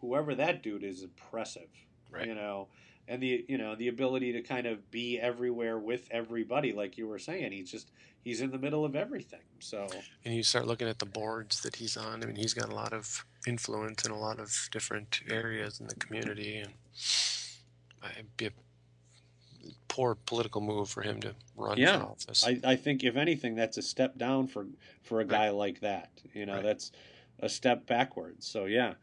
whoever 0.00 0.34
that 0.34 0.62
dude 0.62 0.84
is, 0.84 1.02
impressive. 1.02 1.68
Right. 2.10 2.26
You 2.26 2.34
know, 2.34 2.68
and 3.08 3.22
the 3.22 3.44
you 3.48 3.58
know 3.58 3.74
the 3.76 3.88
ability 3.88 4.32
to 4.32 4.42
kind 4.42 4.66
of 4.66 4.90
be 4.90 5.18
everywhere 5.20 5.78
with 5.78 6.08
everybody, 6.10 6.72
like 6.72 6.98
you 6.98 7.06
were 7.06 7.18
saying, 7.18 7.52
he's 7.52 7.70
just 7.70 7.90
he's 8.22 8.40
in 8.40 8.50
the 8.50 8.58
middle 8.58 8.84
of 8.84 8.96
everything. 8.96 9.40
So 9.60 9.88
And 10.24 10.34
you 10.34 10.42
start 10.42 10.66
looking 10.66 10.88
at 10.88 10.98
the 10.98 11.06
boards 11.06 11.62
that 11.62 11.76
he's 11.76 11.96
on. 11.96 12.22
I 12.22 12.26
mean, 12.26 12.36
he's 12.36 12.54
got 12.54 12.68
a 12.70 12.74
lot 12.74 12.92
of 12.92 13.24
influence 13.46 14.04
in 14.04 14.10
a 14.10 14.18
lot 14.18 14.40
of 14.40 14.68
different 14.72 15.20
areas 15.28 15.80
in 15.80 15.86
the 15.86 15.94
community, 15.94 16.58
and 16.58 16.72
it'd 18.12 18.36
be 18.36 18.46
a 18.46 18.50
poor 19.88 20.14
political 20.14 20.60
move 20.60 20.88
for 20.88 21.02
him 21.02 21.20
to 21.20 21.34
run 21.56 21.78
Yeah, 21.78 21.98
for 22.00 22.04
office. 22.06 22.44
I, 22.46 22.60
I 22.64 22.76
think 22.76 23.02
if 23.04 23.16
anything, 23.16 23.54
that's 23.54 23.76
a 23.78 23.82
step 23.82 24.18
down 24.18 24.46
for 24.46 24.66
for 25.02 25.20
a 25.20 25.24
guy 25.24 25.50
like 25.50 25.80
that. 25.80 26.10
You 26.34 26.46
know, 26.46 26.54
Right. 26.54 26.62
that's 26.62 26.92
a 27.40 27.48
step 27.48 27.86
backwards. 27.86 28.46
So 28.46 28.64
yeah, 28.66 28.94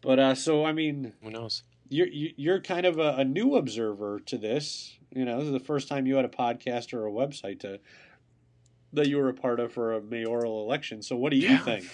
but 0.00 0.18
uh, 0.18 0.34
so 0.34 0.64
I 0.64 0.72
mean, 0.72 1.12
Who 1.22 1.30
knows? 1.30 1.62
You're 1.88 2.08
you- 2.08 2.34
you're 2.36 2.60
kind 2.60 2.86
of 2.86 2.98
a, 2.98 3.14
a 3.16 3.24
new 3.24 3.56
observer 3.56 4.20
to 4.26 4.38
this. 4.38 4.98
You 5.14 5.24
know, 5.24 5.38
this 5.38 5.46
is 5.46 5.52
the 5.52 5.60
first 5.60 5.88
time 5.88 6.06
you 6.06 6.16
had 6.16 6.24
a 6.24 6.28
podcast 6.28 6.92
or 6.92 7.06
a 7.06 7.10
website 7.10 7.60
to 7.60 7.80
that 8.92 9.08
you 9.08 9.16
were 9.18 9.28
a 9.28 9.34
part 9.34 9.60
of 9.60 9.72
for 9.72 9.92
a 9.94 10.00
mayoral 10.02 10.62
election. 10.62 11.02
So 11.02 11.16
what 11.16 11.30
do 11.30 11.36
you 11.38 11.48
Yeah. 11.48 11.58
think? 11.58 11.84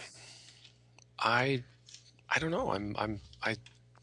I, 1.18 1.62
I 2.28 2.38
don't 2.38 2.50
know. 2.50 2.70
I'm, 2.72 2.94
I'm, 2.98 3.20
I, 3.42 3.56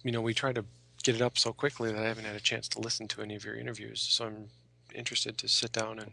you 0.04 0.12
know, 0.12 0.22
we 0.22 0.34
tried 0.34 0.56
to 0.56 0.66
get 1.04 1.16
it 1.16 1.22
up 1.22 1.38
so 1.38 1.52
quickly 1.54 1.92
that 1.92 2.02
I 2.02 2.08
haven't 2.08 2.26
had 2.26 2.36
a 2.36 2.40
chance 2.42 2.68
to 2.70 2.80
listen 2.80 3.08
to 3.10 3.22
any 3.22 3.36
of 3.36 3.44
your 3.44 3.56
interviews. 3.56 4.02
So 4.02 4.26
I'm 4.26 4.48
interested 4.94 5.38
to 5.40 5.48
sit 5.48 5.72
down 5.72 6.00
and 6.00 6.12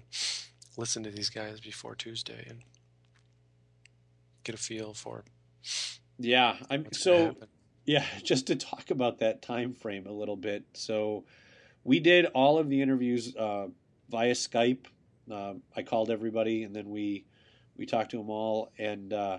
listen 0.77 1.03
to 1.05 1.11
these 1.11 1.31
guys 1.31 1.61
before 1.61 1.95
Tuesday 1.95 2.45
and 2.49 2.61
get 4.45 4.55
a 4.55 4.59
feel 4.59 4.95
for 4.95 5.25
Yeah, 6.19 6.57
I'm 6.71 6.87
so. 6.93 7.27
happen. 7.27 7.49
Yeah, 7.87 8.05
just 8.23 8.47
to 8.49 8.57
talk 8.57 8.91
about 8.91 9.19
that 9.21 9.43
time 9.43 9.73
frame 9.73 10.07
a 10.07 10.13
little 10.13 10.37
bit. 10.37 10.65
So, 10.75 11.25
we 11.85 12.01
did 12.01 12.27
all 12.27 12.59
of 12.59 12.69
the 12.69 12.83
interviews 12.83 13.35
uh, 13.37 13.69
via 14.11 14.33
Skype. 14.33 14.87
Uh, 15.31 15.55
I 15.77 15.83
called 15.83 16.11
everybody, 16.11 16.65
and 16.65 16.75
then 16.75 16.91
we 16.91 17.25
we 17.77 17.87
talked 17.87 18.11
to 18.13 18.17
them 18.19 18.31
all. 18.31 18.73
And 18.79 19.13
uh, 19.13 19.39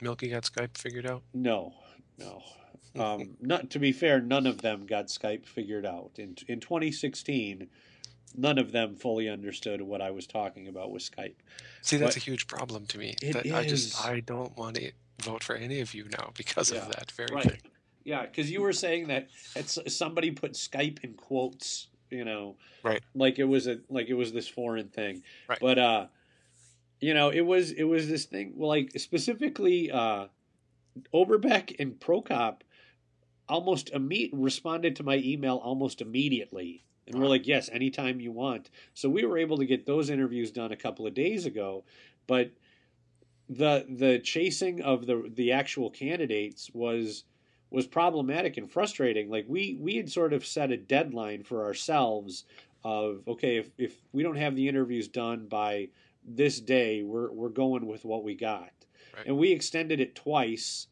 Mielke 0.00 0.28
got 0.30 0.42
Skype 0.44 0.76
figured 0.76 1.06
out. 1.06 1.22
no, 1.32 1.74
no. 2.18 2.42
Um, 2.98 3.36
not 3.40 3.70
to 3.70 3.78
be 3.78 3.92
fair, 3.92 4.20
none 4.20 4.46
of 4.46 4.62
them 4.62 4.84
got 4.86 5.06
Skype 5.06 5.46
figured 5.46 5.86
out. 5.86 6.12
In 6.16 6.36
in 6.48 6.58
2016, 6.60 7.68
none 8.36 8.58
of 8.58 8.72
them 8.72 8.96
fully 8.96 9.28
understood 9.28 9.80
what 9.80 10.00
I 10.00 10.10
was 10.10 10.26
talking 10.26 10.66
about 10.66 10.90
with 10.90 11.08
Skype. 11.08 11.34
See, 11.82 11.96
that's 11.96 12.16
What- 12.16 12.22
a 12.22 12.24
huge 12.24 12.46
problem 12.48 12.86
to 12.86 12.98
me. 12.98 13.14
It 13.22 13.32
that 13.34 13.46
I 13.52 13.64
just, 13.66 14.04
I 14.04 14.20
don't 14.20 14.56
want 14.56 14.76
to 14.76 14.90
vote 15.22 15.42
for 15.44 15.54
any 15.56 15.80
of 15.80 15.94
you 15.94 16.06
now 16.18 16.30
because 16.36 16.72
Yeah, 16.72 16.80
of 16.80 16.92
that 16.92 17.10
very 17.12 17.34
right. 17.34 17.44
thing. 17.44 17.60
Yeah, 18.04 18.22
because 18.22 18.50
you 18.50 18.62
were 18.62 18.72
saying 18.72 19.08
that 19.08 19.28
it's, 19.54 19.78
somebody 19.94 20.30
put 20.30 20.52
Skype 20.52 21.04
in 21.04 21.14
quotes, 21.14 21.88
you 22.10 22.24
know, 22.24 22.56
Right. 22.82 23.02
Like 23.14 23.38
it 23.38 23.44
was 23.44 23.66
a 23.66 23.80
like 23.90 24.08
it 24.08 24.14
was 24.14 24.32
this 24.32 24.48
foreign 24.48 24.88
thing, 24.88 25.22
Right. 25.48 25.58
But 25.60 25.78
uh, 25.78 26.06
you 26.98 27.12
know, 27.12 27.28
it 27.28 27.42
was 27.42 27.72
it 27.72 27.84
was 27.84 28.08
this 28.08 28.24
thing. 28.24 28.54
Well, 28.56 28.70
like 28.70 28.92
specifically, 28.98 29.90
uh, 29.90 30.26
Oberbeck 31.14 31.76
and 31.78 32.00
Prokop 32.00 32.62
almost 33.48 33.92
imme- 33.92 34.30
responded 34.32 34.96
to 34.96 35.02
my 35.02 35.16
email 35.16 35.56
almost 35.56 36.00
immediately, 36.00 36.84
and 37.06 37.20
we're 37.20 37.26
like, 37.28 37.46
yes, 37.46 37.68
anytime 37.70 38.20
you 38.20 38.32
want. 38.32 38.70
So 38.94 39.08
we 39.10 39.24
were 39.26 39.38
able 39.38 39.58
to 39.58 39.66
get 39.66 39.84
those 39.86 40.08
interviews 40.08 40.50
done 40.50 40.72
a 40.72 40.76
couple 40.76 41.06
of 41.06 41.14
days 41.14 41.46
ago, 41.46 41.84
but 42.26 42.50
the 43.50 43.84
the 43.88 44.20
chasing 44.20 44.80
of 44.80 45.06
the 45.06 45.28
the 45.34 45.50
actual 45.52 45.90
candidates 45.90 46.70
was 46.72 47.24
was 47.70 47.86
problematic 47.86 48.56
and 48.56 48.70
frustrating. 48.70 49.28
Like 49.28 49.44
we 49.48 49.76
we 49.80 49.96
had 49.96 50.10
sort 50.10 50.32
of 50.32 50.46
set 50.46 50.70
a 50.70 50.76
deadline 50.76 51.42
for 51.42 51.64
ourselves 51.64 52.44
of 52.84 53.22
okay, 53.26 53.56
if 53.56 53.70
if 53.76 53.96
we 54.12 54.22
don't 54.22 54.36
have 54.36 54.54
the 54.54 54.68
interviews 54.68 55.08
done 55.08 55.46
by 55.48 55.88
this 56.24 56.60
day, 56.60 57.02
we're 57.02 57.32
we're 57.32 57.48
going 57.48 57.86
with 57.86 58.04
what 58.04 58.22
we 58.22 58.36
got. 58.36 58.70
Right. 59.16 59.26
And 59.26 59.36
we 59.36 59.50
extended 59.50 59.98
it 59.98 60.14
twice, 60.14 60.86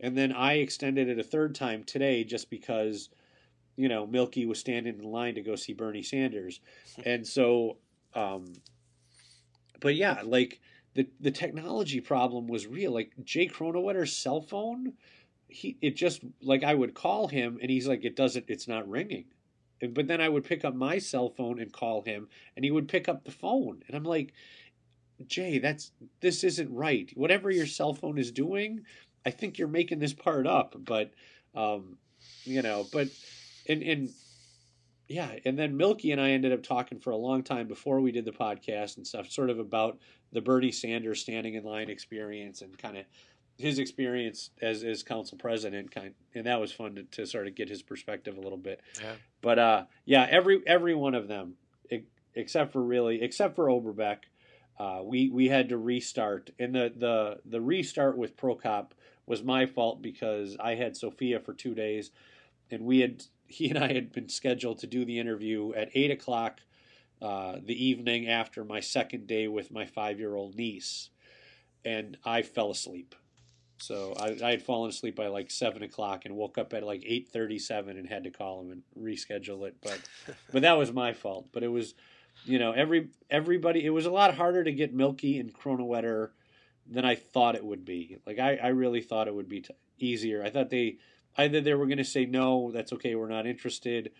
and 0.00 0.18
then 0.18 0.32
I 0.32 0.54
extended 0.54 1.08
it 1.08 1.20
a 1.20 1.24
third 1.24 1.54
time 1.54 1.84
today 1.84 2.24
just 2.24 2.50
because 2.50 3.08
you 3.76 3.88
know 3.88 4.04
Mielke 4.04 4.46
was 4.48 4.58
standing 4.58 4.98
in 4.98 5.04
line 5.04 5.36
to 5.36 5.42
go 5.42 5.54
see 5.54 5.74
Bernie 5.74 6.02
Sanders, 6.02 6.58
and 7.04 7.24
so 7.24 7.76
um 8.16 8.52
but 9.80 9.94
yeah, 9.94 10.22
like 10.24 10.60
the 10.94 11.08
the 11.20 11.30
technology 11.30 12.00
problem 12.00 12.46
was 12.46 12.66
real. 12.66 12.92
Like 12.92 13.12
Jay 13.24 13.46
Kronenwetter's 13.46 14.16
cell 14.16 14.40
phone, 14.40 14.94
he 15.48 15.76
it 15.80 15.96
just 15.96 16.22
like 16.42 16.64
I 16.64 16.74
would 16.74 16.94
call 16.94 17.28
him 17.28 17.58
and 17.60 17.70
he's 17.70 17.88
like 17.88 18.04
it 18.04 18.16
doesn't 18.16 18.46
it's 18.48 18.68
not 18.68 18.88
ringing. 18.88 19.26
And, 19.82 19.94
but 19.94 20.08
then 20.08 20.20
I 20.20 20.28
would 20.28 20.44
pick 20.44 20.64
up 20.64 20.74
my 20.74 20.98
cell 20.98 21.28
phone 21.28 21.60
and 21.60 21.72
call 21.72 22.02
him 22.02 22.28
and 22.56 22.64
he 22.64 22.70
would 22.70 22.88
pick 22.88 23.08
up 23.08 23.24
the 23.24 23.30
phone 23.30 23.82
and 23.86 23.96
I'm 23.96 24.04
like 24.04 24.32
Jay, 25.26 25.58
that's 25.58 25.92
this 26.20 26.44
isn't 26.44 26.74
right. 26.74 27.10
Whatever 27.14 27.50
your 27.50 27.66
cell 27.66 27.92
phone 27.92 28.18
is 28.18 28.32
doing, 28.32 28.80
I 29.26 29.30
think 29.30 29.58
you're 29.58 29.68
making 29.68 29.98
this 29.98 30.14
part 30.14 30.46
up, 30.46 30.74
but 30.78 31.12
um 31.54 31.98
you 32.44 32.62
know, 32.62 32.86
but 32.92 33.08
and 33.68 33.82
and 33.82 34.10
yeah, 35.10 35.34
and 35.44 35.58
then 35.58 35.76
Mielke 35.76 36.04
and 36.04 36.20
I 36.20 36.30
ended 36.30 36.52
up 36.52 36.62
talking 36.62 37.00
for 37.00 37.10
a 37.10 37.16
long 37.16 37.42
time 37.42 37.66
before 37.66 38.00
we 38.00 38.12
did 38.12 38.24
the 38.24 38.30
podcast 38.30 38.96
and 38.96 39.04
stuff, 39.04 39.28
sort 39.28 39.50
of 39.50 39.58
about 39.58 39.98
the 40.30 40.40
Bernie 40.40 40.70
Sanders 40.70 41.20
standing 41.20 41.54
in 41.54 41.64
line 41.64 41.90
experience 41.90 42.62
and 42.62 42.78
kind 42.78 42.96
of 42.96 43.04
his 43.58 43.80
experience 43.80 44.50
as 44.62 44.84
as 44.84 45.02
council 45.02 45.36
president, 45.36 45.90
kind, 45.90 46.14
and 46.36 46.46
that 46.46 46.60
was 46.60 46.70
fun 46.70 46.94
to, 46.94 47.02
to 47.02 47.26
sort 47.26 47.48
of 47.48 47.56
get 47.56 47.68
his 47.68 47.82
perspective 47.82 48.36
a 48.36 48.40
little 48.40 48.56
bit. 48.56 48.82
Yeah. 49.02 49.14
But 49.42 49.58
uh, 49.58 49.84
yeah, 50.04 50.28
every 50.30 50.62
every 50.64 50.94
one 50.94 51.16
of 51.16 51.26
them, 51.26 51.54
except 52.36 52.72
for 52.72 52.80
really, 52.80 53.20
except 53.20 53.56
for 53.56 53.66
Oberbeck, 53.66 54.18
uh, 54.78 55.00
we 55.02 55.28
we 55.28 55.48
had 55.48 55.70
to 55.70 55.76
restart, 55.76 56.50
and 56.60 56.72
the 56.72 56.92
the 56.96 57.40
the 57.44 57.60
restart 57.60 58.16
with 58.16 58.36
Prokop 58.36 58.92
was 59.26 59.42
my 59.42 59.66
fault 59.66 60.02
because 60.02 60.56
I 60.60 60.76
had 60.76 60.96
Sophia 60.96 61.40
for 61.40 61.52
two 61.52 61.74
days, 61.74 62.12
and 62.70 62.84
we 62.84 63.00
had 63.00 63.24
he 63.50 63.68
and 63.68 63.78
I 63.78 63.92
had 63.92 64.12
been 64.12 64.28
scheduled 64.28 64.78
to 64.78 64.86
do 64.86 65.04
the 65.04 65.18
interview 65.18 65.72
at 65.74 65.90
eight 65.94 66.10
o'clock 66.10 66.60
uh, 67.20 67.56
the 67.62 67.84
evening 67.84 68.28
after 68.28 68.64
my 68.64 68.80
second 68.80 69.26
day 69.26 69.48
with 69.48 69.70
my 69.70 69.84
five 69.84 70.18
year 70.18 70.34
old 70.34 70.54
niece, 70.54 71.10
and 71.84 72.16
I 72.24 72.42
fell 72.42 72.70
asleep. 72.70 73.14
So 73.78 74.14
I, 74.18 74.36
I 74.44 74.50
had 74.50 74.62
fallen 74.62 74.90
asleep 74.90 75.16
by 75.16 75.26
like 75.26 75.50
seven 75.50 75.82
o'clock 75.82 76.24
and 76.24 76.36
woke 76.36 76.58
up 76.58 76.72
at 76.72 76.82
like 76.82 77.02
eight 77.04 77.28
thirty 77.28 77.58
seven 77.58 77.96
and 77.98 78.08
had 78.08 78.24
to 78.24 78.30
call 78.30 78.62
him 78.62 78.70
and 78.70 78.82
reschedule 78.98 79.66
it. 79.66 79.76
But 79.82 80.00
but 80.52 80.62
that 80.62 80.78
was 80.78 80.92
my 80.92 81.12
fault. 81.12 81.48
But 81.52 81.62
it 81.62 81.68
was, 81.68 81.94
you 82.44 82.58
know, 82.58 82.72
every 82.72 83.08
everybody. 83.28 83.84
It 83.84 83.90
was 83.90 84.06
a 84.06 84.10
lot 84.10 84.34
harder 84.34 84.64
to 84.64 84.72
get 84.72 84.94
Mielke 84.94 85.24
and 85.24 85.52
Kronenwetter 85.52 86.30
than 86.88 87.04
I 87.04 87.14
thought 87.16 87.54
it 87.54 87.64
would 87.64 87.84
be. 87.84 88.18
Like 88.26 88.38
I, 88.38 88.56
I 88.56 88.68
really 88.68 89.00
thought 89.00 89.28
it 89.28 89.34
would 89.34 89.48
be 89.48 89.60
t- 89.62 89.74
easier. 89.98 90.42
I 90.42 90.50
thought 90.50 90.70
they 90.70 90.98
either 91.42 91.60
they 91.60 91.74
were 91.74 91.86
going 91.86 91.98
to 91.98 92.04
say 92.16 92.24
no, 92.26 92.70
that's 92.72 92.92
okay, 92.92 93.14
we're 93.14 93.28
not 93.28 93.46
interested, 93.46 94.10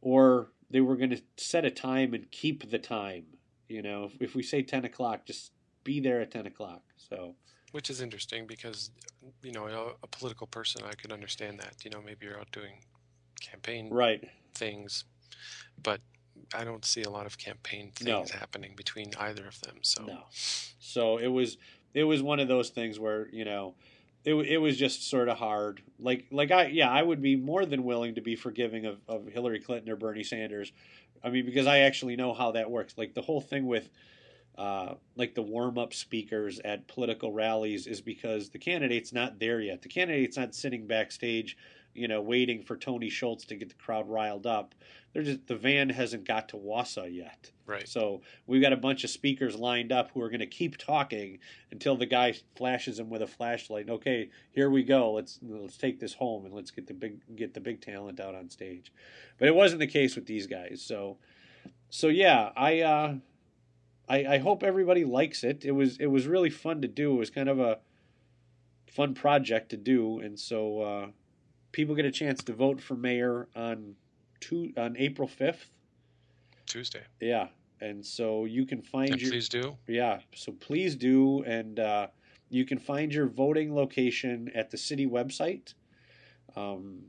or 0.00 0.48
they 0.70 0.80
were 0.80 0.96
going 0.96 1.10
to 1.10 1.22
set 1.36 1.64
a 1.64 1.70
time 1.70 2.14
and 2.14 2.30
keep 2.30 2.70
the 2.70 2.78
time. 2.78 3.24
You 3.68 3.82
know, 3.82 4.04
if, 4.04 4.12
if 4.20 4.34
we 4.34 4.42
say 4.42 4.62
ten 4.62 4.84
o'clock, 4.84 5.26
just 5.26 5.52
be 5.84 6.00
there 6.00 6.20
at 6.20 6.30
ten 6.30 6.46
o'clock. 6.46 6.82
So 6.96 7.34
Which 7.72 7.90
is 7.90 8.00
interesting 8.00 8.46
because, 8.46 8.90
you 9.42 9.52
know, 9.52 9.66
a, 9.66 10.04
a 10.04 10.06
political 10.06 10.46
person, 10.46 10.82
I 10.84 10.94
could 10.94 11.12
understand 11.12 11.58
that. 11.60 11.84
You 11.84 11.90
know, 11.90 12.00
maybe 12.04 12.26
you're 12.26 12.38
out 12.38 12.50
doing 12.52 12.74
campaign 13.40 13.88
right, 13.90 14.22
things, 14.54 15.04
but 15.82 16.00
I 16.54 16.64
don't 16.64 16.84
see 16.84 17.02
a 17.02 17.10
lot 17.10 17.26
of 17.26 17.38
campaign 17.38 17.92
No. 18.02 18.18
things 18.18 18.30
happening 18.30 18.74
between 18.76 19.10
either 19.18 19.46
of 19.46 19.60
them. 19.62 19.76
So 19.82 20.04
no. 20.04 20.20
So 20.78 21.18
it 21.18 21.28
was 21.38 21.58
it 21.94 22.04
was 22.04 22.22
one 22.22 22.40
of 22.40 22.48
those 22.48 22.70
things 22.70 22.98
where 22.98 23.28
you 23.32 23.44
know. 23.44 23.74
It, 24.26 24.34
it 24.34 24.58
was 24.58 24.76
just 24.76 25.08
sort 25.08 25.28
of 25.28 25.38
hard. 25.38 25.82
Like 25.98 26.26
like 26.30 26.50
I 26.50 26.66
yeah 26.66 26.90
I 26.90 27.02
would 27.02 27.22
be 27.22 27.36
more 27.36 27.64
than 27.64 27.84
willing 27.84 28.16
to 28.16 28.20
be 28.20 28.36
forgiving 28.36 28.84
of, 28.84 28.98
of 29.08 29.28
Hillary 29.28 29.60
Clinton 29.60 29.90
or 29.90 29.96
Bernie 29.96 30.24
Sanders. 30.24 30.72
I 31.24 31.30
mean 31.30 31.46
because 31.46 31.66
I 31.66 31.78
actually 31.78 32.16
know 32.16 32.34
how 32.34 32.52
that 32.52 32.70
works. 32.70 32.94
Like 32.98 33.14
the 33.14 33.22
whole 33.22 33.40
thing 33.40 33.66
with 33.66 33.88
uh, 34.58 34.94
like 35.16 35.34
the 35.34 35.42
warm 35.42 35.78
up 35.78 35.94
speakers 35.94 36.58
at 36.64 36.88
political 36.88 37.32
rallies 37.32 37.86
is 37.86 38.00
because 38.00 38.50
the 38.50 38.58
candidate's 38.58 39.12
not 39.12 39.38
there 39.38 39.60
yet. 39.60 39.82
The 39.82 39.88
candidate's 39.88 40.36
not 40.36 40.54
sitting 40.54 40.86
backstage, 40.86 41.56
you 41.96 42.08
know, 42.08 42.20
waiting 42.20 42.62
for 42.62 42.76
Tony 42.76 43.08
Schultz 43.08 43.44
to 43.46 43.56
get 43.56 43.68
the 43.68 43.74
crowd 43.74 44.08
riled 44.08 44.46
up. 44.46 44.74
They're 45.12 45.22
just 45.22 45.46
the 45.46 45.56
van 45.56 45.88
hasn't 45.88 46.26
got 46.26 46.50
to 46.50 46.56
Wausau 46.56 47.12
yet. 47.12 47.50
right. 47.66 47.88
So 47.88 48.20
we've 48.46 48.60
got 48.60 48.72
a 48.72 48.76
bunch 48.76 49.02
of 49.02 49.10
speakers 49.10 49.56
lined 49.56 49.90
up 49.90 50.10
who 50.12 50.20
are 50.20 50.28
going 50.28 50.40
to 50.40 50.46
keep 50.46 50.76
talking 50.76 51.38
until 51.70 51.96
the 51.96 52.06
guy 52.06 52.34
flashes 52.54 52.98
them 52.98 53.08
with 53.08 53.22
a 53.22 53.26
flashlight. 53.26 53.88
Okay, 53.88 54.30
here 54.52 54.68
we 54.68 54.82
go. 54.82 55.12
Let's 55.12 55.38
let's 55.42 55.76
take 55.76 56.00
this 56.00 56.14
home 56.14 56.44
and 56.44 56.54
let's 56.54 56.70
get 56.70 56.86
the 56.86 56.94
big 56.94 57.20
get 57.34 57.54
the 57.54 57.60
big 57.60 57.80
talent 57.80 58.20
out 58.20 58.34
on 58.34 58.50
stage. 58.50 58.92
But 59.38 59.48
it 59.48 59.54
wasn't 59.54 59.80
the 59.80 59.86
case 59.86 60.16
with 60.16 60.26
these 60.26 60.46
guys. 60.46 60.82
So 60.82 61.16
so 61.90 62.08
yeah, 62.08 62.50
I 62.56 62.80
uh, 62.80 63.14
I 64.08 64.26
I 64.26 64.38
hope 64.38 64.62
everybody 64.62 65.04
likes 65.04 65.44
it. 65.44 65.64
It 65.64 65.72
was 65.72 65.98
it 65.98 66.06
was 66.06 66.26
really 66.26 66.50
fun 66.50 66.82
to 66.82 66.88
do. 66.88 67.14
It 67.14 67.18
was 67.18 67.30
kind 67.30 67.48
of 67.48 67.58
a 67.58 67.78
fun 68.90 69.14
project 69.14 69.70
to 69.70 69.76
do, 69.76 70.20
and 70.20 70.38
so 70.38 70.80
uh, 70.80 71.06
people 71.76 71.94
get 71.94 72.06
a 72.06 72.10
chance 72.10 72.42
to 72.42 72.54
vote 72.54 72.80
for 72.80 72.94
mayor 72.96 73.48
on 73.54 73.94
two 74.40 74.72
on 74.78 74.96
April 74.96 75.28
fifth. 75.28 75.70
Tuesday. 76.64 77.02
Yeah, 77.20 77.48
and 77.82 78.04
so 78.04 78.46
you 78.46 78.64
can 78.64 78.80
find 78.80 79.10
And 79.12 79.20
your 79.20 79.30
please 79.30 79.48
do. 79.50 79.76
yeah. 79.86 80.20
So 80.34 80.52
please 80.52 80.96
do, 80.96 81.44
and 81.44 81.78
uh, 81.78 82.06
you 82.48 82.64
can 82.64 82.78
find 82.78 83.12
your 83.12 83.26
voting 83.26 83.74
location 83.74 84.50
at 84.54 84.70
the 84.70 84.78
city 84.78 85.06
website. 85.06 85.74
Um, 86.56 87.02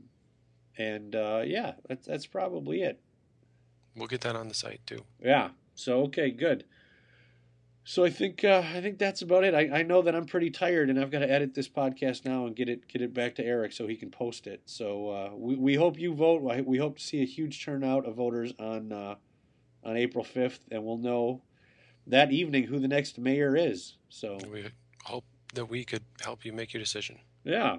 and 0.76 1.16
uh, 1.16 1.42
yeah, 1.46 1.72
that's 1.88 2.06
that's 2.06 2.26
probably 2.26 2.82
it. 2.82 3.00
We'll 3.96 4.06
get 4.06 4.20
that 4.20 4.36
on 4.36 4.48
the 4.48 4.54
site 4.54 4.82
too. 4.86 5.04
Yeah. 5.18 5.48
So 5.74 6.02
okay, 6.02 6.30
good. 6.30 6.64
So 7.88 8.04
I 8.04 8.10
think 8.10 8.44
uh, 8.44 8.62
I 8.74 8.82
think 8.82 8.98
that's 8.98 9.22
about 9.22 9.44
it. 9.44 9.54
I, 9.54 9.78
I 9.78 9.82
know 9.82 10.02
that 10.02 10.14
I'm 10.14 10.26
pretty 10.26 10.50
tired, 10.50 10.90
and 10.90 11.00
I've 11.00 11.10
got 11.10 11.20
to 11.20 11.30
edit 11.30 11.54
this 11.54 11.70
podcast 11.70 12.26
now 12.26 12.44
and 12.44 12.54
get 12.54 12.68
it 12.68 12.86
get 12.86 13.00
it 13.00 13.14
back 13.14 13.36
to 13.36 13.42
Eric 13.42 13.72
so 13.72 13.86
he 13.86 13.96
can 13.96 14.10
post 14.10 14.46
it. 14.46 14.60
So 14.66 15.08
uh, 15.08 15.30
we 15.34 15.56
we 15.56 15.74
hope 15.74 15.98
you 15.98 16.12
vote. 16.12 16.42
We 16.66 16.76
hope 16.76 16.98
to 16.98 17.02
see 17.02 17.22
a 17.22 17.24
huge 17.24 17.64
turnout 17.64 18.04
of 18.04 18.16
voters 18.16 18.52
on 18.58 18.92
uh, 18.92 19.14
on 19.82 19.96
April 19.96 20.22
5th, 20.22 20.58
and 20.70 20.84
we'll 20.84 20.98
know 20.98 21.40
that 22.06 22.30
evening 22.30 22.64
who 22.64 22.78
the 22.78 22.88
next 22.88 23.18
mayor 23.18 23.56
is. 23.56 23.96
So 24.10 24.36
We 24.52 24.66
hope 25.04 25.24
that 25.54 25.64
we 25.64 25.82
could 25.82 26.02
help 26.20 26.44
you 26.44 26.52
make 26.52 26.74
your 26.74 26.82
decision. 26.82 27.20
yeah. 27.42 27.78